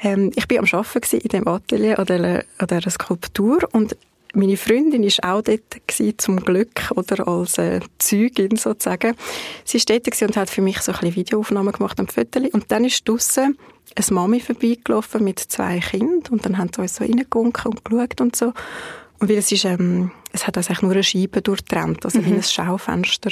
Ähm, 0.03 0.33
ich 0.35 0.51
war 0.51 0.59
am 0.59 0.67
Arbeiten 0.71 1.17
in 1.17 1.29
dem 1.29 1.49
Atelier 1.49 1.99
an 1.99 2.07
dieser, 2.07 2.45
an 2.59 2.67
dieser 2.69 2.91
Skulptur 2.91 3.69
und 3.73 3.97
meine 4.35 4.57
Freundin 4.57 5.03
ist 5.03 5.23
auch 5.23 5.43
dort 5.43 5.87
gewesen, 5.87 6.19
zum 6.19 6.41
Glück, 6.41 6.91
oder 6.95 7.27
als 7.27 7.59
äh, 7.59 7.81
Zeugin 7.99 8.57
sozusagen. 8.57 9.15
Sie 9.65 9.79
ist 9.79 9.89
dort 9.89 10.23
und 10.23 10.37
hat 10.37 10.51
für 10.51 10.63
mich 10.63 10.81
so 10.81 10.93
ein 10.93 10.99
bisschen 10.99 11.17
Videoaufnahmen 11.17 11.73
gemacht 11.73 11.99
am 12.01 12.09
Fotos. 12.09 12.43
Und 12.53 12.71
dann 12.71 12.85
ist 12.85 13.09
draussen 13.09 13.57
eine 13.97 14.07
Mami 14.11 14.41
vorbeigelaufen 14.41 15.23
mit 15.23 15.39
zwei 15.39 15.79
Kindern 15.79 16.33
und 16.33 16.45
dann 16.45 16.59
haben 16.59 16.71
sie 16.75 16.81
uns 16.81 16.97
so 16.97 17.05
reingewunken 17.05 17.73
und 17.73 17.85
geschaut 17.85 18.21
und 18.21 18.37
so. 18.37 18.53
Und 19.21 19.29
weil 19.29 19.39
es 19.39 19.53
ist, 19.53 19.65
ähm, 19.65 20.11
es 20.33 20.47
hat 20.47 20.57
also 20.57 20.71
eigentlich 20.71 20.83
nur 20.83 20.93
eine 20.93 21.05
Scheibe 21.05 21.43
durchtrennt, 21.43 22.05
also 22.05 22.19
mhm. 22.19 22.27
wie 22.27 22.33
ein 22.33 22.43
Schaufenster. 22.43 23.31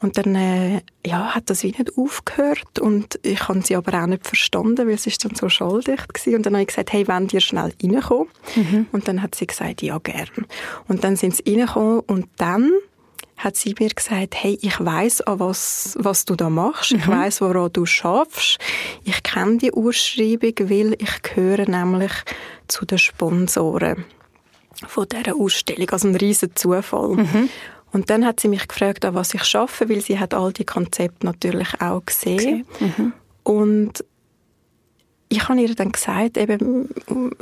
Und 0.00 0.16
dann 0.16 0.34
äh, 0.34 0.80
ja, 1.04 1.34
hat 1.34 1.50
das 1.50 1.62
wie 1.62 1.72
nicht 1.72 1.96
aufgehört 1.96 2.78
und 2.78 3.18
ich 3.22 3.48
habe 3.48 3.62
sie 3.62 3.74
aber 3.74 4.02
auch 4.02 4.06
nicht 4.06 4.26
verstanden, 4.26 4.88
weil 4.88 4.98
sie 4.98 5.10
ist 5.10 5.24
dann 5.24 5.34
so 5.34 5.48
schalldicht 5.48 6.14
gewesen. 6.14 6.36
Und 6.36 6.46
dann 6.46 6.54
habe 6.54 6.62
ich 6.62 6.68
gesagt, 6.68 6.92
hey, 6.92 7.08
wollen 7.08 7.28
ihr 7.32 7.40
schnell 7.40 7.72
reinkommen? 7.82 8.28
Mhm. 8.54 8.86
Und 8.92 9.08
dann 9.08 9.22
hat 9.22 9.34
sie 9.34 9.46
gesagt, 9.46 9.82
ja, 9.82 9.98
gern. 9.98 10.28
Und 10.86 11.02
dann 11.02 11.16
sind 11.16 11.36
sie 11.36 11.42
reingekommen 11.46 12.00
und 12.00 12.28
dann 12.36 12.70
hat 13.38 13.56
sie 13.56 13.74
mir 13.78 13.88
gesagt, 13.88 14.34
hey, 14.34 14.58
ich 14.60 14.84
weiß 14.84 15.22
was, 15.26 15.96
was 15.98 16.24
du 16.24 16.34
da 16.34 16.50
machst. 16.50 16.92
Mhm. 16.92 16.98
Ich 16.98 17.08
weiß, 17.08 17.40
woran 17.40 17.72
du 17.72 17.86
schaffst. 17.86 18.58
Ich 19.04 19.22
kenne 19.22 19.58
die 19.58 19.72
Ausschreibung, 19.72 20.54
weil 20.68 20.96
ich 20.98 21.22
gehöre 21.22 21.68
nämlich 21.68 22.12
zu 22.66 22.84
den 22.84 22.98
Sponsoren 22.98 24.04
von 24.86 25.06
dieser 25.08 25.36
Ausstellung. 25.36 25.88
Also 25.90 26.08
ein 26.08 26.16
riesen 26.16 26.54
Zufall. 26.54 27.16
Mhm. 27.16 27.48
Und 27.92 28.10
dann 28.10 28.24
hat 28.24 28.40
sie 28.40 28.48
mich 28.48 28.68
gefragt, 28.68 29.04
an 29.04 29.14
was 29.14 29.34
ich 29.34 29.44
schaffe, 29.44 29.88
weil 29.88 30.00
sie 30.00 30.18
hat 30.18 30.34
all 30.34 30.52
die 30.52 30.64
Konzepte 30.64 31.24
natürlich 31.24 31.80
auch 31.80 32.04
gesehen. 32.04 32.66
Mhm. 32.80 33.12
Und 33.44 34.04
ich 35.30 35.48
habe 35.48 35.60
ihr 35.60 35.74
dann 35.74 35.92
gesagt, 35.92 36.36
eben, 36.36 36.88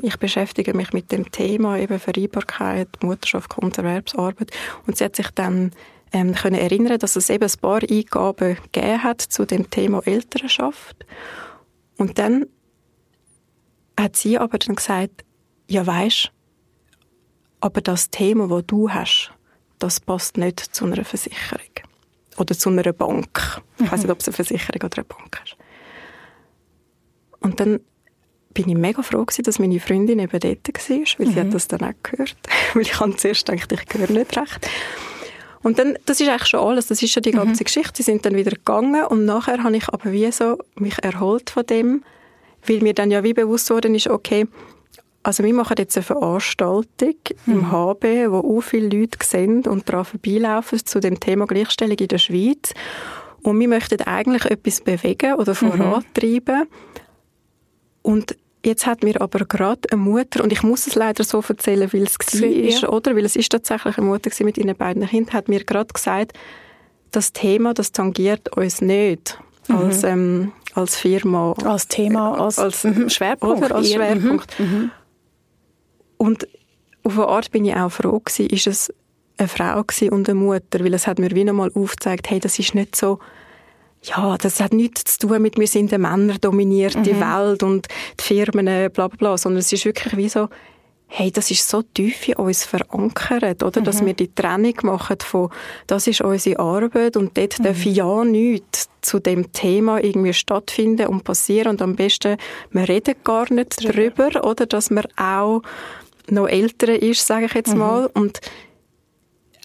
ich 0.02 0.16
beschäftige 0.18 0.74
mich 0.74 0.92
mit 0.92 1.12
dem 1.12 1.30
Thema 1.30 1.78
eben 1.78 1.98
Vereinbarkeit, 1.98 2.88
Mutterschaft, 3.02 3.50
Grunderwerbsarbeit. 3.50 4.50
Und 4.86 4.96
sie 4.96 5.04
hat 5.04 5.16
sich 5.16 5.30
dann 5.30 5.72
ähm, 6.12 6.34
können 6.34 6.56
erinnern, 6.56 6.98
dass 6.98 7.16
es 7.16 7.30
eben 7.30 7.44
ein 7.44 7.60
paar 7.60 7.80
Eingaben 7.82 8.56
gegeben 8.72 9.02
hat 9.02 9.20
zu 9.20 9.44
dem 9.44 9.70
Thema 9.70 10.00
Elternschaft. 10.04 11.06
Und 11.96 12.18
dann 12.18 12.46
hat 13.98 14.16
sie 14.16 14.38
aber 14.38 14.58
dann 14.58 14.76
gesagt, 14.76 15.24
ja 15.68 15.86
weisst, 15.86 16.32
aber 17.60 17.80
das 17.80 18.10
Thema, 18.10 18.50
wo 18.50 18.60
du 18.60 18.90
hast, 18.90 19.32
das 19.78 20.00
passt 20.00 20.36
nicht 20.36 20.60
zu 20.60 20.84
einer 20.84 21.04
Versicherung. 21.04 21.60
Oder 22.38 22.56
zu 22.56 22.68
einer 22.68 22.92
Bank. 22.92 23.62
Ich 23.78 23.90
weiß 23.90 24.02
nicht, 24.02 24.10
ob 24.10 24.20
es 24.20 24.28
eine 24.28 24.34
Versicherung 24.34 24.82
oder 24.82 24.98
eine 24.98 25.04
Bank 25.04 25.40
ist. 25.44 25.56
Und 27.40 27.60
dann 27.60 27.80
bin 28.52 28.68
ich 28.68 28.74
mega 28.74 29.02
froh 29.02 29.24
gewesen, 29.24 29.44
dass 29.44 29.58
meine 29.58 29.78
Freundin 29.80 30.18
eben 30.18 30.40
dort 30.40 30.68
war, 30.68 30.96
weil 31.18 31.26
mhm. 31.26 31.32
sie 31.32 31.40
hat 31.40 31.54
das 31.54 31.68
dann 31.68 31.82
auch 31.82 31.94
gehört. 32.02 32.36
weil 32.74 32.82
ich 32.82 32.98
habe 32.98 33.16
zuerst 33.16 33.46
gedacht, 33.46 33.72
ich 33.72 33.98
höre 33.98 34.10
nicht 34.10 34.36
recht. 34.36 34.68
Und 35.62 35.78
dann, 35.78 35.98
das 36.06 36.20
ist 36.20 36.28
eigentlich 36.28 36.48
schon 36.48 36.60
alles, 36.60 36.86
das 36.86 37.02
ist 37.02 37.12
schon 37.12 37.22
die 37.22 37.32
ganze 37.32 37.62
mhm. 37.62 37.64
Geschichte. 37.64 37.92
Sie 37.96 38.02
sind 38.02 38.24
dann 38.24 38.34
wieder 38.36 38.52
gegangen 38.52 39.04
und 39.04 39.24
nachher 39.24 39.62
habe 39.62 39.76
ich 39.76 39.88
aber 39.88 40.12
wie 40.12 40.30
so 40.30 40.58
mich 40.76 41.02
erholt 41.02 41.50
von 41.50 41.66
dem, 41.66 42.04
weil 42.66 42.80
mir 42.80 42.94
dann 42.94 43.10
ja 43.10 43.22
wie 43.24 43.34
bewusst 43.34 43.68
worden 43.70 43.94
ist, 43.94 44.08
okay, 44.08 44.46
also 45.26 45.42
wir 45.42 45.54
machen 45.54 45.74
jetzt 45.76 45.96
eine 45.96 46.04
Veranstaltung 46.04 47.16
mhm. 47.46 47.52
im 47.52 47.72
HB, 47.72 48.30
wo 48.30 48.58
auch 48.58 48.60
viele 48.60 48.96
Leute 48.96 49.18
sehen 49.24 49.66
und 49.66 49.88
daran 49.88 50.04
vorbeilaufen 50.04 50.86
zu 50.86 51.00
dem 51.00 51.18
Thema 51.18 51.46
Gleichstellung 51.46 51.98
in 51.98 52.06
der 52.06 52.18
Schweiz. 52.18 52.72
Und 53.42 53.58
wir 53.58 53.66
möchten 53.66 54.00
eigentlich 54.02 54.44
etwas 54.44 54.80
bewegen 54.80 55.34
oder 55.34 55.52
mhm. 55.52 55.72
vorantreiben. 55.72 56.60
Mhm. 56.60 56.66
Und 58.02 58.36
Jetzt 58.64 58.84
hat 58.84 59.04
mir 59.04 59.20
aber 59.20 59.44
gerade 59.44 59.82
eine 59.92 60.00
Mutter, 60.00 60.42
und 60.42 60.52
ich 60.52 60.64
muss 60.64 60.88
es 60.88 60.96
leider 60.96 61.22
so 61.22 61.40
erzählen, 61.40 61.88
weil 61.92 62.02
es 62.02 62.18
war, 62.18 62.48
ja. 62.48 62.88
oder? 62.88 63.14
Weil 63.14 63.24
es 63.24 63.36
ist 63.36 63.52
tatsächlich 63.52 63.96
eine 63.96 64.08
Mutter 64.08 64.28
mit 64.44 64.58
ihren 64.58 64.74
beiden 64.74 65.06
Kindern, 65.06 65.34
hat 65.34 65.48
mir 65.48 65.62
gerade 65.62 65.94
gesagt, 65.94 66.32
das 67.12 67.32
Thema, 67.32 67.74
das 67.74 67.92
tangiert 67.92 68.56
uns 68.56 68.80
nicht 68.80 69.38
mhm. 69.68 69.76
als, 69.76 70.02
ähm, 70.02 70.52
als 70.74 70.96
Firma. 70.96 71.54
Als 71.64 71.86
Thema, 71.86 72.40
als, 72.40 72.58
als 72.58 72.82
mhm, 72.82 73.08
Schwerpunkt. 73.08 73.64
Oder 73.66 73.76
als 73.76 73.92
Schwerpunkt. 73.92 74.58
Mhm. 74.58 74.90
Und 76.16 76.48
auf 77.02 77.18
eine 77.18 77.28
Art 77.28 77.50
bin 77.50 77.64
ich 77.64 77.74
auch 77.74 77.90
froh 77.90 78.20
gewesen, 78.20 78.50
ist 78.50 78.66
es 78.66 78.94
eine 79.38 79.48
Frau 79.48 79.82
und 80.10 80.28
eine 80.28 80.34
Mutter, 80.38 80.80
weil 80.80 80.94
es 80.94 81.06
hat 81.06 81.18
mir 81.18 81.30
wieder 81.32 81.52
mal 81.52 81.70
aufgezeigt, 81.74 82.30
hey, 82.30 82.40
das 82.40 82.58
ist 82.58 82.74
nicht 82.74 82.96
so 82.96 83.18
ja, 84.02 84.36
das 84.38 84.60
hat 84.60 84.72
nichts 84.72 85.18
zu 85.18 85.26
tun 85.26 85.42
mit, 85.42 85.58
wir 85.58 85.66
sind 85.66 85.92
eine 85.92 86.02
männerdominierte 86.02 87.14
mhm. 87.14 87.20
Welt 87.20 87.62
und 87.62 87.88
die 88.20 88.22
Firmen, 88.22 88.66
äh, 88.66 88.90
bla, 88.92 89.08
bla, 89.08 89.16
bla, 89.16 89.38
sondern 89.38 89.60
es 89.60 89.72
ist 89.72 89.84
wirklich 89.84 90.16
wie 90.16 90.28
so, 90.28 90.48
hey, 91.08 91.30
das 91.30 91.50
ist 91.50 91.68
so 91.68 91.82
tief 91.82 92.28
in 92.28 92.34
uns 92.34 92.64
verankert, 92.64 93.62
oder? 93.62 93.80
Mhm. 93.80 93.84
Dass 93.84 94.04
wir 94.04 94.14
die 94.14 94.32
Trennung 94.34 94.74
machen 94.82 95.18
von, 95.20 95.50
das 95.86 96.06
ist 96.06 96.20
unsere 96.20 96.58
Arbeit 96.58 97.16
und 97.16 97.36
dort 97.36 97.58
mhm. 97.58 97.64
darf 97.64 97.84
ja 97.84 98.24
nichts 98.24 98.88
zu 99.02 99.18
dem 99.18 99.52
Thema 99.52 100.02
irgendwie 100.02 100.34
stattfinden 100.34 101.06
und 101.06 101.24
passieren 101.24 101.72
und 101.72 101.82
am 101.82 101.96
besten, 101.96 102.36
wir 102.70 102.88
reden 102.88 103.14
gar 103.22 103.52
nicht 103.52 103.84
drüber, 103.84 104.44
oder? 104.44 104.66
Dass 104.66 104.90
man 104.90 105.06
auch 105.16 105.62
noch 106.30 106.48
älter 106.48 107.00
ist, 107.00 107.26
sage 107.26 107.46
ich 107.46 107.54
jetzt 107.54 107.72
mhm. 107.72 107.78
mal. 107.78 108.10
Und 108.14 108.40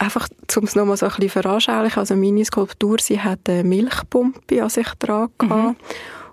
einfach, 0.01 0.27
um 0.57 0.63
es 0.63 0.75
nochmal 0.75 0.97
so 0.97 1.05
ein 1.05 1.11
bisschen 1.11 1.29
veranschaulichen, 1.29 1.99
also 1.99 2.15
meine 2.15 2.43
Skulptur, 2.43 2.97
sie 2.99 3.19
hat 3.19 3.47
eine 3.47 3.63
Milchpumpe 3.63 4.63
an 4.63 4.69
sich 4.69 4.87
dran 4.99 5.29
mhm. 5.41 5.75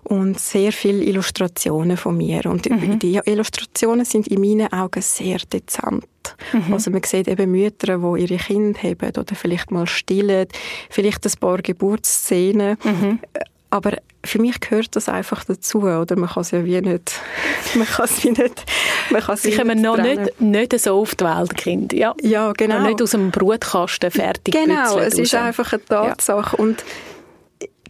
und 0.04 0.40
sehr 0.40 0.72
viele 0.72 1.04
Illustrationen 1.04 1.96
von 1.96 2.16
mir. 2.16 2.46
Und 2.46 2.68
mhm. 2.68 2.98
die 2.98 3.20
Illustrationen 3.24 4.04
sind 4.04 4.28
in 4.28 4.40
meinen 4.40 4.72
Augen 4.72 5.02
sehr 5.02 5.38
dezent. 5.38 6.06
Mhm. 6.52 6.72
Also 6.72 6.90
man 6.90 7.02
sieht 7.04 7.28
eben 7.28 7.50
Mütter, 7.50 7.98
die 7.98 8.22
ihre 8.22 8.36
Kinder 8.36 8.80
haben 8.82 9.08
oder 9.16 9.34
vielleicht 9.34 9.70
mal 9.70 9.86
stillen, 9.86 10.46
vielleicht 10.90 11.24
ein 11.26 11.32
paar 11.40 11.58
Geburtsszenen. 11.58 12.76
Mhm. 12.82 13.18
Aber 13.70 13.98
für 14.24 14.40
mich 14.40 14.60
gehört 14.60 14.96
das 14.96 15.08
einfach 15.08 15.44
dazu, 15.44 15.82
oder? 15.82 16.16
Man 16.16 16.28
kann 16.28 16.40
es 16.40 16.50
ja 16.52 16.64
wie 16.64 16.80
nicht, 16.80 17.20
man 17.74 17.86
kann 17.86 18.06
es 18.06 18.24
wie 18.24 18.30
nicht, 18.30 18.64
man 19.10 19.22
kann 19.22 19.36
Sie 19.36 19.54
kommen 19.54 19.82
noch 19.82 19.98
nicht, 19.98 20.40
nicht 20.40 20.80
so 20.80 21.00
auf 21.00 21.14
die 21.14 21.24
Welt, 21.24 21.56
Kind, 21.56 21.92
ja. 21.92 22.14
Ja, 22.22 22.52
genau. 22.52 22.78
Und 22.78 22.84
nicht 22.84 23.02
aus 23.02 23.10
dem 23.10 23.30
Brutkasten 23.30 24.10
fertig 24.10 24.54
Genau, 24.54 24.98
es 24.98 25.18
ist 25.18 25.34
einfach 25.34 25.72
eine 25.72 25.84
Tatsache 25.84 26.56
ja. 26.56 26.64
und 26.64 26.84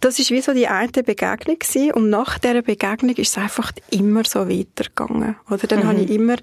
das 0.00 0.18
ist 0.18 0.30
wie 0.30 0.40
so 0.40 0.52
die 0.52 0.68
eine 0.68 0.88
Begegnung 0.90 1.58
gewesen. 1.58 1.92
und 1.92 2.10
nach 2.10 2.38
dieser 2.38 2.62
Begegnung 2.62 3.16
ist 3.16 3.36
es 3.36 3.38
einfach 3.38 3.72
immer 3.90 4.24
so 4.24 4.48
weitergegangen, 4.48 5.36
oder? 5.50 5.66
Dann 5.66 5.80
mhm. 5.80 5.88
habe 5.88 6.00
ich 6.00 6.10
immer, 6.10 6.36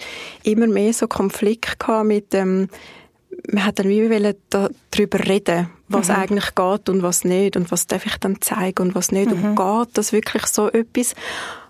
immer 0.43 0.67
mehr 0.67 0.93
so 0.93 1.07
Konflikt 1.07 1.79
gehabt 1.79 2.07
mit 2.07 2.33
dem, 2.33 2.69
man 3.51 3.65
hat 3.65 3.79
dann 3.79 3.89
wie 3.89 4.35
darüber 4.49 5.19
reden, 5.27 5.69
was 5.87 6.09
mhm. 6.09 6.15
eigentlich 6.15 6.55
geht 6.55 6.89
und 6.89 7.03
was 7.03 7.23
nicht 7.23 7.55
und 7.55 7.71
was 7.71 7.87
darf 7.87 8.05
ich 8.05 8.17
dann 8.17 8.41
zeigen 8.41 8.81
und 8.81 8.95
was 8.95 9.11
nicht. 9.11 9.29
Mhm. 9.29 9.43
Und 9.43 9.55
geht 9.55 9.97
das 9.97 10.11
wirklich 10.13 10.45
so 10.47 10.69
etwas 10.69 11.15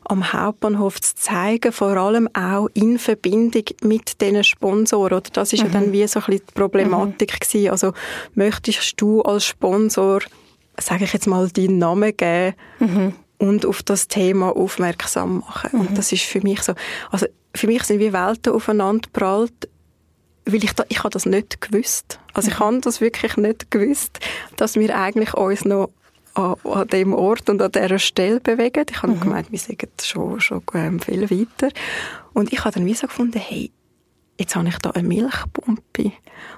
am 0.07 0.33
Hauptbahnhof 0.33 1.01
zu 1.01 1.15
zeigen, 1.15 1.71
vor 1.71 1.97
allem 1.97 2.29
auch 2.33 2.67
in 2.73 2.99
Verbindung 2.99 3.63
mit 3.81 4.21
diesen 4.21 4.43
Sponsoren. 4.43 5.17
Oder 5.17 5.29
das 5.33 5.53
ist 5.53 5.61
mhm. 5.61 5.67
ja 5.67 5.73
dann 5.73 5.87
mhm. 5.87 5.93
wie 5.93 6.07
so 6.07 6.19
ein 6.19 6.25
bisschen 6.25 6.45
die 6.47 6.53
Problematik 6.53 7.33
mhm. 7.33 7.39
gewesen. 7.39 7.69
Also 7.71 7.93
möchtest 8.35 9.01
du 9.01 9.21
als 9.21 9.45
Sponsor, 9.45 10.21
sage 10.79 11.05
ich 11.05 11.13
jetzt 11.13 11.27
mal, 11.27 11.49
deinen 11.49 11.79
Namen 11.79 12.15
geben 12.15 12.55
mhm. 12.79 13.13
und 13.39 13.65
auf 13.65 13.83
das 13.83 14.07
Thema 14.07 14.55
aufmerksam 14.55 15.39
machen? 15.39 15.79
Und 15.79 15.97
das 15.97 16.11
ist 16.11 16.23
für 16.23 16.41
mich 16.41 16.61
so, 16.61 16.73
also 17.11 17.25
für 17.55 17.67
mich 17.67 17.83
sind 17.83 17.99
wie 17.99 18.13
Welten 18.13 18.53
aufeinander 18.53 19.09
prallt 19.11 19.69
weil 20.45 20.63
ich, 20.63 20.73
da, 20.73 20.83
ich 20.89 20.99
habe 20.99 21.09
das 21.09 21.25
nicht 21.25 21.61
gewusst. 21.61 22.19
Also 22.33 22.49
ich 22.49 22.59
mhm. 22.59 22.63
habe 22.63 22.81
das 22.81 23.01
wirklich 23.01 23.37
nicht 23.37 23.71
gewusst, 23.71 24.19
dass 24.57 24.75
wir 24.75 24.97
eigentlich 24.97 25.33
uns 25.33 25.65
noch 25.65 25.89
an, 26.35 26.55
an 26.63 26.87
dem 26.87 27.13
Ort 27.13 27.49
und 27.49 27.61
an 27.61 27.71
dieser 27.71 27.99
Stelle 27.99 28.39
bewegen. 28.39 28.85
Ich 28.89 29.01
habe 29.01 29.13
mhm. 29.13 29.19
gemeint, 29.19 29.51
wir 29.51 29.59
sind 29.59 29.83
schon, 30.01 30.39
schon 30.39 30.61
ähm, 30.73 30.99
viel 30.99 31.29
weiter. 31.29 31.73
Und 32.33 32.53
ich 32.53 32.63
habe 32.63 32.75
dann 32.75 32.85
wie 32.85 32.93
so 32.93 33.07
gefunden, 33.07 33.39
hey, 33.39 33.71
jetzt 34.37 34.55
habe 34.55 34.67
ich 34.67 34.77
da 34.79 34.91
eine 34.91 35.07
Milchpumpe. 35.07 36.11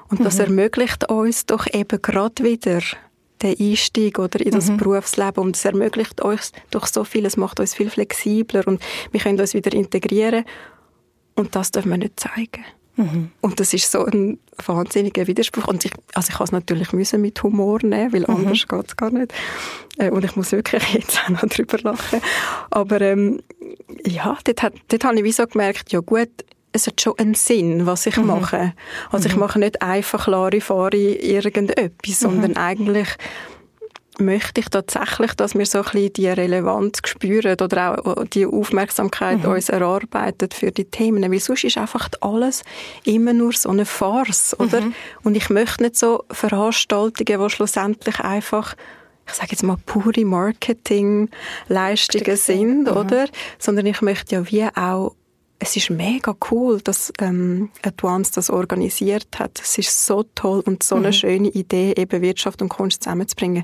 Und 0.09 0.25
das 0.25 0.35
mhm. 0.35 0.45
ermöglicht 0.45 1.09
uns 1.09 1.45
doch 1.45 1.67
eben 1.71 2.01
gerade 2.01 2.43
wieder 2.43 2.81
den 3.41 3.55
Einstieg 3.59 4.19
oder 4.19 4.41
in 4.41 4.51
das 4.51 4.69
mhm. 4.69 4.77
Berufsleben 4.77 5.43
und 5.43 5.55
es 5.55 5.63
ermöglicht 5.63 6.21
uns 6.21 6.51
doch 6.71 6.87
so 6.87 7.03
viel, 7.03 7.23
es 7.25 7.37
macht 7.37 7.59
uns 7.59 7.75
viel 7.75 7.89
flexibler 7.91 8.67
und 8.67 8.81
wir 9.11 9.19
können 9.19 9.39
uns 9.39 9.53
wieder 9.53 9.71
integrieren 9.73 10.43
und 11.35 11.55
das 11.55 11.69
dürfen 11.69 11.91
wir 11.91 11.97
nicht 11.99 12.19
zeigen. 12.19 12.65
Mhm. 12.97 13.31
Und 13.41 13.59
das 13.59 13.73
ist 13.73 13.91
so 13.91 14.05
ein 14.05 14.39
wahnsinniger 14.65 15.27
Widerspruch. 15.27 15.67
Und 15.67 15.85
ich, 15.85 15.91
also 16.13 16.29
ich 16.29 16.35
habe 16.35 16.43
es 16.43 16.51
natürlich 16.51 16.91
müssen 16.91 17.21
mit 17.21 17.41
Humor 17.43 17.79
nehmen, 17.83 18.11
weil 18.11 18.21
mhm. 18.21 18.35
anders 18.35 18.65
mhm. 18.69 18.77
geht 18.77 18.87
es 18.87 18.97
gar 18.97 19.11
nicht. 19.11 19.33
Äh, 19.97 20.09
und 20.09 20.25
ich 20.25 20.35
muss 20.35 20.51
wirklich 20.51 20.83
jetzt 20.93 21.21
auch 21.23 21.29
noch 21.29 21.41
drüber 21.41 21.77
lachen. 21.81 22.21
Aber 22.71 22.99
ähm, 23.01 23.41
ja, 24.05 24.37
dort, 24.43 24.63
hat, 24.63 24.73
dort 24.89 25.03
habe 25.05 25.17
ich 25.17 25.23
wie 25.23 25.31
so 25.31 25.45
gemerkt, 25.45 25.91
ja 25.91 25.99
gut, 25.99 26.29
es 26.73 26.87
hat 26.87 27.01
schon 27.01 27.17
einen 27.17 27.33
Sinn, 27.33 27.85
was 27.85 28.05
ich 28.05 28.17
mhm. 28.17 28.27
mache. 28.27 28.73
Also 29.11 29.29
ich 29.29 29.35
mhm. 29.35 29.41
mache 29.41 29.59
nicht 29.59 29.81
einfach 29.81 30.27
Larifari 30.27 31.13
irgendetwas, 31.13 32.19
sondern 32.19 32.51
mhm. 32.51 32.57
eigentlich 32.57 33.07
möchte 34.19 34.61
ich 34.61 34.69
tatsächlich, 34.69 35.33
dass 35.33 35.55
wir 35.55 35.65
so 35.65 35.79
ein 35.79 35.83
bisschen 35.83 36.13
die 36.13 36.27
Relevanz 36.27 36.99
spüren 37.05 37.59
oder 37.59 38.05
auch 38.05 38.23
die 38.25 38.45
Aufmerksamkeit 38.45 39.43
mhm. 39.43 39.51
uns 39.51 39.69
erarbeitet 39.69 40.53
für 40.53 40.71
die 40.71 40.85
Themen. 40.85 41.31
Weil 41.31 41.39
sonst 41.39 41.63
ist 41.63 41.77
einfach 41.77 42.09
alles 42.21 42.63
immer 43.03 43.33
nur 43.33 43.53
so 43.53 43.69
eine 43.69 43.85
Farce, 43.85 44.55
oder? 44.59 44.81
Mhm. 44.81 44.93
Und 45.23 45.35
ich 45.35 45.49
möchte 45.49 45.83
nicht 45.83 45.97
so 45.97 46.23
Veranstaltungen, 46.31 47.25
die 47.25 47.49
schlussendlich 47.49 48.19
einfach 48.19 48.75
ich 49.29 49.33
sage 49.33 49.49
jetzt 49.51 49.63
mal 49.63 49.75
pure 49.85 50.23
Marketingleistungen 50.23 52.37
sind, 52.37 52.83
mhm. 52.83 52.95
oder? 52.95 53.25
Sondern 53.59 53.85
ich 53.85 54.01
möchte 54.01 54.35
ja 54.35 54.49
wie 54.49 54.63
auch 54.63 55.16
es 55.59 55.75
ist 55.75 55.89
mega 55.89 56.35
cool, 56.51 56.81
dass 56.81 57.11
ähm, 57.19 57.69
Advance 57.83 58.31
das 58.33 58.49
organisiert 58.49 59.39
hat. 59.39 59.59
Es 59.61 59.77
ist 59.77 60.05
so 60.05 60.23
toll 60.35 60.61
und 60.65 60.83
so 60.83 60.95
eine 60.95 61.07
mhm. 61.07 61.13
schöne 61.13 61.49
Idee, 61.49 61.93
eben 61.97 62.21
Wirtschaft 62.21 62.61
und 62.61 62.69
Kunst 62.69 63.03
zusammenzubringen. 63.03 63.63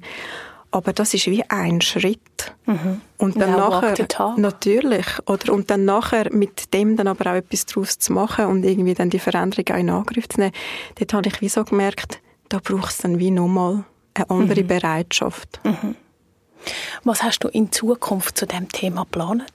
Aber 0.72 0.92
das 0.92 1.14
ist 1.14 1.28
wie 1.28 1.44
ein 1.50 1.82
Schritt. 1.82 2.56
Mhm. 2.66 3.02
Und 3.18 3.40
dann 3.40 3.52
Now 3.52 3.70
nachher, 3.70 4.08
natürlich, 4.38 5.06
oder? 5.28 5.54
Und 5.54 5.70
dann 5.70 5.86
nachher 5.86 6.34
mit 6.34 6.74
dem 6.74 6.98
dann 6.98 7.08
aber 7.08 7.32
auch 7.32 7.36
etwas 7.36 7.68
daraus 7.68 8.00
zu 8.00 8.12
machen 8.12 8.46
und 8.46 8.64
irgendwie 8.64 8.96
dann 8.96 9.12
die 9.12 9.20
Veränderung 9.20 9.66
auch 9.72 9.80
in 9.80 9.90
Angriff 9.92 10.28
zu 10.30 10.40
nehmen, 10.40 10.54
dort 10.96 11.14
habe 11.14 11.28
ich 11.28 11.42
wie 11.42 11.50
so 11.50 11.64
gemerkt, 11.64 12.22
da 12.50 12.60
braucht 12.60 12.92
es 12.92 12.98
dann 12.98 13.20
wie 13.20 13.30
nochmal 13.30 13.84
eine 14.16 14.30
andere 14.32 14.64
mhm. 14.64 14.68
Bereitschaft. 14.68 15.60
Mhm. 15.64 15.96
Was 17.04 17.22
hast 17.22 17.40
du 17.44 17.50
in 17.50 17.72
Zukunft 17.72 18.38
zu 18.38 18.48
dem 18.48 18.68
Thema 18.70 19.04
geplant? 19.04 19.46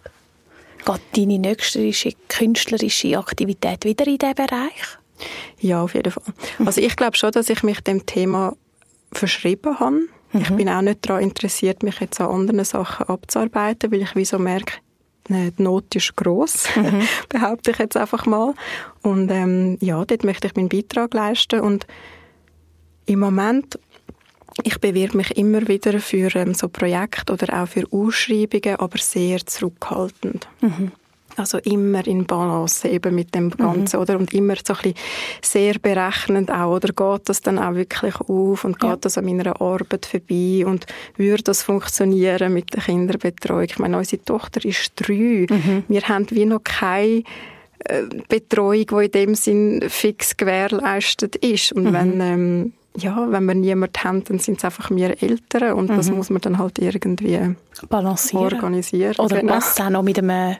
Geht 0.88 1.00
deine 1.18 1.38
nächste 1.38 1.92
künstlerische 2.28 3.18
Aktivität 3.18 3.84
wieder 3.84 4.06
in 4.06 4.16
diesen 4.16 4.34
Bereich? 4.34 4.98
Ja, 5.60 5.82
auf 5.82 5.94
jeden 5.94 6.10
Fall. 6.10 6.22
Also 6.64 6.80
ich 6.80 6.96
glaube 6.96 7.14
schon, 7.14 7.30
dass 7.32 7.50
ich 7.50 7.62
mich 7.62 7.80
dem 7.82 8.06
Thema 8.06 8.56
verschrieben 9.12 9.78
habe. 9.78 9.96
Mhm. 10.32 10.40
Ich 10.40 10.50
bin 10.50 10.68
auch 10.70 10.80
nicht 10.80 11.06
daran 11.06 11.22
interessiert, 11.22 11.82
mich 11.82 12.00
jetzt 12.00 12.20
an 12.22 12.30
anderen 12.30 12.64
Sachen 12.64 13.06
abzuarbeiten, 13.06 13.92
weil 13.92 14.02
ich 14.02 14.16
wie 14.16 14.24
so 14.24 14.38
merke, 14.38 14.74
die 15.28 15.52
Not 15.58 15.94
ist 15.94 16.16
gross, 16.16 16.68
mhm. 16.74 17.02
behaupte 17.28 17.72
ich 17.72 17.78
jetzt 17.78 17.96
einfach 17.98 18.24
mal. 18.24 18.54
Und 19.02 19.30
ähm, 19.30 19.76
ja, 19.80 20.02
dort 20.02 20.24
möchte 20.24 20.46
ich 20.46 20.56
meinen 20.56 20.70
Beitrag 20.70 21.12
leisten. 21.12 21.60
Und 21.60 21.86
im 23.04 23.20
Moment 23.20 23.78
ich 24.64 24.78
bewerbe 24.80 25.18
mich 25.18 25.36
immer 25.36 25.66
wieder 25.68 26.00
für 26.00 26.34
ähm, 26.36 26.54
so 26.54 26.68
Projekte 26.68 27.32
oder 27.32 27.62
auch 27.62 27.68
für 27.68 27.84
Ausschreibungen, 27.90 28.76
aber 28.76 28.98
sehr 28.98 29.44
zurückhaltend. 29.46 30.48
Mhm. 30.60 30.92
Also 31.36 31.58
immer 31.58 32.04
in 32.06 32.26
Balance 32.26 32.88
eben 32.88 33.14
mit 33.14 33.32
dem 33.32 33.50
Ganzen, 33.50 33.96
mhm. 33.96 34.02
oder? 34.02 34.18
Und 34.18 34.34
immer 34.34 34.56
so 34.56 34.74
ein 34.74 34.80
bisschen 34.82 34.94
sehr 35.40 35.74
berechnend 35.78 36.50
auch, 36.50 36.74
oder 36.74 36.88
geht 36.88 37.28
das 37.28 37.40
dann 37.42 37.60
auch 37.60 37.74
wirklich 37.74 38.16
auf 38.16 38.64
und 38.64 38.80
geht 38.80 38.90
ja. 38.90 38.96
das 38.96 39.18
an 39.18 39.26
meiner 39.26 39.60
Arbeit 39.60 40.06
vorbei 40.06 40.64
und 40.66 40.86
würde 41.16 41.44
das 41.44 41.62
funktionieren 41.62 42.52
mit 42.52 42.74
der 42.74 42.82
Kinderbetreuung? 42.82 43.64
Ich 43.64 43.78
meine, 43.78 43.98
unsere 43.98 44.24
Tochter 44.24 44.64
ist 44.64 44.92
drei. 44.96 45.46
Mhm. 45.48 45.84
Wir 45.86 46.02
haben 46.08 46.26
wie 46.30 46.44
noch 46.44 46.64
keine 46.64 47.22
äh, 47.84 48.02
Betreuung, 48.28 48.86
die 48.86 49.04
in 49.04 49.10
dem 49.12 49.34
Sinn 49.36 49.84
fix 49.88 50.36
gewährleistet 50.36 51.36
ist. 51.36 51.70
Und 51.72 51.84
mhm. 51.84 51.92
wenn 51.92 52.20
ähm, 52.20 52.72
ja, 52.96 53.30
wenn 53.30 53.44
wir 53.44 53.54
niemanden 53.54 54.02
haben, 54.02 54.24
dann 54.24 54.38
sind 54.38 54.58
es 54.58 54.64
einfach 54.64 54.90
wir 54.90 55.22
Eltern 55.22 55.74
und 55.74 55.90
mhm. 55.90 55.96
das 55.96 56.10
muss 56.10 56.30
man 56.30 56.40
dann 56.40 56.58
halt 56.58 56.78
irgendwie 56.78 57.54
Balancieren. 57.88 58.54
organisieren. 58.54 59.16
Oder 59.18 59.40
genau. 59.40 59.54
passt 59.54 59.80
auch 59.80 59.90
noch 59.90 60.02
mit 60.02 60.18
einem 60.18 60.56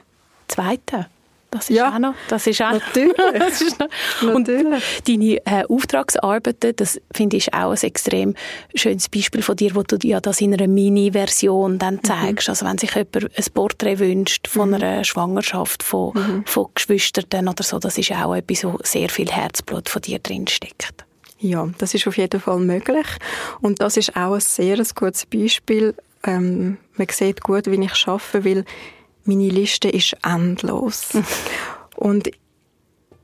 zweiten? 0.47 1.05
Das 1.51 1.67
ist 1.69 1.77
ja, 1.77 1.93
auch 1.93 1.99
noch. 1.99 2.13
Das 2.27 2.45
ist 2.45 2.61
auch 2.61 2.73
natürlich. 2.73 3.15
das 3.39 3.61
ist 3.61 3.79
noch, 3.79 4.35
und 4.35 4.47
natürlich. 4.47 4.83
deine 5.07 5.61
äh, 5.61 5.65
Auftragsarbeiten, 5.67 6.75
das 6.75 7.01
finde 7.11 7.37
ich 7.37 7.53
auch 7.55 7.71
ein 7.71 7.81
extrem 7.81 8.35
schönes 8.75 9.09
Beispiel 9.09 9.41
von 9.41 9.55
dir, 9.55 9.73
wo 9.73 9.81
du 9.81 9.97
ja 10.03 10.19
das 10.19 10.41
in 10.41 10.53
einer 10.53 10.67
Mini-Version 10.67 11.79
dann 11.79 11.95
mhm. 11.95 12.03
zeigst. 12.03 12.47
Mhm. 12.47 12.51
Also 12.51 12.65
wenn 12.67 12.77
sich 12.77 12.93
jemand 12.93 13.35
ein 13.35 13.45
Porträt 13.53 13.97
wünscht 13.97 14.47
von 14.47 14.69
mhm. 14.69 14.75
einer 14.75 15.03
Schwangerschaft, 15.03 15.81
von, 15.81 16.13
mhm. 16.13 16.43
von 16.45 16.67
Geschwistern 16.75 17.47
oder 17.47 17.63
so, 17.63 17.79
das 17.79 17.97
ist 17.97 18.11
auch 18.11 18.35
etwas, 18.35 18.63
wo 18.63 18.77
sehr 18.83 19.09
viel 19.09 19.31
Herzblut 19.31 19.89
von 19.89 20.03
dir 20.03 20.19
drinsteckt. 20.19 21.08
Ja, 21.39 21.69
das 21.77 21.93
ist 21.93 22.07
auf 22.07 22.17
jeden 22.17 22.39
Fall 22.39 22.59
möglich. 22.59 23.07
Und 23.61 23.81
das 23.81 23.97
ist 23.97 24.15
auch 24.15 24.33
ein 24.33 24.41
sehr 24.41 24.77
gutes 24.93 25.25
Beispiel. 25.25 25.95
Ähm, 26.23 26.77
man 26.95 27.07
sieht 27.09 27.41
gut, 27.41 27.67
wie 27.67 27.83
ich 27.83 28.07
arbeite, 28.07 28.45
weil 28.45 28.65
meine 29.23 29.49
Liste 29.49 29.89
ist 29.89 30.17
endlos. 30.23 31.09
und 31.95 32.29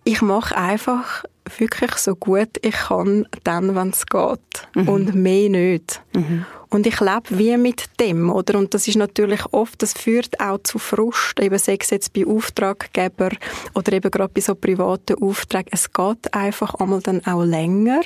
ich 0.06 0.22
mache 0.22 0.56
einfach 0.56 1.26
wirklich 1.58 1.92
so 1.96 2.16
gut 2.16 2.50
ich 2.62 2.76
kann, 2.76 3.28
dann, 3.44 3.76
wenn 3.76 3.90
es 3.90 4.06
geht. 4.06 4.68
Mhm. 4.76 4.90
Und 4.90 5.16
mehr 5.16 5.50
nicht. 5.50 6.02
Mhm. 6.14 6.46
Und 6.76 6.86
ich 6.86 7.00
lebe 7.00 7.30
wie 7.30 7.56
mit 7.56 7.86
dem, 8.02 8.30
oder? 8.30 8.60
Und 8.60 8.74
das 8.74 8.90
ist 8.90 8.98
natürlich 8.98 9.40
oft, 9.54 9.82
das 9.82 9.94
führt 9.94 10.42
auch 10.42 10.60
zu 10.62 10.78
Frust, 10.78 11.40
eben 11.40 11.58
sei 11.58 11.78
es 11.80 11.90
jetzt 11.90 12.12
bei 12.12 12.28
Auftraggeber 12.28 13.30
oder 13.74 13.94
eben 13.94 14.12
gerade 14.12 14.34
bei 14.34 14.42
so 14.42 14.56
privaten 14.56 15.16
Aufträgen. 15.24 15.70
Es 15.72 15.94
geht 15.94 16.34
einfach 16.34 16.74
einmal 16.74 17.00
dann 17.00 17.26
auch 17.26 17.46
länger. 17.46 18.02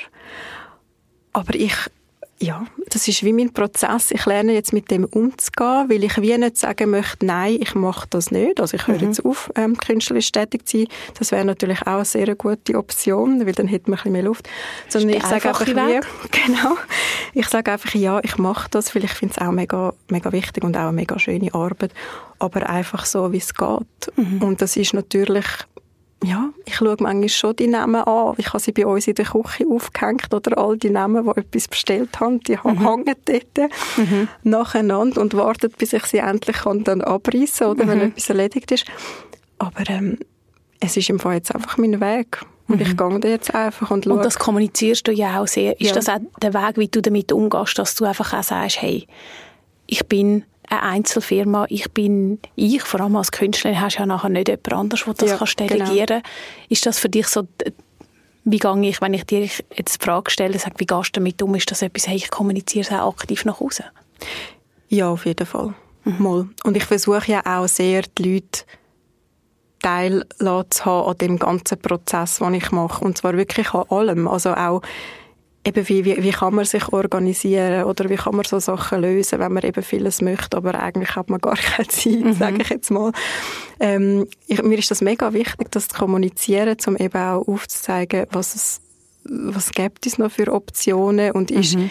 Aber 1.32 1.52
ich 1.56 1.74
ja, 2.42 2.64
das 2.88 3.06
ist 3.06 3.22
wie 3.22 3.32
mein 3.32 3.52
Prozess. 3.52 4.10
Ich 4.10 4.24
lerne 4.24 4.52
jetzt 4.54 4.72
mit 4.72 4.90
dem 4.90 5.04
umzugehen, 5.04 5.90
weil 5.90 6.02
ich 6.04 6.20
wie 6.20 6.36
nicht 6.38 6.56
sagen 6.56 6.90
möchte, 6.90 7.26
nein, 7.26 7.58
ich 7.60 7.74
mache 7.74 8.06
das 8.08 8.30
nicht. 8.30 8.60
Also 8.60 8.76
ich 8.76 8.86
höre 8.86 8.96
mhm. 8.96 9.08
jetzt 9.08 9.24
auf, 9.24 9.50
ähm, 9.56 9.76
künstlerisch 9.76 10.32
tätig 10.32 10.66
zu 10.66 10.78
sein. 10.78 10.86
Das 11.18 11.32
wäre 11.32 11.44
natürlich 11.44 11.82
auch 11.82 11.96
eine 11.96 12.04
sehr 12.06 12.34
gute 12.34 12.76
Option, 12.76 13.46
weil 13.46 13.52
dann 13.52 13.68
hätte 13.68 13.90
man 13.90 13.98
ein 13.98 14.02
bisschen 14.02 14.12
mehr 14.12 14.22
Luft. 14.22 14.48
Sondern 14.88 15.16
ich 15.18 15.22
sage 15.22 15.48
einfach, 15.50 15.66
wie, 15.66 15.72
genau, 16.30 16.76
ich 17.34 17.46
sage 17.46 17.72
einfach, 17.72 17.94
ja, 17.94 18.20
ich 18.22 18.38
mache 18.38 18.68
das, 18.70 18.94
weil 18.94 19.04
ich 19.04 19.12
finde 19.12 19.34
es 19.36 19.46
auch 19.46 19.52
mega, 19.52 19.92
mega 20.08 20.32
wichtig 20.32 20.64
und 20.64 20.76
auch 20.76 20.88
eine 20.88 20.92
mega 20.92 21.18
schöne 21.18 21.52
Arbeit. 21.52 21.92
Aber 22.38 22.68
einfach 22.70 23.04
so, 23.04 23.32
wie 23.32 23.38
es 23.38 23.52
geht. 23.52 24.16
Mhm. 24.16 24.42
Und 24.42 24.62
das 24.62 24.76
ist 24.76 24.94
natürlich 24.94 25.44
ja, 26.22 26.50
ich 26.66 26.76
schaue 26.76 26.96
manchmal 26.98 27.28
schon 27.28 27.56
die 27.56 27.66
Namen 27.66 28.02
an. 28.02 28.34
Ich 28.36 28.48
habe 28.48 28.60
sie 28.60 28.72
bei 28.72 28.86
uns 28.86 29.06
in 29.08 29.14
der 29.14 29.24
Küche 29.24 29.66
aufgehängt 29.66 30.32
oder 30.34 30.58
all 30.58 30.76
die 30.76 30.90
Namen, 30.90 31.24
die 31.24 31.40
etwas 31.40 31.68
bestellt 31.68 32.20
haben, 32.20 32.40
die 32.40 32.56
mhm. 32.62 32.86
hängen 32.86 33.14
dort 33.24 33.70
mhm. 33.96 34.28
nacheinander 34.42 35.20
und 35.20 35.34
warten, 35.34 35.72
bis 35.78 35.94
ich 35.94 36.04
sie 36.04 36.18
endlich 36.18 36.58
kann 36.58 36.84
dann 36.84 37.00
abreißen 37.00 37.66
oder 37.66 37.84
mhm. 37.84 37.88
wenn 37.88 38.00
etwas 38.02 38.28
erledigt 38.28 38.70
ist. 38.70 38.84
Aber 39.58 39.88
ähm, 39.88 40.18
es 40.78 40.96
ist 40.96 41.08
im 41.08 41.18
Fall 41.18 41.34
jetzt 41.34 41.54
einfach 41.54 41.78
mein 41.78 42.00
Weg. 42.00 42.42
Und 42.68 42.76
mhm. 42.76 42.82
ich 42.82 42.96
gehe 42.96 43.20
da 43.20 43.28
jetzt 43.28 43.54
einfach 43.54 43.90
und 43.90 44.04
schaue. 44.04 44.14
Und 44.14 44.24
das 44.24 44.38
kommunizierst 44.38 45.08
du 45.08 45.12
ja 45.12 45.40
auch 45.40 45.48
sehr. 45.48 45.80
Ist 45.80 45.88
ja. 45.88 45.94
das 45.94 46.08
auch 46.08 46.20
der 46.42 46.54
Weg, 46.54 46.76
wie 46.76 46.88
du 46.88 47.00
damit 47.00 47.32
umgehst, 47.32 47.78
dass 47.78 47.94
du 47.94 48.04
einfach 48.04 48.32
auch 48.32 48.42
sagst, 48.42 48.80
hey, 48.80 49.06
ich 49.86 50.06
bin 50.06 50.44
eine 50.70 50.82
Einzelfirma. 50.82 51.66
Ich 51.68 51.90
bin 51.92 52.38
ich, 52.54 52.82
vor 52.82 53.00
allem 53.00 53.16
als 53.16 53.32
Künstlerin, 53.32 53.80
hast 53.80 53.98
ja 53.98 54.06
nachher 54.06 54.28
nicht 54.28 54.48
jemand 54.48 54.72
anderes, 54.72 55.04
der 55.04 55.14
das 55.14 55.30
ja, 55.30 55.36
kannst 55.36 55.56
genau. 55.56 55.68
delegieren 55.68 56.06
genau. 56.06 56.22
Ist 56.68 56.86
das 56.86 56.98
für 56.98 57.08
dich 57.08 57.26
so, 57.26 57.46
wie 58.44 58.58
gehe 58.58 58.88
ich, 58.88 59.00
wenn 59.00 59.14
ich 59.14 59.24
dir 59.24 59.40
jetzt 59.40 60.00
die 60.00 60.04
Frage 60.04 60.30
stelle, 60.30 60.58
sag, 60.58 60.78
wie 60.78 60.86
gehst 60.86 61.16
du 61.16 61.20
damit 61.20 61.42
um? 61.42 61.54
Ist 61.54 61.70
das 61.70 61.82
etwas, 61.82 62.06
hey, 62.06 62.16
ich 62.16 62.30
kommuniziere 62.30 62.86
es 62.86 62.92
auch 62.92 63.14
aktiv 63.14 63.44
nach 63.44 63.60
außen? 63.60 63.84
Ja, 64.88 65.10
auf 65.10 65.26
jeden 65.26 65.46
Fall. 65.46 65.74
Mhm. 66.04 66.22
Mal. 66.22 66.48
Und 66.64 66.76
ich 66.76 66.84
versuche 66.84 67.30
ja 67.30 67.42
auch 67.44 67.68
sehr, 67.68 68.02
die 68.16 68.34
Leute 68.34 68.64
teil 69.82 70.24
zu 70.38 70.84
haben 70.84 71.10
an 71.10 71.18
dem 71.18 71.38
ganzen 71.38 71.78
Prozess, 71.78 72.38
den 72.38 72.54
ich 72.54 72.70
mache. 72.70 73.04
Und 73.04 73.18
zwar 73.18 73.36
wirklich 73.36 73.72
an 73.74 73.84
allem. 73.88 74.28
Also 74.28 74.54
auch 74.54 74.82
eben 75.64 75.88
wie, 75.88 76.04
wie, 76.04 76.22
wie 76.22 76.30
kann 76.30 76.54
man 76.54 76.64
sich 76.64 76.88
organisieren 76.92 77.84
oder 77.84 78.08
wie 78.08 78.16
kann 78.16 78.34
man 78.34 78.44
so 78.44 78.58
Sachen 78.58 79.02
lösen, 79.02 79.38
wenn 79.38 79.52
man 79.52 79.62
eben 79.62 79.82
vieles 79.82 80.22
möchte, 80.22 80.56
aber 80.56 80.80
eigentlich 80.80 81.14
hat 81.16 81.28
man 81.28 81.40
gar 81.40 81.56
keine 81.56 81.88
Zeit, 81.88 82.24
mhm. 82.24 82.32
sage 82.32 82.62
ich 82.62 82.70
jetzt 82.70 82.90
mal. 82.90 83.12
Ähm, 83.78 84.26
ich, 84.46 84.62
mir 84.62 84.78
ist 84.78 84.90
das 84.90 85.02
mega 85.02 85.32
wichtig, 85.32 85.70
das 85.70 85.88
zu 85.88 85.98
kommunizieren, 85.98 86.76
um 86.86 86.96
eben 86.96 87.18
auch 87.18 87.46
aufzuzeigen, 87.46 88.26
was 88.30 88.54
es, 88.54 88.80
was 89.24 89.72
gibt 89.72 90.06
es 90.06 90.18
noch 90.18 90.32
für 90.32 90.52
Optionen 90.52 91.32
und 91.32 91.50
ist, 91.50 91.76
mhm. 91.76 91.90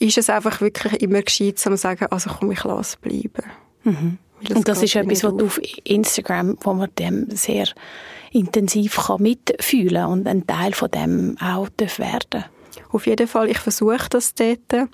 ist 0.00 0.18
es 0.18 0.28
einfach 0.28 0.60
wirklich 0.60 1.00
immer 1.00 1.22
gescheit, 1.22 1.58
zu 1.58 1.76
sagen, 1.76 2.06
also 2.10 2.30
komm, 2.30 2.50
ich 2.50 2.64
lasse 2.64 2.96
bleiben. 3.00 3.44
Mhm. 3.84 4.18
Und 4.54 4.68
das 4.68 4.82
ist 4.82 4.94
etwas, 4.94 5.24
was 5.24 5.36
du 5.36 5.46
auf 5.46 5.60
Instagram, 5.84 6.56
wo 6.60 6.72
man 6.72 6.90
dem 6.96 7.26
sehr 7.30 7.66
intensiv 8.32 8.96
kann 8.96 9.22
mitfühlen 9.22 10.06
und 10.06 10.26
ein 10.26 10.46
Teil 10.46 10.72
von 10.74 10.90
dem 10.90 11.36
auch 11.40 11.68
werden 11.78 12.44
Auf 12.90 13.06
jeden 13.06 13.28
Fall, 13.28 13.50
ich 13.50 13.58
versuche 13.58 14.08
das 14.10 14.34
dort. 14.34 14.88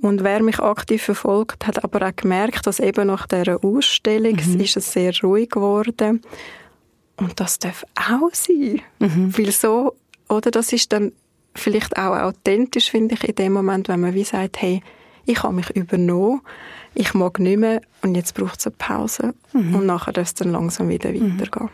Und 0.00 0.24
wer 0.24 0.42
mich 0.42 0.58
aktiv 0.60 1.02
verfolgt, 1.02 1.66
hat 1.66 1.84
aber 1.84 2.06
auch 2.06 2.16
gemerkt, 2.16 2.66
dass 2.66 2.80
eben 2.80 3.06
nach 3.08 3.26
dieser 3.26 3.62
Ausstellung 3.62 4.38
mhm. 4.46 4.60
ist 4.60 4.76
es 4.76 4.92
sehr 4.92 5.12
ruhig 5.22 5.50
geworden. 5.50 6.22
Und 7.16 7.38
das 7.38 7.58
darf 7.58 7.84
auch 7.96 8.32
sein. 8.32 8.80
Mhm. 8.98 9.36
Weil 9.36 9.50
so, 9.52 9.94
oder 10.28 10.50
das 10.50 10.72
ist 10.72 10.92
dann 10.92 11.12
vielleicht 11.54 11.98
auch 11.98 12.16
authentisch, 12.16 12.90
finde 12.90 13.14
ich, 13.14 13.24
in 13.28 13.34
dem 13.34 13.52
Moment, 13.52 13.88
wenn 13.88 14.00
man 14.00 14.14
wie 14.14 14.24
sagt, 14.24 14.62
hey, 14.62 14.82
ich 15.26 15.42
habe 15.42 15.54
mich 15.54 15.70
übernommen, 15.70 16.40
ich 16.94 17.12
mag 17.12 17.38
nicht 17.38 17.58
mehr 17.58 17.82
und 18.02 18.14
jetzt 18.14 18.34
braucht 18.34 18.58
es 18.58 18.66
eine 18.66 18.76
Pause. 18.78 19.34
Mhm. 19.52 19.74
Und 19.74 19.86
nachher 19.86 20.12
darf 20.12 20.28
es 20.28 20.34
dann 20.34 20.50
langsam 20.50 20.88
wieder 20.88 21.10
mhm. 21.10 21.38
weitergehen. 21.38 21.70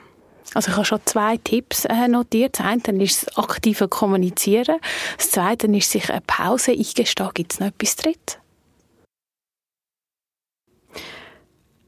Also 0.54 0.70
ich 0.70 0.76
habe 0.76 0.86
schon 0.86 1.00
zwei 1.04 1.36
Tipps 1.38 1.84
äh, 1.84 2.08
notiert. 2.08 2.58
Das 2.58 2.66
eine 2.66 3.02
ist 3.02 3.26
das 3.26 3.36
aktive 3.36 3.88
Kommunizieren. 3.88 4.78
Das 5.18 5.30
zweite 5.30 5.66
ist 5.66 5.90
sich 5.90 6.10
eine 6.10 6.22
Pause 6.22 6.72
eingestehen. 6.72 7.30
Gibt 7.34 7.52
es 7.52 7.60
noch 7.60 7.68
etwas 7.68 7.96
drittes? 7.96 8.38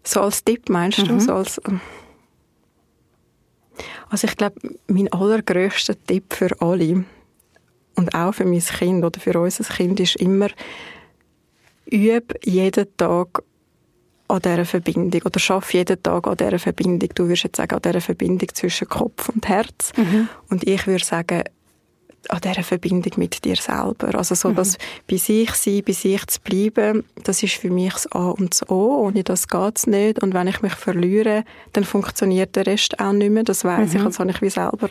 So 0.04 0.22
als 0.22 0.42
Tipp 0.42 0.68
meinst 0.70 0.98
du? 0.98 1.12
Mhm. 1.12 1.20
So 1.20 1.34
als, 1.34 1.60
ähm, 1.68 1.80
also 4.08 4.26
ich 4.26 4.36
glaube, 4.36 4.58
mein 4.86 5.12
allergrößter 5.12 5.94
Tipp 6.06 6.32
für 6.32 6.50
alle 6.60 7.04
und 7.94 8.14
auch 8.14 8.32
für 8.32 8.46
mein 8.46 8.60
Kind 8.60 9.04
oder 9.04 9.20
für 9.20 9.38
unser 9.38 9.64
Kind 9.64 10.00
ist 10.00 10.16
immer, 10.16 10.48
übe 11.84 12.34
jeden 12.44 12.96
Tag 12.96 13.42
an 14.28 14.42
dieser 14.42 14.64
Verbindung 14.64 15.22
oder 15.22 15.40
schaff 15.40 15.72
jeden 15.72 16.02
Tag 16.02 16.26
an 16.26 16.36
dieser 16.36 16.58
Verbindung. 16.58 17.08
Du 17.14 17.24
würdest 17.24 17.44
jetzt 17.44 17.56
sagen, 17.56 17.74
an 17.74 17.82
dieser 17.82 18.00
Verbindung 18.00 18.48
zwischen 18.52 18.88
Kopf 18.88 19.28
und 19.30 19.48
Herz. 19.48 19.92
Mhm. 19.96 20.28
Und 20.50 20.68
ich 20.68 20.86
würde 20.86 21.04
sagen, 21.04 21.44
an 22.28 22.40
dieser 22.42 22.62
Verbindung 22.62 23.12
mit 23.16 23.44
dir 23.44 23.56
selber. 23.56 24.14
Also 24.16 24.34
so, 24.34 24.50
mhm. 24.50 24.56
dass 24.56 24.76
bei 25.08 25.16
sich 25.16 25.50
sein, 25.52 25.82
bei 25.86 25.92
sich 25.92 26.26
zu 26.26 26.40
bleiben, 26.42 27.04
das 27.24 27.42
ist 27.42 27.54
für 27.54 27.70
mich 27.70 27.94
das 27.94 28.12
A 28.12 28.30
und 28.30 28.52
das 28.52 28.68
O. 28.68 29.06
Ohne 29.06 29.24
das 29.24 29.48
geht 29.48 29.78
es 29.78 29.86
nicht. 29.86 30.22
Und 30.22 30.34
wenn 30.34 30.46
ich 30.46 30.60
mich 30.60 30.74
verliere, 30.74 31.44
dann 31.72 31.84
funktioniert 31.84 32.54
der 32.54 32.66
Rest 32.66 33.00
auch 33.00 33.12
nicht 33.12 33.30
mehr. 33.30 33.44
Das 33.44 33.64
weiß 33.64 33.92
mhm. 33.92 33.96
ich, 33.96 34.04
das 34.04 34.18
habe 34.18 34.30
ich 34.30 34.42
wie 34.42 34.50
selber 34.50 34.88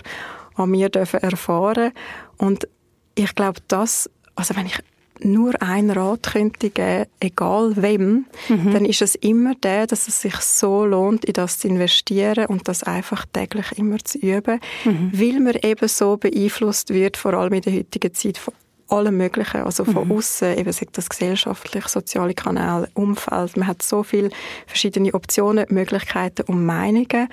an 0.55 0.71
mir 0.71 0.89
erfahren 0.95 1.91
Und 2.37 2.67
ich 3.13 3.35
glaube, 3.35 3.59
das, 3.67 4.09
also 4.35 4.55
wenn 4.55 4.65
ich 4.65 4.79
nur 5.23 5.61
ein 5.61 5.89
Rat 5.89 6.31
könnte 6.33 6.69
geben, 6.69 7.05
egal 7.19 7.73
wem, 7.75 8.25
mhm. 8.49 8.73
dann 8.73 8.85
ist 8.85 9.01
es 9.01 9.15
immer 9.15 9.55
der, 9.55 9.87
dass 9.87 10.07
es 10.07 10.21
sich 10.21 10.35
so 10.35 10.85
lohnt, 10.85 11.25
in 11.25 11.33
das 11.33 11.59
zu 11.59 11.67
investieren 11.67 12.45
und 12.47 12.67
das 12.67 12.83
einfach 12.83 13.25
täglich 13.31 13.77
immer 13.77 13.97
zu 13.99 14.17
üben, 14.19 14.59
mhm. 14.85 15.11
weil 15.13 15.39
man 15.39 15.55
eben 15.61 15.87
so 15.87 16.17
beeinflusst 16.17 16.93
wird, 16.93 17.17
vor 17.17 17.33
allem 17.33 17.53
in 17.53 17.61
der 17.61 17.73
heutigen 17.73 18.13
Zeit, 18.13 18.37
von 18.37 18.53
allem 18.89 19.17
Möglichen, 19.17 19.61
also 19.61 19.83
von 19.83 20.07
mhm. 20.07 20.13
außen, 20.13 20.57
eben 20.57 20.71
sagt 20.71 20.97
das 20.97 21.09
gesellschaftlich, 21.09 21.87
soziale 21.87 22.33
Kanäle, 22.33 22.89
Umfeld. 22.93 23.57
Man 23.57 23.67
hat 23.67 23.81
so 23.81 24.03
viele 24.03 24.29
verschiedene 24.65 25.13
Optionen, 25.13 25.65
Möglichkeiten 25.69 26.43
und 26.43 26.65
Meinungen 26.65 27.27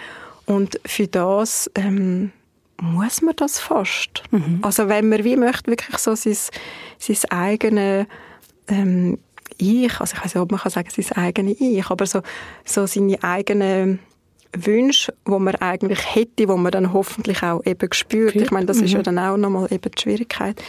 und 0.46 0.80
für 0.84 1.06
das 1.06 1.70
ähm, 1.76 2.32
muss 2.80 3.22
man 3.22 3.36
das 3.36 3.58
fast. 3.58 4.22
Mhm. 4.30 4.60
Also 4.62 4.88
wenn 4.88 5.08
man 5.08 5.24
wie 5.24 5.36
möchte, 5.36 5.70
wirklich 5.70 5.98
so 5.98 6.14
sein, 6.14 6.36
sein 6.98 7.30
eigenes 7.30 8.06
ähm, 8.68 9.18
Ich, 9.58 10.00
also 10.00 10.16
ich 10.16 10.24
weiß 10.24 10.34
nicht, 10.34 10.42
ob 10.42 10.50
man 10.50 10.60
kann 10.60 10.72
sagen, 10.72 10.88
sein 10.90 11.16
eigenes 11.16 11.60
Ich, 11.60 11.88
aber 11.88 12.06
so, 12.06 12.22
so 12.64 12.86
seine 12.86 13.22
eigenen 13.22 14.00
Wünsche, 14.56 15.14
wo 15.24 15.38
man 15.38 15.56
eigentlich 15.56 16.14
hätte, 16.14 16.48
wo 16.48 16.56
man 16.56 16.72
dann 16.72 16.92
hoffentlich 16.92 17.42
auch 17.42 17.64
eben 17.64 17.92
spürt. 17.92 18.36
Ich 18.36 18.50
meine, 18.50 18.66
das 18.66 18.78
mhm. 18.78 18.84
ist 18.84 18.92
ja 18.92 18.98
mhm. 18.98 19.04
dann 19.04 19.18
auch 19.18 19.36
nochmal 19.36 19.72
eben 19.72 19.90
die 19.90 20.00
Schwierigkeit, 20.00 20.62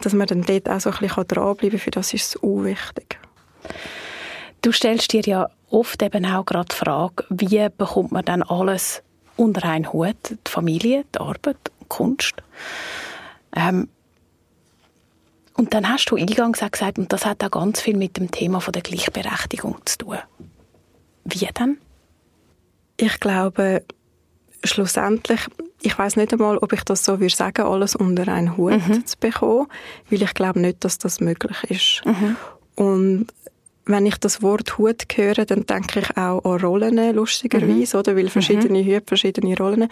dass 0.00 0.12
man 0.12 0.26
dann 0.26 0.42
dort 0.42 0.68
auch 0.68 0.80
so 0.80 0.90
ein 0.90 0.98
bisschen 0.98 1.26
dranbleiben 1.28 1.70
kann, 1.70 1.78
für 1.78 1.90
das 1.90 2.14
ist 2.14 2.28
es 2.28 2.36
unwichtig. 2.36 3.18
Du 4.62 4.72
stellst 4.72 5.12
dir 5.12 5.22
ja 5.22 5.48
oft 5.70 6.02
eben 6.02 6.26
auch 6.26 6.44
gerade 6.44 6.68
die 6.70 6.76
Frage, 6.76 7.24
wie 7.30 7.68
bekommt 7.76 8.12
man 8.12 8.24
dann 8.24 8.42
alles 8.42 9.02
unter 9.38 9.64
einen 9.64 9.92
Hut 9.92 10.16
die 10.30 10.50
Familie, 10.50 11.04
die 11.14 11.20
Arbeit, 11.20 11.56
die 11.66 11.86
Kunst. 11.88 12.34
Ähm, 13.54 13.88
und 15.54 15.74
dann 15.74 15.88
hast 15.88 16.06
du 16.06 16.16
eingangs 16.16 16.62
auch 16.62 16.70
gesagt, 16.70 16.98
und 16.98 17.12
das 17.12 17.26
hat 17.26 17.42
auch 17.42 17.50
ganz 17.50 17.80
viel 17.80 17.96
mit 17.96 18.16
dem 18.16 18.30
Thema 18.30 18.60
von 18.60 18.72
der 18.72 18.82
Gleichberechtigung 18.82 19.78
zu 19.84 19.98
tun. 19.98 20.18
Wie 21.24 21.48
denn? 21.58 21.78
Ich 22.96 23.18
glaube, 23.20 23.84
schlussendlich, 24.64 25.40
ich 25.82 25.98
weiß 25.98 26.16
nicht 26.16 26.32
einmal, 26.32 26.58
ob 26.58 26.72
ich 26.72 26.82
das 26.84 27.04
so 27.04 27.20
würde 27.20 27.34
sagen, 27.34 27.66
alles 27.66 27.96
unter 27.96 28.28
einen 28.28 28.56
Hut 28.56 28.86
mhm. 28.86 29.06
zu 29.06 29.16
bekommen, 29.18 29.66
weil 30.10 30.22
ich 30.22 30.34
glaube 30.34 30.60
nicht, 30.60 30.84
dass 30.84 30.98
das 30.98 31.20
möglich 31.20 31.64
ist. 31.64 32.02
Mhm. 32.04 32.36
Und 32.74 33.26
wenn 33.88 34.06
ich 34.06 34.18
das 34.18 34.42
Wort 34.42 34.78
Hut 34.78 35.04
höre, 35.14 35.44
dann 35.46 35.66
denke 35.66 36.00
ich 36.00 36.16
auch 36.16 36.44
an 36.44 36.60
Rollen, 36.60 37.14
lustigerweise, 37.14 37.96
mhm. 37.96 38.00
oder? 38.00 38.16
Weil 38.16 38.28
verschiedene 38.28 38.82
mhm. 38.82 38.86
Hüte, 38.86 39.04
verschiedene 39.06 39.56
Rollen. 39.56 39.88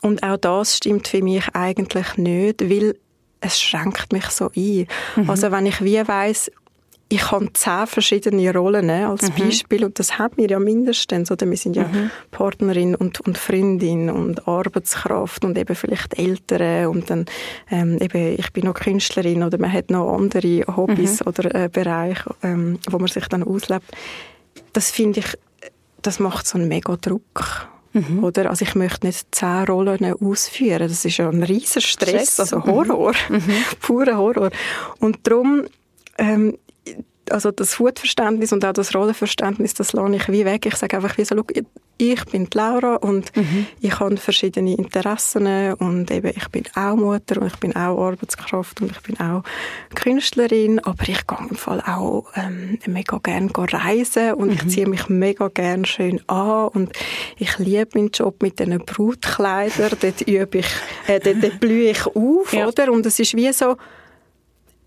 Und 0.00 0.22
auch 0.22 0.36
das 0.36 0.76
stimmt 0.76 1.08
für 1.08 1.22
mich 1.22 1.48
eigentlich 1.52 2.16
nicht, 2.16 2.70
weil 2.70 2.94
es 3.40 3.60
schränkt 3.60 4.12
mich 4.12 4.26
so 4.26 4.50
ein. 4.56 4.86
Mhm. 5.16 5.30
Also 5.30 5.50
wenn 5.50 5.66
ich 5.66 5.82
wie 5.82 6.06
weiss, 6.06 6.50
ich 7.12 7.32
habe 7.32 7.52
zehn 7.52 7.86
verschiedene 7.88 8.54
Rollen 8.54 8.88
als 8.88 9.22
mhm. 9.22 9.34
Beispiel 9.34 9.84
und 9.84 9.98
das 9.98 10.18
haben 10.18 10.36
wir 10.36 10.48
ja 10.48 10.60
mindestens. 10.60 11.32
Oder 11.32 11.50
wir 11.50 11.56
sind 11.56 11.74
ja 11.74 11.82
mhm. 11.82 12.10
Partnerin 12.30 12.94
und, 12.94 13.20
und 13.20 13.36
Freundin 13.36 14.08
und 14.08 14.46
Arbeitskraft 14.46 15.44
und 15.44 15.58
eben 15.58 15.74
vielleicht 15.74 16.16
Eltern 16.16 16.86
und 16.86 17.10
dann 17.10 17.26
ähm, 17.68 17.98
eben 18.00 18.38
ich 18.38 18.52
bin 18.52 18.64
noch 18.64 18.74
Künstlerin 18.74 19.42
oder 19.42 19.58
man 19.58 19.72
hat 19.72 19.90
noch 19.90 20.16
andere 20.16 20.64
Hobbys 20.76 21.20
mhm. 21.20 21.26
oder 21.26 21.54
äh, 21.54 21.68
Bereiche, 21.68 22.32
ähm, 22.44 22.78
wo 22.88 22.98
man 22.98 23.08
sich 23.08 23.26
dann 23.26 23.42
auslebt. 23.42 23.90
Das 24.72 24.92
finde 24.92 25.18
ich, 25.18 25.36
das 26.02 26.20
macht 26.20 26.46
so 26.46 26.58
einen 26.58 26.68
mega 26.68 26.96
Druck. 26.96 27.68
Mhm. 27.92 28.22
Oder? 28.22 28.50
Also 28.50 28.64
ich 28.64 28.76
möchte 28.76 29.08
nicht 29.08 29.34
zehn 29.34 29.64
Rollen 29.64 30.14
ausführen. 30.14 30.86
Das 30.86 31.04
ist 31.04 31.16
ja 31.16 31.28
ein 31.28 31.42
riesiger 31.42 31.80
Stress, 31.80 32.34
Stress. 32.34 32.40
also 32.40 32.64
Horror, 32.64 33.14
mhm. 33.28 33.42
purer 33.80 34.16
Horror. 34.16 34.50
Und 35.00 35.18
darum 35.24 35.64
ähm, 36.16 36.56
also 37.30 37.50
das 37.50 37.78
Hutverständnis 37.78 38.52
und 38.52 38.64
auch 38.64 38.72
das 38.72 38.94
Rollenverständnis, 38.94 39.74
das 39.74 39.92
lasse 39.92 40.16
ich 40.16 40.28
wie 40.28 40.44
weg. 40.44 40.66
Ich 40.66 40.76
sage 40.76 40.96
einfach 40.96 41.16
wie 41.18 41.24
so, 41.24 41.34
ich 41.98 42.24
bin 42.26 42.48
Laura 42.54 42.96
und 42.96 43.36
mhm. 43.36 43.66
ich 43.80 44.00
habe 44.00 44.16
verschiedene 44.16 44.74
Interessen 44.74 45.74
und 45.74 46.10
eben 46.10 46.32
ich 46.34 46.48
bin 46.48 46.64
auch 46.74 46.96
Mutter 46.96 47.40
und 47.40 47.48
ich 47.48 47.56
bin 47.56 47.76
auch 47.76 48.02
Arbeitskraft 48.02 48.80
und 48.80 48.90
ich 48.92 49.00
bin 49.00 49.20
auch 49.20 49.42
Künstlerin, 49.94 50.78
aber 50.78 51.02
ich 51.08 51.26
gehe 51.26 51.38
im 51.50 51.56
Fall 51.56 51.80
auch 51.80 52.24
ähm, 52.36 52.78
mega 52.86 53.18
gerne 53.18 53.50
reisen 53.54 54.32
und 54.34 54.48
mhm. 54.48 54.54
ich 54.54 54.68
ziehe 54.68 54.88
mich 54.88 55.08
mega 55.08 55.48
gerne 55.48 55.86
schön 55.86 56.20
an 56.26 56.68
und 56.68 56.92
ich 57.36 57.58
liebe 57.58 57.90
meinen 57.94 58.10
Job 58.10 58.42
mit 58.42 58.58
diesen 58.58 58.78
Brutkleidern, 58.78 59.92
dort 60.00 60.20
übe 60.22 60.58
ich, 60.58 60.68
äh, 61.06 61.20
dort, 61.20 61.42
dort 61.42 61.60
blühe 61.60 61.90
ich 61.90 62.06
auf, 62.06 62.52
ja. 62.52 62.66
oder? 62.66 62.90
Und 62.90 63.04
es 63.04 63.18
ist 63.18 63.36
wie 63.36 63.52
so, 63.52 63.76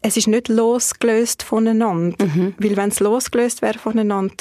es 0.04 0.18
ist 0.18 0.28
nicht 0.28 0.50
losgelöst 0.50 1.44
voneinander. 1.44 2.24
Mhm. 2.24 2.54
Weil 2.60 2.78
wenn 2.78 2.90
es 2.90 3.00
losgelöst 3.00 3.62
wäre 3.62 3.80
voneinander, 3.80 4.36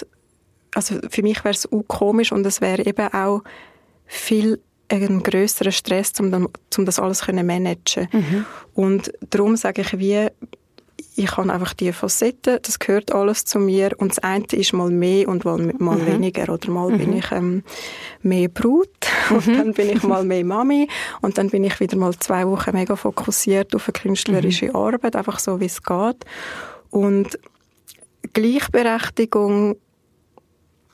also 0.75 0.97
für 1.09 1.23
mich 1.23 1.45
wäre 1.45 1.55
es 1.55 1.71
auch 1.71 1.85
komisch 1.87 2.33
und 2.33 2.45
es 2.45 2.61
wäre 2.61 2.85
eben 2.85 3.09
auch 3.15 3.43
viel 4.07 4.61
ein 4.89 5.23
größerer 5.23 5.71
Stress, 5.71 6.13
um, 6.21 6.49
um 6.77 6.85
das 6.85 6.99
alles 6.99 7.19
zu 7.19 7.33
managen. 7.33 8.09
Mhm. 8.13 8.45
Und 8.75 9.13
darum 9.31 9.57
sage 9.57 9.83
ich, 9.83 9.99
wie 9.99 10.29
ich 11.17 11.37
habe 11.37 11.53
einfach 11.53 11.75
die 11.75 11.93
Facetten, 11.93 12.59
das 12.63 12.79
gehört 12.79 13.13
alles 13.13 13.45
zu 13.45 13.59
mir 13.59 13.93
und 13.99 14.13
das 14.13 14.19
eine 14.21 14.45
ist 14.53 14.73
mal 14.73 14.91
mehr 14.91 15.29
und 15.29 15.45
mal, 15.45 15.59
mal 15.79 15.99
mhm. 15.99 16.07
weniger 16.07 16.53
oder 16.53 16.71
mal 16.71 16.91
mhm. 16.91 16.99
bin 16.99 17.17
ich 17.19 17.31
ähm, 17.33 17.63
mehr 18.23 18.49
Brut 18.49 18.89
und 19.31 19.47
mhm. 19.47 19.57
dann 19.57 19.73
bin 19.75 19.91
ich 19.91 20.03
mal 20.03 20.25
mehr 20.25 20.45
Mami 20.45 20.89
und 21.21 21.39
dann 21.39 21.51
bin 21.51 21.65
ich 21.65 21.79
wieder 21.81 21.97
mal 21.97 22.15
zwei 22.19 22.47
Wochen 22.47 22.73
mega 22.73 22.97
fokussiert 22.97 23.75
auf 23.75 23.89
eine 23.89 23.93
künstlerische 23.93 24.69
mhm. 24.69 24.77
Arbeit, 24.77 25.17
einfach 25.17 25.39
so 25.39 25.61
wie 25.61 25.67
es 25.67 25.83
geht 25.83 26.25
und 26.91 27.39
Gleichberechtigung 28.33 29.77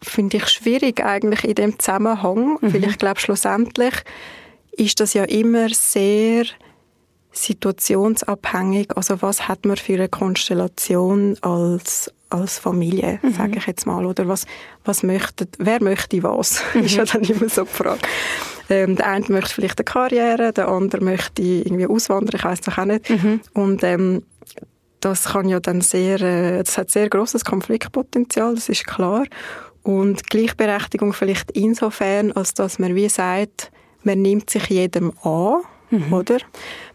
finde 0.02 0.38
ich 0.38 0.48
schwierig 0.48 1.04
eigentlich 1.04 1.44
in 1.44 1.54
dem 1.54 1.78
Zusammenhang, 1.78 2.58
weil 2.60 2.80
mhm. 2.80 2.88
ich 2.88 2.98
glaube 2.98 3.20
schlussendlich 3.20 3.94
ist 4.72 5.00
das 5.00 5.14
ja 5.14 5.24
immer 5.24 5.68
sehr 5.70 6.44
situationsabhängig. 7.44 8.96
Also 8.96 9.22
was 9.22 9.48
hat 9.48 9.64
man 9.64 9.76
für 9.76 9.94
eine 9.94 10.08
Konstellation 10.08 11.36
als 11.40 12.12
als 12.30 12.58
Familie, 12.58 13.20
mhm. 13.22 13.32
sage 13.32 13.56
ich 13.56 13.66
jetzt 13.66 13.86
mal, 13.86 14.04
oder 14.04 14.28
was 14.28 14.44
was 14.84 15.02
möchte, 15.02 15.48
wer 15.58 15.82
möchte 15.82 16.22
was, 16.22 16.62
mhm. 16.74 16.80
ist 16.84 16.96
ja 16.96 17.04
dann 17.04 17.22
immer 17.22 17.48
so 17.48 17.64
die 17.64 17.70
Frage. 17.70 18.00
Ähm, 18.70 18.96
der 18.96 19.06
eine 19.06 19.24
möchte 19.28 19.54
vielleicht 19.54 19.78
eine 19.78 19.84
Karriere, 19.84 20.52
der 20.52 20.68
andere 20.68 21.02
möchte 21.02 21.40
irgendwie 21.42 21.86
auswandern, 21.86 22.36
ich 22.36 22.44
weiß 22.44 22.60
doch 22.60 22.76
auch 22.76 22.84
nicht. 22.84 23.08
Mhm. 23.08 23.40
Und 23.54 23.82
ähm, 23.82 24.24
das 25.00 25.24
kann 25.24 25.48
ja 25.48 25.60
dann 25.60 25.80
sehr, 25.80 26.20
äh, 26.20 26.62
das 26.62 26.76
hat 26.76 26.90
sehr 26.90 27.08
großes 27.08 27.44
Konfliktpotenzial, 27.44 28.54
das 28.54 28.68
ist 28.68 28.86
klar. 28.86 29.24
Und 29.82 30.28
Gleichberechtigung 30.28 31.14
vielleicht 31.14 31.50
insofern, 31.52 32.32
als 32.32 32.52
dass 32.52 32.78
man 32.78 32.94
wie 32.94 33.08
sagt, 33.08 33.70
man 34.02 34.20
nimmt 34.20 34.50
sich 34.50 34.66
jedem 34.66 35.12
an, 35.22 35.62
mhm. 35.90 36.12
oder? 36.12 36.38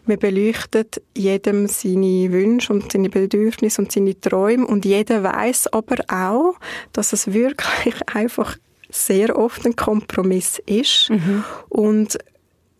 Man 0.06 0.18
beleuchtet 0.18 1.02
jedem 1.16 1.66
seine 1.66 2.32
Wünsche 2.32 2.72
und 2.72 2.92
seine 2.92 3.08
Bedürfnisse 3.08 3.82
und 3.82 3.92
seine 3.92 4.18
Träume 4.18 4.66
und 4.66 4.84
jeder 4.84 5.22
weiß 5.22 5.72
aber 5.72 5.96
auch, 6.08 6.54
dass 6.92 7.12
es 7.12 7.32
wirklich 7.32 7.96
einfach 8.14 8.56
sehr 8.90 9.36
oft 9.36 9.64
ein 9.66 9.76
Kompromiss 9.76 10.60
ist 10.66 11.10
mhm. 11.10 11.44
und 11.68 12.18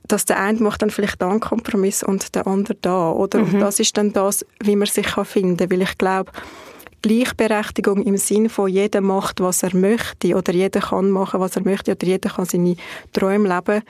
dass 0.06 0.26
der 0.26 0.38
eine 0.38 0.60
macht 0.60 0.82
dann 0.82 0.90
vielleicht 0.90 1.20
da 1.22 1.30
einen 1.30 1.40
Kompromiss 1.40 2.02
und 2.02 2.34
der 2.34 2.46
andere 2.46 2.76
da, 2.80 3.10
oder? 3.10 3.40
Mhm. 3.40 3.54
Und 3.54 3.60
das 3.60 3.80
ist 3.80 3.96
dann 3.96 4.12
das, 4.12 4.44
wie 4.60 4.76
man 4.76 4.86
sich 4.86 5.08
finden 5.08 5.56
kann, 5.56 5.70
weil 5.70 5.82
ich 5.82 5.98
glaube, 5.98 6.30
Gleichberechtigung 7.04 8.02
im 8.02 8.16
Sinn 8.16 8.48
von 8.48 8.68
jeder 8.68 9.00
macht, 9.02 9.40
was 9.40 9.62
er 9.62 9.76
möchte 9.76 10.34
oder 10.36 10.52
jeder 10.52 10.80
kann 10.80 11.10
machen, 11.10 11.40
was 11.40 11.56
er 11.56 11.62
möchte 11.62 11.92
oder 11.92 12.06
jeder 12.06 12.30
kann 12.30 12.46
seine 12.46 12.76
Träume 13.12 13.48
leben, 13.48 13.82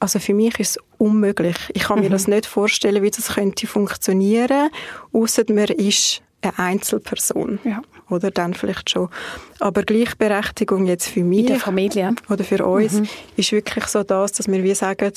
also 0.00 0.18
für 0.18 0.34
mich 0.34 0.58
ist 0.60 0.76
es 0.76 0.78
unmöglich. 0.98 1.56
Ich 1.74 1.84
kann 1.84 1.98
mhm. 1.98 2.04
mir 2.04 2.10
das 2.10 2.28
nicht 2.28 2.46
vorstellen, 2.46 3.02
wie 3.02 3.10
das 3.10 3.34
könnte 3.34 3.66
funktionieren, 3.66 4.70
außer 5.12 5.44
man 5.48 5.66
ist 5.66 6.22
eine 6.40 6.58
Einzelperson. 6.58 7.58
Ja. 7.64 7.82
Oder 8.08 8.30
dann 8.30 8.54
vielleicht 8.54 8.90
schon. 8.90 9.08
Aber 9.58 9.82
Gleichberechtigung 9.82 10.86
jetzt 10.86 11.08
für 11.08 11.24
mich. 11.24 11.40
In 11.40 11.46
der 11.46 11.60
Familie. 11.60 12.14
Oder 12.28 12.44
für 12.44 12.64
uns 12.64 12.94
mhm. 12.94 13.08
ist 13.36 13.52
wirklich 13.52 13.86
so 13.86 14.02
das, 14.02 14.32
dass 14.32 14.46
wir 14.46 14.62
wie 14.62 14.74
sagen, 14.74 15.12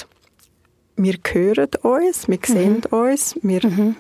wir 0.98 1.16
hören 1.32 1.70
uns, 1.84 2.28
wir 2.28 2.40
sehen 2.46 2.84
mhm. 2.92 2.98
uns, 2.98 3.36
wir, 3.42 3.66
mhm. 3.66 3.96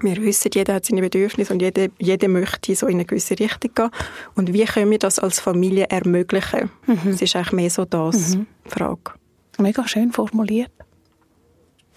wir 0.00 0.16
wissen, 0.18 0.50
jeder 0.54 0.74
hat 0.74 0.86
seine 0.86 1.00
Bedürfnisse 1.00 1.52
und 1.52 1.60
jeder, 1.60 1.88
jeder 1.98 2.28
möchte 2.28 2.74
so 2.74 2.86
in 2.86 2.94
eine 2.94 3.04
gewisse 3.04 3.38
Richtung 3.38 3.74
gehen. 3.74 3.90
Und 4.34 4.52
wie 4.52 4.64
können 4.64 4.90
wir 4.90 4.98
das 4.98 5.18
als 5.18 5.40
Familie 5.40 5.86
ermöglichen? 5.88 6.70
Mhm. 6.86 6.98
Das 7.04 7.22
ist 7.22 7.36
eigentlich 7.36 7.52
mehr 7.52 7.70
so 7.70 7.84
das, 7.84 8.36
mhm. 8.36 8.46
die 8.66 8.70
Frage. 8.70 9.12
Mega 9.60 9.86
schön 9.86 10.12
formuliert. 10.12 10.70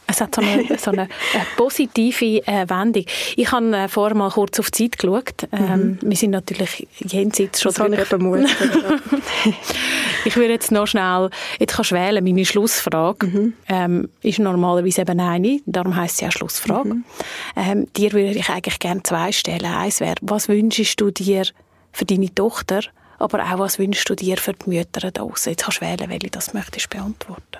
Es 0.05 0.21
hat 0.21 0.35
so 0.35 0.41
eine, 0.41 0.65
so 0.77 0.91
eine, 0.91 1.01
eine 1.01 1.45
positive 1.55 2.45
äh, 2.45 2.69
Wendung. 2.69 3.05
Ich 3.35 3.51
habe 3.51 3.75
äh, 3.75 3.87
vorher 3.87 4.15
mal 4.15 4.29
kurz 4.29 4.59
auf 4.59 4.69
die 4.71 4.89
Zeit 4.89 4.99
geschaut. 4.99 5.47
Ähm, 5.51 5.81
mhm. 5.81 5.99
Wir 6.01 6.17
sind 6.17 6.31
natürlich 6.31 6.87
jenseits 6.99 7.61
schon 7.61 7.73
drüber. 7.73 7.99
ich 7.99 8.07
vermutet. 8.07 8.49
ich 10.25 10.35
würde 10.35 10.53
jetzt 10.53 10.71
noch 10.71 10.87
schnell, 10.87 11.29
jetzt 11.59 11.75
kannst 11.75 11.91
du 11.91 11.95
wählen, 11.95 12.23
meine 12.23 12.45
Schlussfrage 12.45 13.27
mhm. 13.27 13.53
ähm, 13.69 14.09
ist 14.21 14.39
normalerweise 14.39 15.01
eben 15.01 15.19
eine, 15.19 15.59
darum 15.65 15.95
heisst 15.95 16.17
sie 16.17 16.27
auch 16.27 16.31
Schlussfrage. 16.31 16.95
Mhm. 16.95 17.05
Ähm, 17.55 17.87
dir 17.93 18.11
würde 18.11 18.37
ich 18.37 18.49
eigentlich 18.49 18.79
gerne 18.79 19.03
zwei 19.03 19.31
stellen. 19.31 19.65
Eins 19.65 19.99
wäre, 19.99 20.15
was 20.21 20.49
wünschst 20.49 20.99
du 20.99 21.11
dir 21.11 21.43
für 21.91 22.05
deine 22.05 22.33
Tochter 22.33 22.81
aber 23.23 23.43
auch, 23.43 23.59
was 23.59 23.79
wünschst 23.79 24.09
du 24.09 24.15
dir 24.15 24.37
für 24.37 24.53
die 24.53 24.69
Mütter 24.69 24.99
da 24.99 25.11
draussen? 25.11 25.51
Jetzt 25.51 25.63
kannst 25.63 25.81
du 25.81 25.85
wählen, 25.85 26.09
welche 26.09 26.29
das 26.29 26.53
möchtest 26.53 26.89
beantworten. 26.89 27.57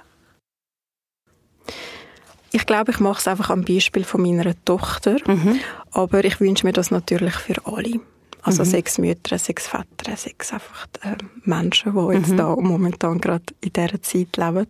Ich 2.52 2.66
glaube, 2.66 2.92
ich 2.92 3.00
mache 3.00 3.20
es 3.20 3.28
einfach 3.28 3.50
am 3.50 3.64
Beispiel 3.64 4.04
von 4.04 4.22
meiner 4.22 4.54
Tochter, 4.66 5.18
mhm. 5.26 5.60
aber 5.92 6.24
ich 6.24 6.40
wünsche 6.40 6.68
mir 6.68 6.74
das 6.74 6.92
natürlich 6.92 7.34
für 7.34 7.66
alle. 7.66 8.00
Also 8.44 8.64
mhm. 8.64 8.68
sechs 8.68 8.98
Mütter, 8.98 9.38
sechs 9.40 9.68
Väter, 9.68 10.16
sechs 10.18 10.52
einfach 10.52 10.88
äh, 11.02 11.16
Menschen, 11.46 11.94
die 11.94 12.14
jetzt 12.14 12.32
mhm. 12.32 12.38
da 12.38 12.56
momentan 12.56 13.20
gerade 13.20 13.46
in 13.62 13.72
dieser 13.74 14.02
Zeit 14.02 14.38
leben. 14.38 14.68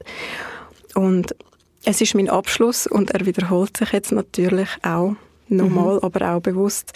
Und 0.94 1.36
es 1.84 2.00
ist 2.00 2.14
mein 2.16 2.30
Abschluss 2.30 2.88
und 2.88 3.12
er 3.12 3.26
wiederholt 3.26 3.76
sich 3.76 3.92
jetzt 3.92 4.12
natürlich 4.12 4.70
auch 4.84 5.16
normal, 5.50 5.96
mhm. 5.96 6.04
aber 6.04 6.36
auch 6.36 6.42
bewusst. 6.42 6.94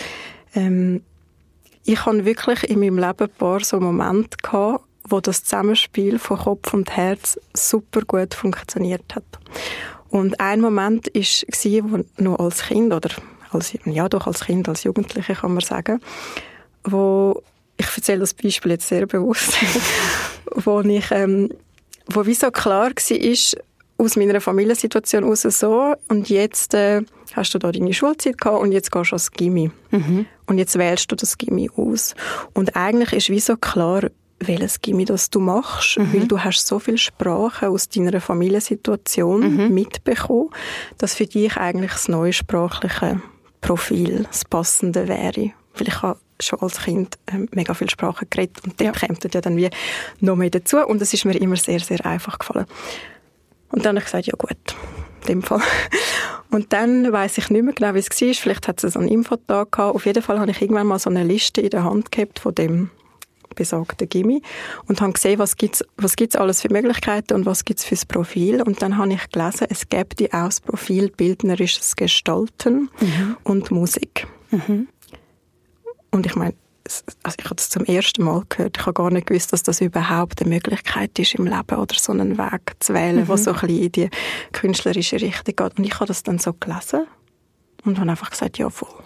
Ähm, 0.53 1.01
ich 1.87 2.05
habe 2.05 2.25
wirklich 2.25 2.69
in 2.69 2.81
meinem 2.81 2.97
Leben 2.99 3.23
ein 3.23 3.29
paar 3.29 3.61
so 3.61 3.79
Momente 3.79 4.37
gehabt, 4.43 4.83
wo 5.07 5.21
das 5.21 5.43
Zusammenspiel 5.43 6.19
von 6.19 6.37
Kopf 6.37 6.73
und 6.73 6.95
Herz 6.95 7.39
super 7.53 8.01
gut 8.01 8.33
funktioniert 8.33 9.15
hat. 9.15 9.23
Und 10.09 10.39
ein 10.41 10.59
Moment 10.59 11.07
ist 11.07 11.43
war 11.47 12.01
noch 12.17 12.39
als 12.39 12.63
Kind 12.63 12.93
oder 12.93 13.09
als, 13.51 13.73
ja 13.85 14.09
doch 14.09 14.27
als 14.27 14.41
Kind, 14.41 14.67
als 14.67 14.83
Jugendliche 14.83 15.33
kann 15.33 15.53
man 15.53 15.61
sagen, 15.61 16.01
wo 16.83 17.41
ich 17.77 17.87
erzähle 17.95 18.19
das 18.19 18.33
Beispiel 18.33 18.73
jetzt 18.73 18.87
sehr 18.87 19.05
bewusst, 19.05 19.53
wo 20.55 20.81
ich 20.81 21.09
ähm, 21.11 21.53
wo 22.07 22.25
wie 22.25 22.33
so 22.33 22.51
klar 22.51 22.91
war, 22.91 23.17
ist 23.17 23.57
aus 23.97 24.15
meiner 24.15 24.39
Familiensituation 24.41 25.23
heraus 25.23 25.41
so 25.41 25.93
und 26.07 26.29
jetzt 26.29 26.73
äh, 26.73 27.01
hast 27.33 27.53
du 27.53 27.59
da 27.59 27.71
deine 27.71 27.93
Schulzeit 27.93 28.37
gehabt 28.37 28.61
und 28.61 28.71
jetzt 28.71 28.91
gehst 28.91 29.11
du 29.11 29.15
ans 29.15 29.31
Gimmi. 29.31 29.71
Mhm. 29.91 30.25
Und 30.45 30.57
jetzt 30.57 30.77
wählst 30.77 31.11
du 31.11 31.15
das 31.15 31.37
Gimmi 31.37 31.69
aus. 31.75 32.15
Und 32.53 32.75
eigentlich 32.75 33.13
ist 33.13 33.29
wie 33.29 33.39
so 33.39 33.57
klar, 33.57 34.09
welches 34.39 34.81
Gimmi 34.81 35.05
das 35.05 35.29
du 35.29 35.39
machst, 35.39 35.97
mhm. 35.97 36.13
weil 36.13 36.27
du 36.27 36.39
hast 36.39 36.67
so 36.67 36.79
viel 36.79 36.97
Sprache 36.97 37.69
aus 37.69 37.89
deiner 37.89 38.21
Familiensituation 38.21 39.55
mhm. 39.55 39.73
mitbekommen, 39.73 40.49
dass 40.97 41.15
für 41.15 41.25
dich 41.25 41.57
eigentlich 41.57 41.91
das 41.91 42.07
neue 42.07 42.33
sprachliche 42.33 43.21
Profil 43.61 44.25
das 44.29 44.45
passende 44.45 45.07
wäre. 45.07 45.51
Weil 45.75 45.87
ich 45.87 46.01
habe 46.01 46.19
schon 46.39 46.59
als 46.59 46.79
Kind 46.81 47.17
ähm, 47.31 47.49
mega 47.51 47.73
viel 47.73 47.89
Sprache 47.89 48.27
geredet 48.29 48.63
und 48.63 48.79
dann 48.79 48.93
ja. 48.93 49.07
kommt 49.07 49.33
ja 49.33 49.41
dann 49.41 49.57
wie 49.57 49.69
noch 50.19 50.35
mehr 50.35 50.51
dazu 50.51 50.77
und 50.77 51.01
es 51.01 51.13
ist 51.13 51.25
mir 51.25 51.35
immer 51.35 51.55
sehr, 51.55 51.79
sehr 51.79 52.05
einfach 52.05 52.37
gefallen. 52.37 52.67
Und 53.69 53.85
dann 53.85 53.95
habe 53.95 53.99
ich 53.99 54.05
gesagt, 54.05 54.27
ja 54.27 54.33
gut, 54.37 54.57
in 55.21 55.27
dem 55.27 55.43
Fall. 55.43 55.61
Und 56.49 56.71
dann 56.71 57.11
weiß 57.11 57.37
ich 57.37 57.49
nicht 57.49 57.63
mehr 57.63 57.73
genau, 57.73 57.93
wie 57.93 57.99
es 57.99 58.09
war. 58.09 58.33
Vielleicht 58.33 58.67
hat 58.67 58.83
es 58.83 58.95
einen 58.95 59.09
Infotag 59.09 59.73
gehabt. 59.73 59.95
Auf 59.95 60.05
jeden 60.05 60.23
Fall 60.23 60.39
habe 60.39 60.51
ich 60.51 60.61
irgendwann 60.61 60.87
mal 60.87 60.99
so 60.99 61.09
eine 61.09 61.23
Liste 61.23 61.61
in 61.61 61.69
der 61.69 61.83
Hand 61.83 62.11
gehabt 62.11 62.39
von 62.39 62.55
dem 62.55 62.89
besagten 63.57 64.07
Gimmi 64.07 64.41
und 64.87 65.01
habe 65.01 65.13
gesehen, 65.13 65.39
was 65.39 65.57
gibt's, 65.57 65.83
was 65.97 66.15
gibt's 66.15 66.35
alles 66.35 66.61
für 66.61 66.71
Möglichkeiten 66.71 67.33
und 67.33 67.45
was 67.45 67.65
gibt's 67.65 67.83
fürs 67.83 68.05
Profil. 68.05 68.61
Und 68.61 68.81
dann 68.81 68.97
habe 68.97 69.11
ich 69.13 69.29
gelesen, 69.29 69.67
es 69.69 69.89
gibt 69.89 70.21
auch 70.33 70.45
das 70.45 70.61
Profil 70.61 71.09
bildnerisches 71.09 71.95
Gestalten 71.95 72.89
mhm. 73.01 73.37
und 73.43 73.71
Musik. 73.71 74.27
Mhm. 74.51 74.87
Und 76.11 76.25
ich 76.25 76.35
meine, 76.35 76.53
also 77.23 77.35
ich 77.39 77.45
habe 77.45 77.55
das 77.55 77.69
zum 77.69 77.85
ersten 77.85 78.23
Mal 78.23 78.43
gehört. 78.49 78.77
Ich 78.77 78.85
habe 78.85 78.93
gar 78.93 79.11
nicht 79.11 79.27
gewusst, 79.27 79.53
dass 79.53 79.63
das 79.63 79.81
überhaupt 79.81 80.41
eine 80.41 80.49
Möglichkeit 80.49 81.17
ist 81.19 81.35
im 81.35 81.45
Leben 81.45 81.77
oder 81.77 81.95
so 81.95 82.11
einen 82.11 82.37
Weg 82.37 82.75
zu 82.79 82.93
wählen, 82.93 83.21
mhm. 83.21 83.27
was 83.27 83.45
so 83.45 83.51
ein 83.51 83.59
bisschen 83.59 83.83
in 83.83 83.91
die 83.91 84.09
künstlerische 84.51 85.21
Richtung 85.21 85.55
geht. 85.55 85.77
Und 85.77 85.85
ich 85.85 85.93
habe 85.95 86.05
das 86.05 86.23
dann 86.23 86.39
so 86.39 86.53
gelesen 86.53 87.07
und 87.83 87.99
habe 87.99 88.09
einfach 88.09 88.29
gesagt, 88.29 88.57
ja 88.57 88.69
voll, 88.69 89.03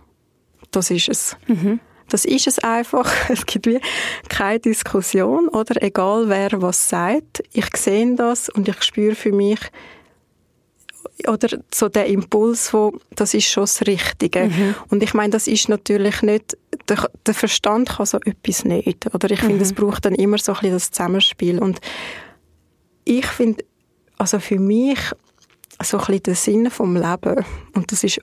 das 0.72 0.92
ist 0.92 1.10
es. 1.10 1.38
Mhm. 1.48 1.80
Das 2.10 2.26
ist 2.26 2.48
es 2.48 2.60
einfach. 2.60 3.10
Es 3.30 3.46
gibt 3.46 3.68
wie 3.68 3.80
keine 4.28 4.60
Diskussion, 4.60 5.48
oder? 5.48 5.82
Egal 5.82 6.28
wer 6.28 6.62
was 6.62 6.90
sagt. 6.90 7.42
Ich 7.54 7.76
sehe 7.78 8.16
das 8.16 8.50
und 8.50 8.68
ich 8.68 8.84
spüre 8.84 9.16
für 9.16 9.32
mich, 9.32 9.60
oder 11.28 11.60
so 11.74 11.90
der 11.90 12.08
Impuls, 12.08 12.74
wo 12.74 12.94
das 13.16 13.34
ist 13.34 13.46
schon 13.46 13.64
das 13.64 13.82
Richtige. 13.88 14.46
Mhm. 14.46 14.76
Und 14.90 15.04
ich 15.04 15.14
meine, 15.14 15.32
das 15.32 15.48
ist 15.48 15.70
natürlich 15.70 16.22
nicht, 16.22 16.58
der, 16.88 17.10
der 17.26 17.34
Verstand 17.34 17.90
kann 17.90 18.06
so 18.06 18.20
etwas 18.26 18.66
nicht. 18.66 19.14
Oder 19.14 19.32
ich 19.32 19.40
finde, 19.40 19.56
mhm. 19.56 19.62
es 19.62 19.74
braucht 19.74 20.06
dann 20.06 20.16
immer 20.16 20.38
so 20.38 20.54
ein 20.54 20.60
bisschen 20.60 20.74
das 20.74 20.92
Zusammenspiel. 20.92 21.60
Und 21.60 21.80
ich 23.06 23.26
finde, 23.26 23.64
also 24.18 24.40
für 24.40 24.60
mich 24.60 25.00
so 25.84 25.98
ein 25.98 26.06
bisschen 26.06 26.24
der 26.24 26.36
Sinn 26.36 26.70
vom 26.70 26.96
Leben, 26.96 27.46
und 27.74 27.92
das 27.92 28.04
ist 28.04 28.22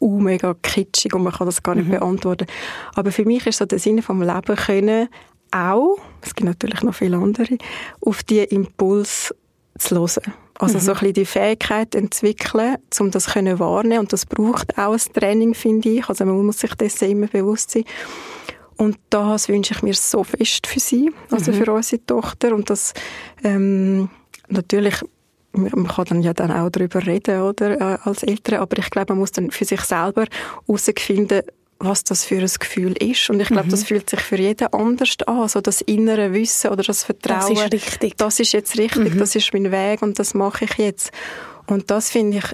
uh, 0.00 0.18
mega 0.18 0.54
kitschig 0.54 1.14
und 1.14 1.22
man 1.22 1.32
kann 1.32 1.46
das 1.46 1.62
gar 1.62 1.74
nicht 1.74 1.88
mhm. 1.88 1.92
beantworten. 1.92 2.46
Aber 2.94 3.12
für 3.12 3.24
mich 3.24 3.46
ist 3.46 3.58
so 3.58 3.66
der 3.66 3.78
Sinn 3.78 4.02
vom 4.02 4.22
Leben 4.22 4.56
können 4.56 5.08
auch, 5.52 5.98
es 6.22 6.34
gibt 6.34 6.46
natürlich 6.46 6.82
noch 6.82 6.94
viele 6.94 7.16
andere, 7.16 7.58
auf 8.00 8.22
die 8.22 8.38
Impuls 8.38 9.34
zu 9.78 9.96
hören. 9.96 10.32
Also 10.60 10.76
mhm. 10.76 10.82
so 10.82 10.92
ein 10.92 10.98
bisschen 10.98 11.14
die 11.14 11.24
Fähigkeit 11.24 11.94
entwickeln, 11.94 12.76
um 12.98 13.10
das 13.10 13.32
können 13.32 13.58
wahrnehmen 13.58 14.00
und 14.00 14.12
das 14.12 14.26
braucht 14.26 14.76
auch 14.76 14.92
ein 14.92 15.12
Training, 15.14 15.54
finde 15.54 15.88
ich. 15.88 16.08
Also 16.08 16.26
man 16.26 16.44
muss 16.44 16.60
sich 16.60 16.74
dessen 16.74 17.10
immer 17.10 17.28
bewusst 17.28 17.70
sein. 17.70 17.84
Und 18.76 18.98
das 19.08 19.48
wünsche 19.48 19.74
ich 19.74 19.82
mir 19.82 19.94
so 19.94 20.22
fest 20.22 20.66
für 20.66 20.80
sie, 20.80 21.10
also 21.30 21.50
mhm. 21.50 21.56
für 21.56 21.72
unsere 21.72 22.04
Tochter. 22.04 22.54
Und 22.54 22.68
das 22.68 22.92
ähm, 23.42 24.10
natürlich 24.48 25.02
man 25.52 25.88
kann 25.88 26.04
dann 26.04 26.22
ja 26.22 26.32
dann 26.32 26.52
auch 26.52 26.70
darüber 26.70 27.04
reden, 27.04 27.42
oder, 27.42 27.80
äh, 27.80 27.98
als 28.04 28.22
Eltern, 28.22 28.60
aber 28.60 28.78
ich 28.78 28.88
glaube, 28.90 29.14
man 29.14 29.18
muss 29.18 29.32
dann 29.32 29.50
für 29.50 29.64
sich 29.64 29.80
selber 29.80 30.26
herausfinden, 30.66 31.42
was 31.80 32.04
das 32.04 32.24
für 32.24 32.38
ein 32.38 32.50
Gefühl 32.58 32.92
ist. 32.92 33.30
Und 33.30 33.40
ich 33.40 33.48
glaube, 33.48 33.66
mhm. 33.66 33.70
das 33.70 33.84
fühlt 33.84 34.08
sich 34.08 34.20
für 34.20 34.36
jeden 34.36 34.72
anders 34.72 35.16
an. 35.26 35.48
So 35.48 35.60
das 35.60 35.80
innere 35.80 36.32
Wissen 36.32 36.70
oder 36.70 36.82
das 36.82 37.04
Vertrauen. 37.04 37.54
Das 37.54 37.64
ist 37.64 37.72
richtig. 37.72 38.16
Das 38.18 38.38
ist 38.38 38.52
jetzt 38.52 38.78
richtig, 38.78 39.14
mhm. 39.14 39.18
das 39.18 39.34
ist 39.34 39.52
mein 39.52 39.72
Weg 39.72 40.02
und 40.02 40.18
das 40.18 40.34
mache 40.34 40.66
ich 40.66 40.74
jetzt. 40.74 41.10
Und 41.66 41.90
das 41.90 42.10
finde 42.10 42.38
ich, 42.38 42.44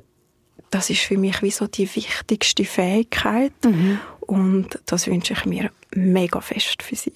das 0.71 0.91
ist 0.91 1.01
für 1.01 1.19
mich 1.19 1.43
wie 1.43 1.51
so 1.51 1.67
die 1.67 1.93
wichtigste 1.95 2.65
Fähigkeit. 2.65 3.53
Mhm. 3.65 3.99
Und 4.21 4.79
das 4.87 5.07
wünsche 5.09 5.35
ich 5.35 5.45
mir 5.45 5.71
mega 5.95 6.41
fest 6.41 6.83
für 6.83 6.97
sie. 6.97 7.13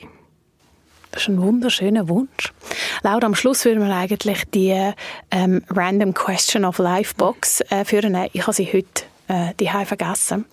Das 1.13 1.23
ist 1.23 1.29
ein 1.29 1.41
wunderschöner 1.41 2.09
Wunsch. 2.09 2.53
Laura, 3.03 3.27
am 3.27 3.35
Schluss 3.35 3.65
würden 3.65 3.85
wir 3.85 3.95
eigentlich 3.95 4.45
die 4.55 4.93
ähm, 5.31 5.63
Random 5.69 6.15
Question 6.15 6.65
of 6.65 6.79
Life 6.79 7.15
Box 7.17 7.61
äh, 7.63 7.85
führen. 7.85 8.17
Ich 8.33 8.43
habe 8.43 8.53
sie 8.53 8.67
heute 8.67 9.10
äh, 9.31 9.55
die 9.59 9.69
vergessen. 9.69 10.45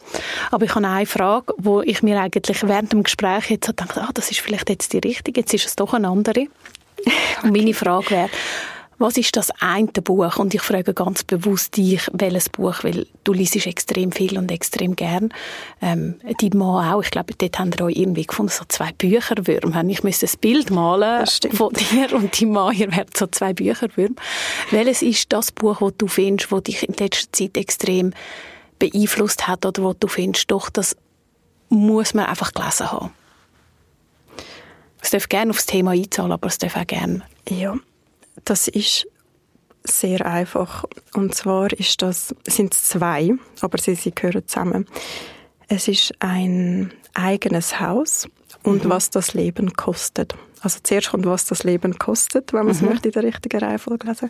Aber 0.51 0.65
ich 0.65 0.75
habe 0.75 0.88
eine 0.88 1.05
Frage, 1.05 1.53
wo 1.57 1.82
ich 1.82 2.03
mir 2.03 2.21
eigentlich 2.21 2.61
während 2.63 2.93
dem 2.93 3.03
Gespräch 3.03 3.49
jetzt 3.49 3.65
so 3.65 3.73
dachte, 3.73 4.01
ah, 4.01 4.09
das 4.13 4.30
ist 4.30 4.39
vielleicht 4.39 4.69
jetzt 4.69 4.93
die 4.93 4.99
richtige, 4.99 5.41
jetzt 5.41 5.53
ist 5.53 5.65
es 5.65 5.75
doch 5.75 5.93
eine 5.93 6.07
andere. 6.07 6.47
Und 7.43 7.51
meine 7.51 7.73
Frage 7.73 8.11
wäre, 8.11 8.30
was 8.99 9.15
ist 9.15 9.36
das 9.36 9.51
eine 9.59 9.88
Buch? 9.88 10.38
Und 10.38 10.55
ich 10.55 10.61
frage 10.61 10.93
ganz 10.93 11.23
bewusst 11.23 11.78
dich, 11.78 12.01
welches 12.13 12.49
Buch, 12.49 12.84
weil 12.84 13.05
du 13.23 13.34
liest 13.34 13.55
extrem 13.67 14.11
viel 14.11 14.39
und 14.39 14.51
extrem 14.51 14.95
gern. 14.95 15.30
Ähm, 15.82 16.15
die 16.41 16.49
Mann 16.49 16.91
auch. 16.91 17.03
Ich 17.03 17.11
glaube, 17.11 17.34
dort 17.38 17.59
haben 17.59 17.71
wir 17.78 17.86
euch 17.86 17.95
irgendwie 17.95 18.25
gefunden, 18.25 18.51
so 18.51 18.65
zwei 18.67 18.91
Bücherwürmer. 18.97 19.84
Ich 19.88 20.03
müsste 20.03 20.25
ein 20.25 20.39
Bild 20.41 20.71
malen 20.71 21.28
von 21.51 21.73
dir 21.73 22.11
und 22.15 22.39
die 22.39 22.47
Mann, 22.47 22.75
ihr 22.75 22.91
werdet 22.91 23.15
so 23.15 23.28
zwei 23.28 23.53
Bücherwürmer. 23.53 24.15
Welches 24.71 25.03
ist 25.03 25.32
das 25.32 25.51
Buch, 25.51 25.78
das 25.80 25.93
du 25.99 26.07
findest, 26.07 26.51
das 26.51 26.63
dich 26.63 26.88
in 26.88 26.95
letzter 26.95 27.32
Zeit 27.32 27.55
extrem 27.55 28.13
beeinflusst 28.80 29.47
hat 29.47 29.65
oder 29.65 29.84
wo 29.84 29.93
du 29.93 30.07
findest, 30.07 30.51
doch, 30.51 30.69
das 30.69 30.95
muss 31.69 32.13
man 32.13 32.25
einfach 32.25 32.53
gelesen 32.53 32.91
haben? 32.91 33.11
Es 35.01 35.11
darf 35.11 35.30
gerne 35.30 35.51
aufs 35.51 35.65
Thema 35.65 35.91
einzahlen, 35.91 36.32
aber 36.32 36.47
es 36.47 36.57
darf 36.57 36.75
auch 36.75 36.88
gerne. 36.88 37.21
Ja, 37.49 37.75
das 38.45 38.67
ist 38.67 39.07
sehr 39.84 40.25
einfach. 40.25 40.86
Und 41.13 41.34
zwar 41.34 41.71
ist 41.73 42.01
das, 42.01 42.36
sind 42.45 42.73
es 42.73 42.84
zwei, 42.84 43.34
aber 43.61 43.78
sie, 43.78 43.95
sie 43.95 44.13
gehören 44.13 44.47
zusammen. 44.47 44.86
Es 45.67 45.88
ist 45.88 46.13
ein 46.19 46.93
eigenes 47.13 47.80
Haus 47.80 48.28
und 48.64 48.86
mhm. 48.86 48.89
was 48.89 49.10
das 49.10 49.34
Leben 49.34 49.74
kostet. 49.74 50.36
Also 50.62 50.80
zuerst 50.82 51.12
kommt, 51.12 51.26
was 51.26 51.45
das 51.45 51.64
Leben 51.64 51.97
kostet, 51.99 52.51
wenn 52.53 52.66
man 52.66 52.72
es 52.72 52.82
mhm. 52.82 52.89
möchte 52.89 53.10
in 53.10 53.14
der 53.14 53.24
richtigen 53.24 53.60
Reihenfolge 53.60 54.08
lesen 54.08 54.30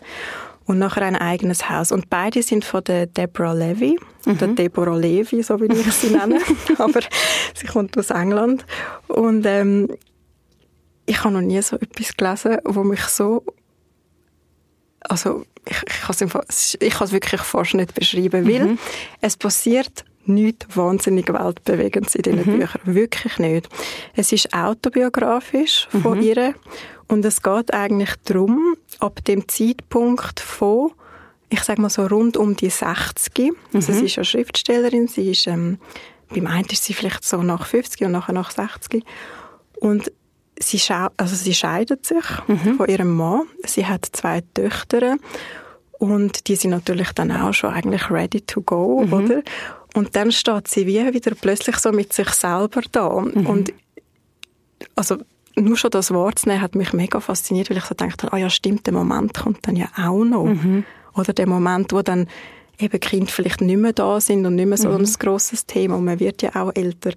und 0.66 0.78
nachher 0.78 1.02
ein 1.02 1.16
eigenes 1.16 1.70
Haus. 1.70 1.90
Und 1.92 2.10
beide 2.10 2.42
sind 2.42 2.64
von 2.64 2.84
der 2.84 3.06
Deborah 3.06 3.54
Levy, 3.54 3.98
mhm. 4.26 4.32
oder 4.32 4.48
Deborah 4.48 4.96
Levy, 4.96 5.42
so 5.42 5.60
wie 5.60 5.66
ich 5.66 5.92
sie 5.92 6.10
nenne. 6.10 6.40
Aber 6.78 7.00
sie 7.54 7.66
kommt 7.66 7.96
aus 7.96 8.10
England. 8.10 8.66
Und 9.06 9.46
ähm, 9.46 9.88
ich 11.06 11.24
habe 11.24 11.32
noch 11.32 11.40
nie 11.40 11.62
so 11.62 11.76
etwas 11.76 12.16
gelesen, 12.16 12.58
wo 12.64 12.84
mich 12.84 13.00
so 13.00 13.44
also 15.00 15.44
ich, 15.64 15.82
ich 16.80 16.94
kann 16.94 17.06
es 17.06 17.12
wirklich 17.12 17.40
fast 17.40 17.74
nicht 17.74 17.94
beschreiben, 17.94 18.44
mhm. 18.44 18.48
weil 18.48 18.78
es 19.20 19.36
passiert 19.36 20.04
nichts 20.28 20.76
wahnsinnig 20.76 21.32
weltbewegendes 21.32 22.14
in 22.14 22.22
diesen 22.22 22.38
mhm. 22.40 22.58
Büchern. 22.58 22.80
Wirklich 22.84 23.38
nicht. 23.38 23.68
Es 24.14 24.32
ist 24.32 24.52
autobiografisch 24.52 25.88
von 26.02 26.18
mhm. 26.18 26.22
ihr 26.22 26.54
und 27.08 27.24
es 27.24 27.42
geht 27.42 27.72
eigentlich 27.72 28.14
darum, 28.24 28.76
ab 29.00 29.24
dem 29.24 29.48
Zeitpunkt 29.48 30.40
von, 30.40 30.92
ich 31.48 31.62
sage 31.62 31.80
mal 31.80 31.88
so 31.88 32.06
rund 32.06 32.36
um 32.36 32.54
die 32.54 32.70
60. 32.70 33.52
Also 33.72 33.92
sie 33.92 34.00
mhm. 34.00 34.06
ist 34.06 34.16
ja 34.16 34.24
Schriftstellerin, 34.24 35.08
sie 35.08 35.30
ist, 35.30 35.46
ähm, 35.46 35.78
beim 36.28 36.46
einen 36.46 36.66
ist 36.66 36.84
sie 36.84 36.92
vielleicht 36.92 37.24
so 37.24 37.42
nach 37.42 37.66
50 37.66 38.02
und 38.02 38.12
nachher 38.12 38.34
nach 38.34 38.50
60. 38.50 39.02
Und 39.80 40.12
sie, 40.60 40.80
also 41.16 41.34
sie 41.34 41.54
scheidet 41.54 42.04
sich 42.04 42.24
mhm. 42.46 42.76
von 42.76 42.88
ihrem 42.88 43.16
Mann. 43.16 43.42
Sie 43.64 43.86
hat 43.86 44.06
zwei 44.12 44.42
Töchter 44.52 45.16
und 45.92 46.46
die 46.48 46.56
sind 46.56 46.70
natürlich 46.70 47.12
dann 47.12 47.32
auch 47.32 47.52
schon 47.52 47.72
eigentlich 47.72 48.10
ready 48.10 48.40
to 48.42 48.60
go, 48.60 49.02
mhm. 49.04 49.12
oder? 49.12 49.42
Und 49.98 50.14
dann 50.14 50.30
steht 50.30 50.68
sie 50.68 50.86
wie 50.86 51.12
wieder 51.12 51.32
plötzlich 51.34 51.76
so 51.78 51.90
mit 51.90 52.12
sich 52.12 52.28
selber 52.28 52.82
da. 52.92 53.20
Mhm. 53.20 53.46
Und 53.46 53.72
also 54.94 55.16
nur 55.56 55.76
schon 55.76 55.90
das 55.90 56.12
Wort 56.12 56.38
zu 56.38 56.48
nehmen, 56.48 56.62
hat 56.62 56.76
mich 56.76 56.92
mega 56.92 57.18
fasziniert, 57.18 57.68
weil 57.68 57.78
ich 57.78 57.84
so 57.84 57.96
dachte, 57.96 58.32
ah 58.32 58.36
ja, 58.36 58.48
stimmt, 58.48 58.86
der 58.86 58.94
Moment 58.94 59.34
kommt 59.34 59.66
dann 59.66 59.74
ja 59.74 59.88
auch 59.96 60.22
noch. 60.22 60.44
Mhm. 60.44 60.84
Oder 61.14 61.32
der 61.32 61.48
Moment, 61.48 61.92
wo 61.92 62.02
dann 62.02 62.28
eben 62.78 63.00
Kinder 63.00 63.32
vielleicht 63.32 63.60
nicht 63.60 63.76
mehr 63.76 63.92
da 63.92 64.20
sind 64.20 64.46
und 64.46 64.54
nicht 64.54 64.68
mehr 64.68 64.78
so 64.78 64.90
mhm. 64.90 65.04
ein 65.04 65.12
grosses 65.18 65.66
Thema 65.66 65.96
und 65.96 66.04
man 66.04 66.20
wird 66.20 66.42
ja 66.42 66.54
auch 66.54 66.70
älter. 66.76 67.10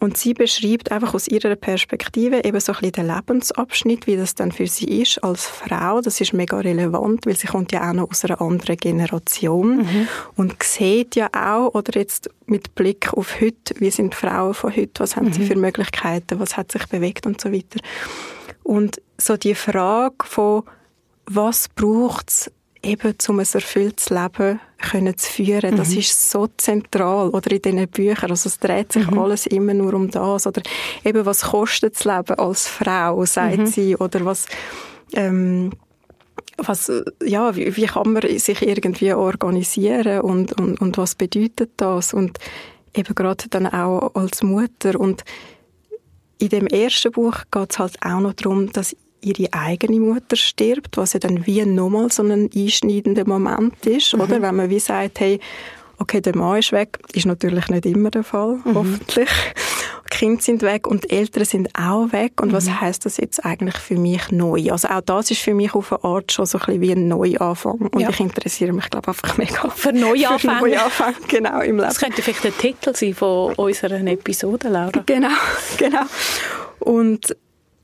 Und 0.00 0.16
sie 0.16 0.32
beschreibt 0.32 0.92
einfach 0.92 1.14
aus 1.14 1.26
ihrer 1.26 1.56
Perspektive 1.56 2.44
eben 2.44 2.60
so 2.60 2.72
ein 2.72 2.78
bisschen 2.78 2.92
den 2.92 3.06
Lebensabschnitt, 3.08 4.06
wie 4.06 4.16
das 4.16 4.34
dann 4.34 4.52
für 4.52 4.66
sie 4.66 5.02
ist 5.02 5.22
als 5.24 5.46
Frau. 5.46 6.00
Das 6.00 6.20
ist 6.20 6.32
mega 6.32 6.58
relevant, 6.58 7.26
weil 7.26 7.36
sie 7.36 7.48
kommt 7.48 7.72
ja 7.72 7.88
auch 7.88 7.94
noch 7.94 8.10
aus 8.10 8.24
einer 8.24 8.40
anderen 8.40 8.76
Generation 8.76 9.78
mhm. 9.78 10.08
und 10.36 10.62
sieht 10.62 11.16
ja 11.16 11.28
auch, 11.32 11.74
oder 11.74 11.98
jetzt 11.98 12.30
mit 12.46 12.74
Blick 12.74 13.12
auf 13.12 13.40
heute, 13.40 13.74
wie 13.78 13.90
sind 13.90 14.14
Frauen 14.14 14.54
von 14.54 14.74
heute, 14.74 15.00
was 15.00 15.16
haben 15.16 15.26
mhm. 15.26 15.32
sie 15.32 15.46
für 15.46 15.56
Möglichkeiten, 15.56 16.38
was 16.38 16.56
hat 16.56 16.70
sich 16.70 16.86
bewegt 16.86 17.26
und 17.26 17.40
so 17.40 17.52
weiter. 17.52 17.80
Und 18.62 19.00
so 19.18 19.36
die 19.36 19.54
Frage 19.54 20.24
von, 20.24 20.62
was 21.26 21.68
braucht 21.68 22.30
es 22.30 22.50
eben, 22.82 23.14
um 23.28 23.40
ein 23.40 23.46
erfülltes 23.52 24.10
Leben 24.10 24.60
können 24.80 25.16
zu 25.16 25.30
führen. 25.30 25.76
Das 25.76 25.90
mhm. 25.90 25.98
ist 25.98 26.30
so 26.30 26.48
zentral, 26.56 27.30
oder 27.30 27.50
in 27.50 27.62
diesen 27.62 27.88
Büchern. 27.88 28.30
Also 28.30 28.48
es 28.48 28.58
dreht 28.58 28.92
sich 28.92 29.10
mhm. 29.10 29.18
alles 29.18 29.46
immer 29.46 29.74
nur 29.74 29.94
um 29.94 30.10
das. 30.10 30.46
Oder 30.46 30.62
eben, 31.04 31.26
was 31.26 31.42
kostet 31.42 31.96
das 31.96 32.04
Leben 32.04 32.38
als 32.38 32.68
Frau, 32.68 33.24
sagt 33.24 33.58
mhm. 33.58 33.66
sie, 33.66 33.96
oder 33.96 34.24
was, 34.24 34.46
ähm, 35.14 35.72
was, 36.56 36.90
ja, 37.24 37.54
wie, 37.56 37.76
wie, 37.76 37.86
kann 37.86 38.12
man 38.12 38.38
sich 38.38 38.62
irgendwie 38.62 39.12
organisieren 39.12 40.20
und, 40.20 40.58
und, 40.60 40.80
und 40.80 40.98
was 40.98 41.14
bedeutet 41.14 41.70
das? 41.76 42.14
Und 42.14 42.38
eben 42.94 43.14
gerade 43.14 43.48
dann 43.48 43.66
auch 43.66 44.14
als 44.14 44.42
Mutter. 44.42 44.98
Und 44.98 45.24
in 46.38 46.48
dem 46.48 46.66
ersten 46.66 47.12
Buch 47.12 47.42
geht 47.50 47.72
es 47.72 47.78
halt 47.78 47.96
auch 48.02 48.20
noch 48.20 48.34
darum, 48.34 48.72
dass 48.72 48.96
ihre 49.20 49.52
eigene 49.52 50.00
Mutter 50.00 50.36
stirbt, 50.36 50.96
was 50.96 51.12
ja 51.12 51.20
dann 51.20 51.46
wie 51.46 51.64
nochmal 51.64 52.10
so 52.10 52.22
ein 52.22 52.50
einschneidender 52.54 53.26
Moment 53.26 53.84
ist, 53.86 54.14
mhm. 54.14 54.20
oder? 54.20 54.42
Wenn 54.42 54.56
man 54.56 54.70
wie 54.70 54.78
sagt, 54.78 55.20
hey, 55.20 55.40
okay, 55.98 56.20
der 56.20 56.36
Mann 56.36 56.58
ist 56.58 56.72
weg, 56.72 56.98
ist 57.12 57.26
natürlich 57.26 57.68
nicht 57.68 57.86
immer 57.86 58.10
der 58.10 58.24
Fall, 58.24 58.60
mhm. 58.64 58.74
hoffentlich. 58.74 59.28
Die 60.10 60.16
Kinder 60.16 60.42
sind 60.42 60.62
weg 60.62 60.86
und 60.86 61.04
die 61.04 61.10
Eltern 61.10 61.44
sind 61.44 61.68
auch 61.78 62.12
weg. 62.12 62.40
Und 62.40 62.48
mhm. 62.48 62.52
was 62.52 62.68
heißt 62.68 63.04
das 63.04 63.18
jetzt 63.18 63.44
eigentlich 63.44 63.76
für 63.76 63.96
mich 63.96 64.30
neu? 64.30 64.70
Also 64.70 64.88
auch 64.88 65.02
das 65.02 65.30
ist 65.30 65.42
für 65.42 65.54
mich 65.54 65.74
auf 65.74 65.92
eine 65.92 66.02
Art 66.02 66.32
schon 66.32 66.46
so 66.46 66.58
ein 66.58 66.64
bisschen 66.64 66.80
wie 66.80 66.92
ein 66.92 67.08
Neuanfang. 67.08 67.88
Und 67.92 68.00
ja. 68.00 68.08
ich 68.08 68.20
interessiere 68.20 68.72
mich, 68.72 68.88
glaube 68.88 69.10
ich, 69.10 69.22
einfach 69.22 69.36
mega 69.36 69.68
für 69.74 69.92
Neuanfang. 69.92 70.58
Für 70.58 70.66
Neuanfang, 70.66 71.14
genau, 71.28 71.60
im 71.60 71.76
Leben. 71.76 71.78
Das 71.78 71.98
könnte 71.98 72.22
vielleicht 72.22 72.44
der 72.44 72.56
Titel 72.56 72.94
sein 72.94 73.14
von 73.14 73.54
unserer 73.54 74.00
Episode, 74.06 74.68
Laura. 74.68 75.02
Genau, 75.04 75.28
genau. 75.78 76.02
Und 76.80 77.36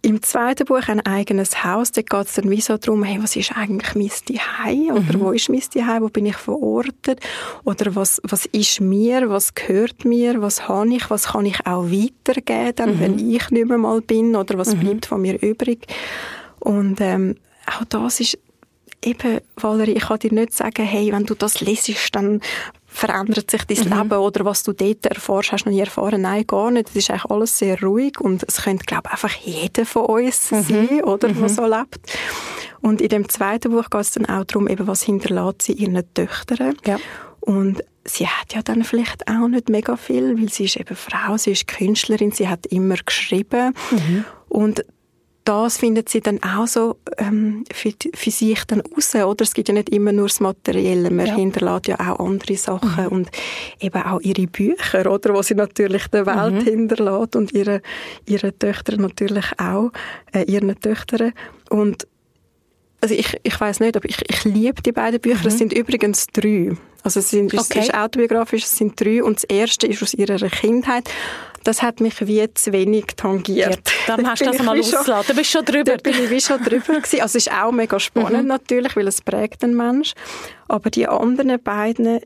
im 0.04 0.22
zweiten 0.22 0.66
Buch 0.66 0.86
«Ein 0.88 1.00
eigenes 1.00 1.64
Haus», 1.64 1.90
da 1.90 2.02
geht 2.02 2.26
es 2.26 2.34
dann 2.34 2.50
wie 2.50 2.60
so 2.60 2.76
darum, 2.76 3.02
hey, 3.04 3.18
was 3.22 3.36
ist 3.36 3.56
eigentlich 3.56 3.94
mein 3.94 4.10
Zuhause? 4.10 4.92
Oder 4.92 5.18
mhm. 5.18 5.20
wo 5.20 5.30
ist 5.32 5.48
mein 5.48 5.62
Zuhause? 5.62 6.02
Wo 6.02 6.08
bin 6.08 6.26
ich 6.26 6.36
verortet? 6.36 7.20
Oder 7.64 7.96
was, 7.96 8.20
was 8.22 8.44
ist 8.46 8.82
mir? 8.82 9.30
Was 9.30 9.54
gehört 9.54 10.04
mir? 10.04 10.42
Was 10.42 10.68
habe 10.68 10.94
ich? 10.94 11.08
Was 11.08 11.28
kann 11.28 11.46
ich 11.46 11.66
auch 11.66 11.84
weitergeben, 11.84 12.74
dann, 12.76 12.96
mhm. 12.96 13.00
wenn 13.00 13.18
ich 13.18 13.50
nicht 13.50 13.66
mehr 13.66 13.78
mal 13.78 14.02
bin? 14.02 14.36
Oder 14.36 14.58
was 14.58 14.74
mhm. 14.74 14.80
bleibt 14.80 15.06
von 15.06 15.22
mir 15.22 15.40
übrig? 15.42 15.86
Und 16.60 17.00
ähm, 17.00 17.36
auch 17.66 17.84
das 17.86 18.20
ist 18.20 18.38
eben, 19.02 19.40
Valerie, 19.56 19.92
ich 19.92 20.04
kann 20.04 20.18
dir 20.18 20.34
nicht 20.34 20.52
sagen, 20.52 20.84
hey, 20.84 21.12
wenn 21.12 21.24
du 21.24 21.34
das 21.34 21.62
lesest, 21.62 22.14
dann 22.14 22.40
verändert 22.94 23.50
sich 23.50 23.64
dein 23.64 23.88
mhm. 23.88 23.98
Leben 23.98 24.18
oder 24.20 24.44
was 24.44 24.62
du 24.62 24.72
dort 24.72 25.04
erfährst, 25.04 25.50
hast 25.50 25.64
du 25.64 25.68
noch 25.68 25.74
nie 25.74 25.80
erfahren. 25.80 26.22
Nein, 26.22 26.46
gar 26.46 26.70
nicht. 26.70 26.90
Es 26.90 26.96
ist 26.96 27.10
eigentlich 27.10 27.30
alles 27.30 27.58
sehr 27.58 27.80
ruhig 27.82 28.20
und 28.20 28.44
es 28.46 28.62
könnte, 28.62 28.84
glaube 28.84 29.02
ich, 29.06 29.12
einfach 29.12 29.34
jeder 29.42 29.84
von 29.84 30.06
uns 30.06 30.52
mhm. 30.52 30.62
sein, 30.62 31.02
oder, 31.02 31.28
mhm. 31.28 31.40
was 31.40 31.56
so 31.56 31.66
lebt. 31.66 32.16
Und 32.80 33.00
in 33.00 33.08
dem 33.08 33.28
zweiten 33.28 33.72
Buch 33.72 33.90
geht 33.90 34.00
es 34.00 34.12
dann 34.12 34.26
auch 34.26 34.44
darum, 34.44 34.68
eben, 34.68 34.86
was 34.86 35.02
hinterlässt 35.02 35.62
sie 35.62 35.72
ihren 35.72 36.02
Töchtern. 36.14 36.76
Ja. 36.86 36.98
Und 37.40 37.82
sie 38.04 38.28
hat 38.28 38.54
ja 38.54 38.62
dann 38.62 38.84
vielleicht 38.84 39.26
auch 39.26 39.48
nicht 39.48 39.68
mega 39.68 39.96
viel, 39.96 40.38
weil 40.38 40.48
sie 40.48 40.66
ist 40.66 40.76
eben 40.76 40.94
Frau, 40.94 41.36
sie 41.36 41.50
ist 41.50 41.66
Künstlerin, 41.66 42.30
sie 42.30 42.48
hat 42.48 42.66
immer 42.66 42.96
geschrieben. 43.04 43.74
Mhm. 43.90 44.24
Und 44.48 44.84
das 45.44 45.76
findet 45.76 46.08
sie 46.08 46.20
dann 46.20 46.42
auch 46.42 46.66
so 46.66 46.96
ähm, 47.18 47.64
für, 47.70 47.92
für 48.14 48.30
sich 48.30 48.64
dann 48.64 48.80
raus, 48.80 49.14
oder? 49.14 49.42
Es 49.42 49.52
gibt 49.52 49.68
ja 49.68 49.74
nicht 49.74 49.90
immer 49.90 50.10
nur 50.10 50.28
das 50.28 50.40
Materielle, 50.40 51.10
man 51.10 51.26
ja. 51.26 51.34
hinterlässt 51.34 51.88
ja 51.88 52.00
auch 52.00 52.18
andere 52.18 52.56
Sachen 52.56 53.04
mhm. 53.04 53.12
und 53.12 53.30
eben 53.78 54.02
auch 54.02 54.20
ihre 54.20 54.46
Bücher, 54.46 55.10
oder? 55.10 55.34
Wo 55.34 55.42
sie 55.42 55.54
natürlich 55.54 56.06
der 56.08 56.24
Welt 56.24 56.64
mhm. 56.64 56.70
hinterlässt 56.70 57.36
und 57.36 57.52
ihre, 57.52 57.82
ihre 58.26 58.58
Töchter 58.58 58.96
natürlich 58.96 59.46
auch, 59.58 59.90
äh, 60.32 60.44
ihren 60.44 60.78
Töchtern. 60.80 61.32
Und 61.68 62.06
also 63.02 63.14
ich, 63.14 63.38
ich 63.42 63.60
weiß 63.60 63.80
nicht, 63.80 63.98
aber 63.98 64.08
ich, 64.08 64.16
ich 64.26 64.44
liebe 64.44 64.80
die 64.80 64.92
beiden 64.92 65.20
Bücher. 65.20 65.42
Mhm. 65.42 65.48
Es 65.48 65.58
sind 65.58 65.74
übrigens 65.74 66.26
drei. 66.28 66.72
Also 67.02 67.20
es, 67.20 67.28
sind, 67.28 67.52
okay. 67.52 67.80
es 67.80 67.88
ist 67.88 67.94
autobiografisch, 67.94 68.64
es 68.64 68.78
sind 68.78 68.98
drei 68.98 69.22
und 69.22 69.36
das 69.36 69.44
erste 69.44 69.86
ist 69.86 70.02
aus 70.02 70.14
ihrer 70.14 70.38
Kindheit 70.48 71.10
das 71.64 71.82
hat 71.82 72.00
mich 72.00 72.26
wie 72.26 72.46
zu 72.54 72.72
wenig 72.72 73.06
tangiert. 73.16 73.90
Ja, 74.06 74.16
dann 74.16 74.26
hast 74.30 74.42
du 74.42 74.46
das 74.46 74.62
mal 74.62 74.78
ausgelassen. 74.78 75.24
Du 75.28 75.34
bist 75.34 75.50
schon 75.50 75.64
drüber. 75.64 75.96
Da 75.96 75.96
bin 75.96 76.12
ich 76.12 76.30
wie 76.30 76.40
schon 76.40 76.62
drüber 76.62 76.94
gewesen. 77.00 77.20
Also 77.20 77.38
es 77.38 77.46
ist 77.46 77.52
auch 77.52 77.72
mega 77.72 77.98
spannend 77.98 78.42
mhm. 78.42 78.48
natürlich, 78.48 78.94
weil 78.96 79.08
es 79.08 79.20
prägt 79.20 79.62
den 79.62 79.74
Mensch. 79.74 80.12
Aber 80.68 80.90
die 80.90 81.08
anderen 81.08 81.60
beiden, 81.62 82.20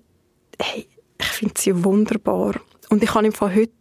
hey, 0.60 0.86
ich 1.18 1.26
finde 1.26 1.54
sie 1.56 1.84
wunderbar. 1.84 2.54
Und 2.90 3.02
ich 3.02 3.14
habe 3.14 3.26
ihm 3.26 3.32
von 3.32 3.54
heute 3.54 3.72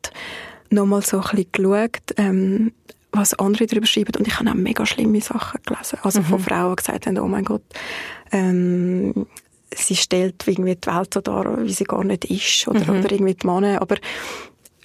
noch 0.70 0.86
mal 0.86 1.02
so 1.02 1.18
ein 1.18 1.24
bisschen 1.24 1.52
geschaut, 1.52 2.14
ähm, 2.18 2.74
was 3.12 3.34
andere 3.36 3.66
darüber 3.66 3.88
schreiben. 3.88 4.16
Und 4.18 4.28
ich 4.28 4.40
habe 4.40 4.50
auch 4.50 4.56
mega 4.56 4.86
schlimme 4.86 5.22
Sachen 5.22 5.60
gelesen. 5.66 6.00
Also 6.04 6.22
mhm. 6.22 6.26
von 6.26 6.40
Frauen, 6.40 6.72
die 6.72 6.76
gesagt 6.78 7.08
haben, 7.08 7.18
oh 7.18 7.28
mein 7.28 7.46
Gott, 7.46 7.64
ähm, 8.32 9.28
sie 9.74 9.96
stellt 9.96 10.48
irgendwie 10.48 10.76
die 10.76 10.88
Welt 10.88 11.14
so 11.14 11.22
dar, 11.22 11.64
wie 11.64 11.74
sie 11.74 11.84
gar 11.84 12.04
nicht 12.04 12.26
ist. 12.26 12.68
Oder, 12.68 12.92
mhm. 12.92 13.00
oder 13.00 13.12
irgendwie 13.12 13.36
die 13.36 13.48
Männer. 13.48 13.82
Aber 13.82 13.96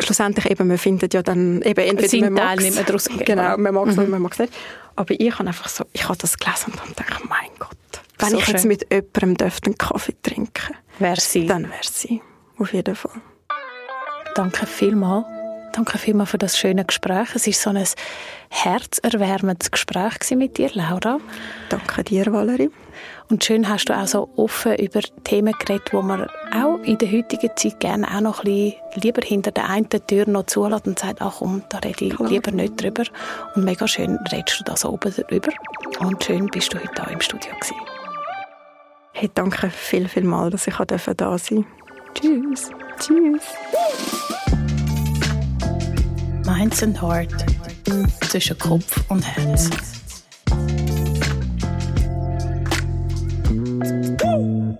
schlussendlich 0.00 0.50
eben, 0.50 0.68
man 0.68 0.78
findet 0.78 1.14
ja 1.14 1.22
dann 1.22 1.62
eben 1.62 1.80
entweder 1.80 2.08
Sind 2.08 2.22
man 2.22 2.32
mag 2.32 2.60
es, 2.60 2.74
daraus 2.84 3.08
genau, 3.24 3.56
man 3.56 3.74
mag 3.74 3.88
es 3.88 3.96
mhm. 3.96 4.02
oder 4.02 4.10
man 4.10 4.22
mag 4.22 4.32
es 4.32 4.38
nicht. 4.38 4.52
Aber 4.96 5.14
ich 5.18 5.38
habe 5.38 5.48
einfach 5.48 5.68
so, 5.68 5.84
ich 5.92 6.08
habe 6.08 6.18
das 6.18 6.38
gelesen 6.38 6.72
und 6.72 6.80
dann 6.80 7.06
dachte 7.06 7.26
mein 7.28 7.50
Gott, 7.58 7.76
wenn 8.18 8.30
so 8.30 8.38
ich 8.38 8.44
schön. 8.44 8.54
jetzt 8.54 8.64
mit 8.66 8.86
jemandem 8.92 9.36
dürfte 9.36 9.66
einen 9.66 9.78
Kaffee 9.78 10.14
trinken, 10.22 10.74
wäre 10.98 11.20
sie. 11.20 11.46
Dann 11.46 11.64
wäre 11.64 11.82
sie, 11.82 12.20
auf 12.58 12.72
jeden 12.72 12.94
Fall. 12.94 13.20
Danke 14.34 14.66
vielmals. 14.66 15.26
Danke 15.72 15.96
vielmals 15.96 16.30
für 16.30 16.38
das 16.38 16.58
schöne 16.58 16.84
Gespräch. 16.84 17.28
Es 17.34 17.46
war 17.46 17.52
so 17.54 17.70
ein 17.70 17.86
herzerwärmendes 18.50 19.70
Gespräch 19.70 20.18
mit 20.36 20.58
dir, 20.58 20.70
Laura. 20.74 21.18
Danke 21.70 22.04
dir, 22.04 22.26
Valerie. 22.30 22.70
Und 23.30 23.44
schön 23.44 23.68
hast 23.68 23.86
du 23.86 23.96
auch 23.96 24.06
so 24.06 24.28
offen 24.36 24.76
über 24.76 25.00
Themen 25.24 25.54
geredet, 25.58 25.92
wo 25.92 26.02
man 26.02 26.28
auch 26.54 26.78
in 26.82 26.98
der 26.98 27.10
heutigen 27.10 27.50
Zeit 27.56 27.80
gerne 27.80 28.06
auch 28.08 28.20
noch 28.20 28.44
ein 28.44 28.44
bisschen 28.44 28.74
lieber 28.94 29.22
hinter 29.22 29.50
der 29.50 29.70
einen 29.70 29.88
Tür 29.88 30.28
noch 30.28 30.46
zulässt 30.46 30.86
und 30.86 30.98
sagt, 30.98 31.22
ach 31.22 31.36
komm, 31.38 31.62
da 31.68 31.78
rede 31.78 32.04
ich 32.04 32.18
lieber 32.18 32.50
nicht 32.50 32.82
drüber. 32.82 33.04
Und 33.54 33.64
mega 33.64 33.86
schön 33.88 34.18
redest 34.30 34.60
du 34.60 34.64
da 34.64 34.76
so 34.76 34.90
oben 34.90 35.12
drüber. 35.28 35.52
Und 36.00 36.22
schön 36.22 36.46
bist 36.46 36.72
du 36.72 36.78
heute 36.78 36.90
da 36.94 37.04
im 37.04 37.20
Studio 37.20 37.52
gewesen. 37.54 37.76
Hey, 39.12 39.30
danke 39.34 39.70
viel, 39.70 40.08
viel 40.08 40.24
mal, 40.24 40.50
dass 40.50 40.66
ich 40.66 40.74
da 40.74 40.98
sein 40.98 41.16
durfte. 41.16 41.64
Tschüss. 42.14 42.70
Tschüss. 42.98 43.42
Minds 46.44 46.82
and 46.82 47.00
Heart 47.00 47.32
zwischen 48.28 48.58
Kopf 48.58 49.04
und 49.08 49.22
Herz. 49.22 49.70
Woo! 53.82 54.78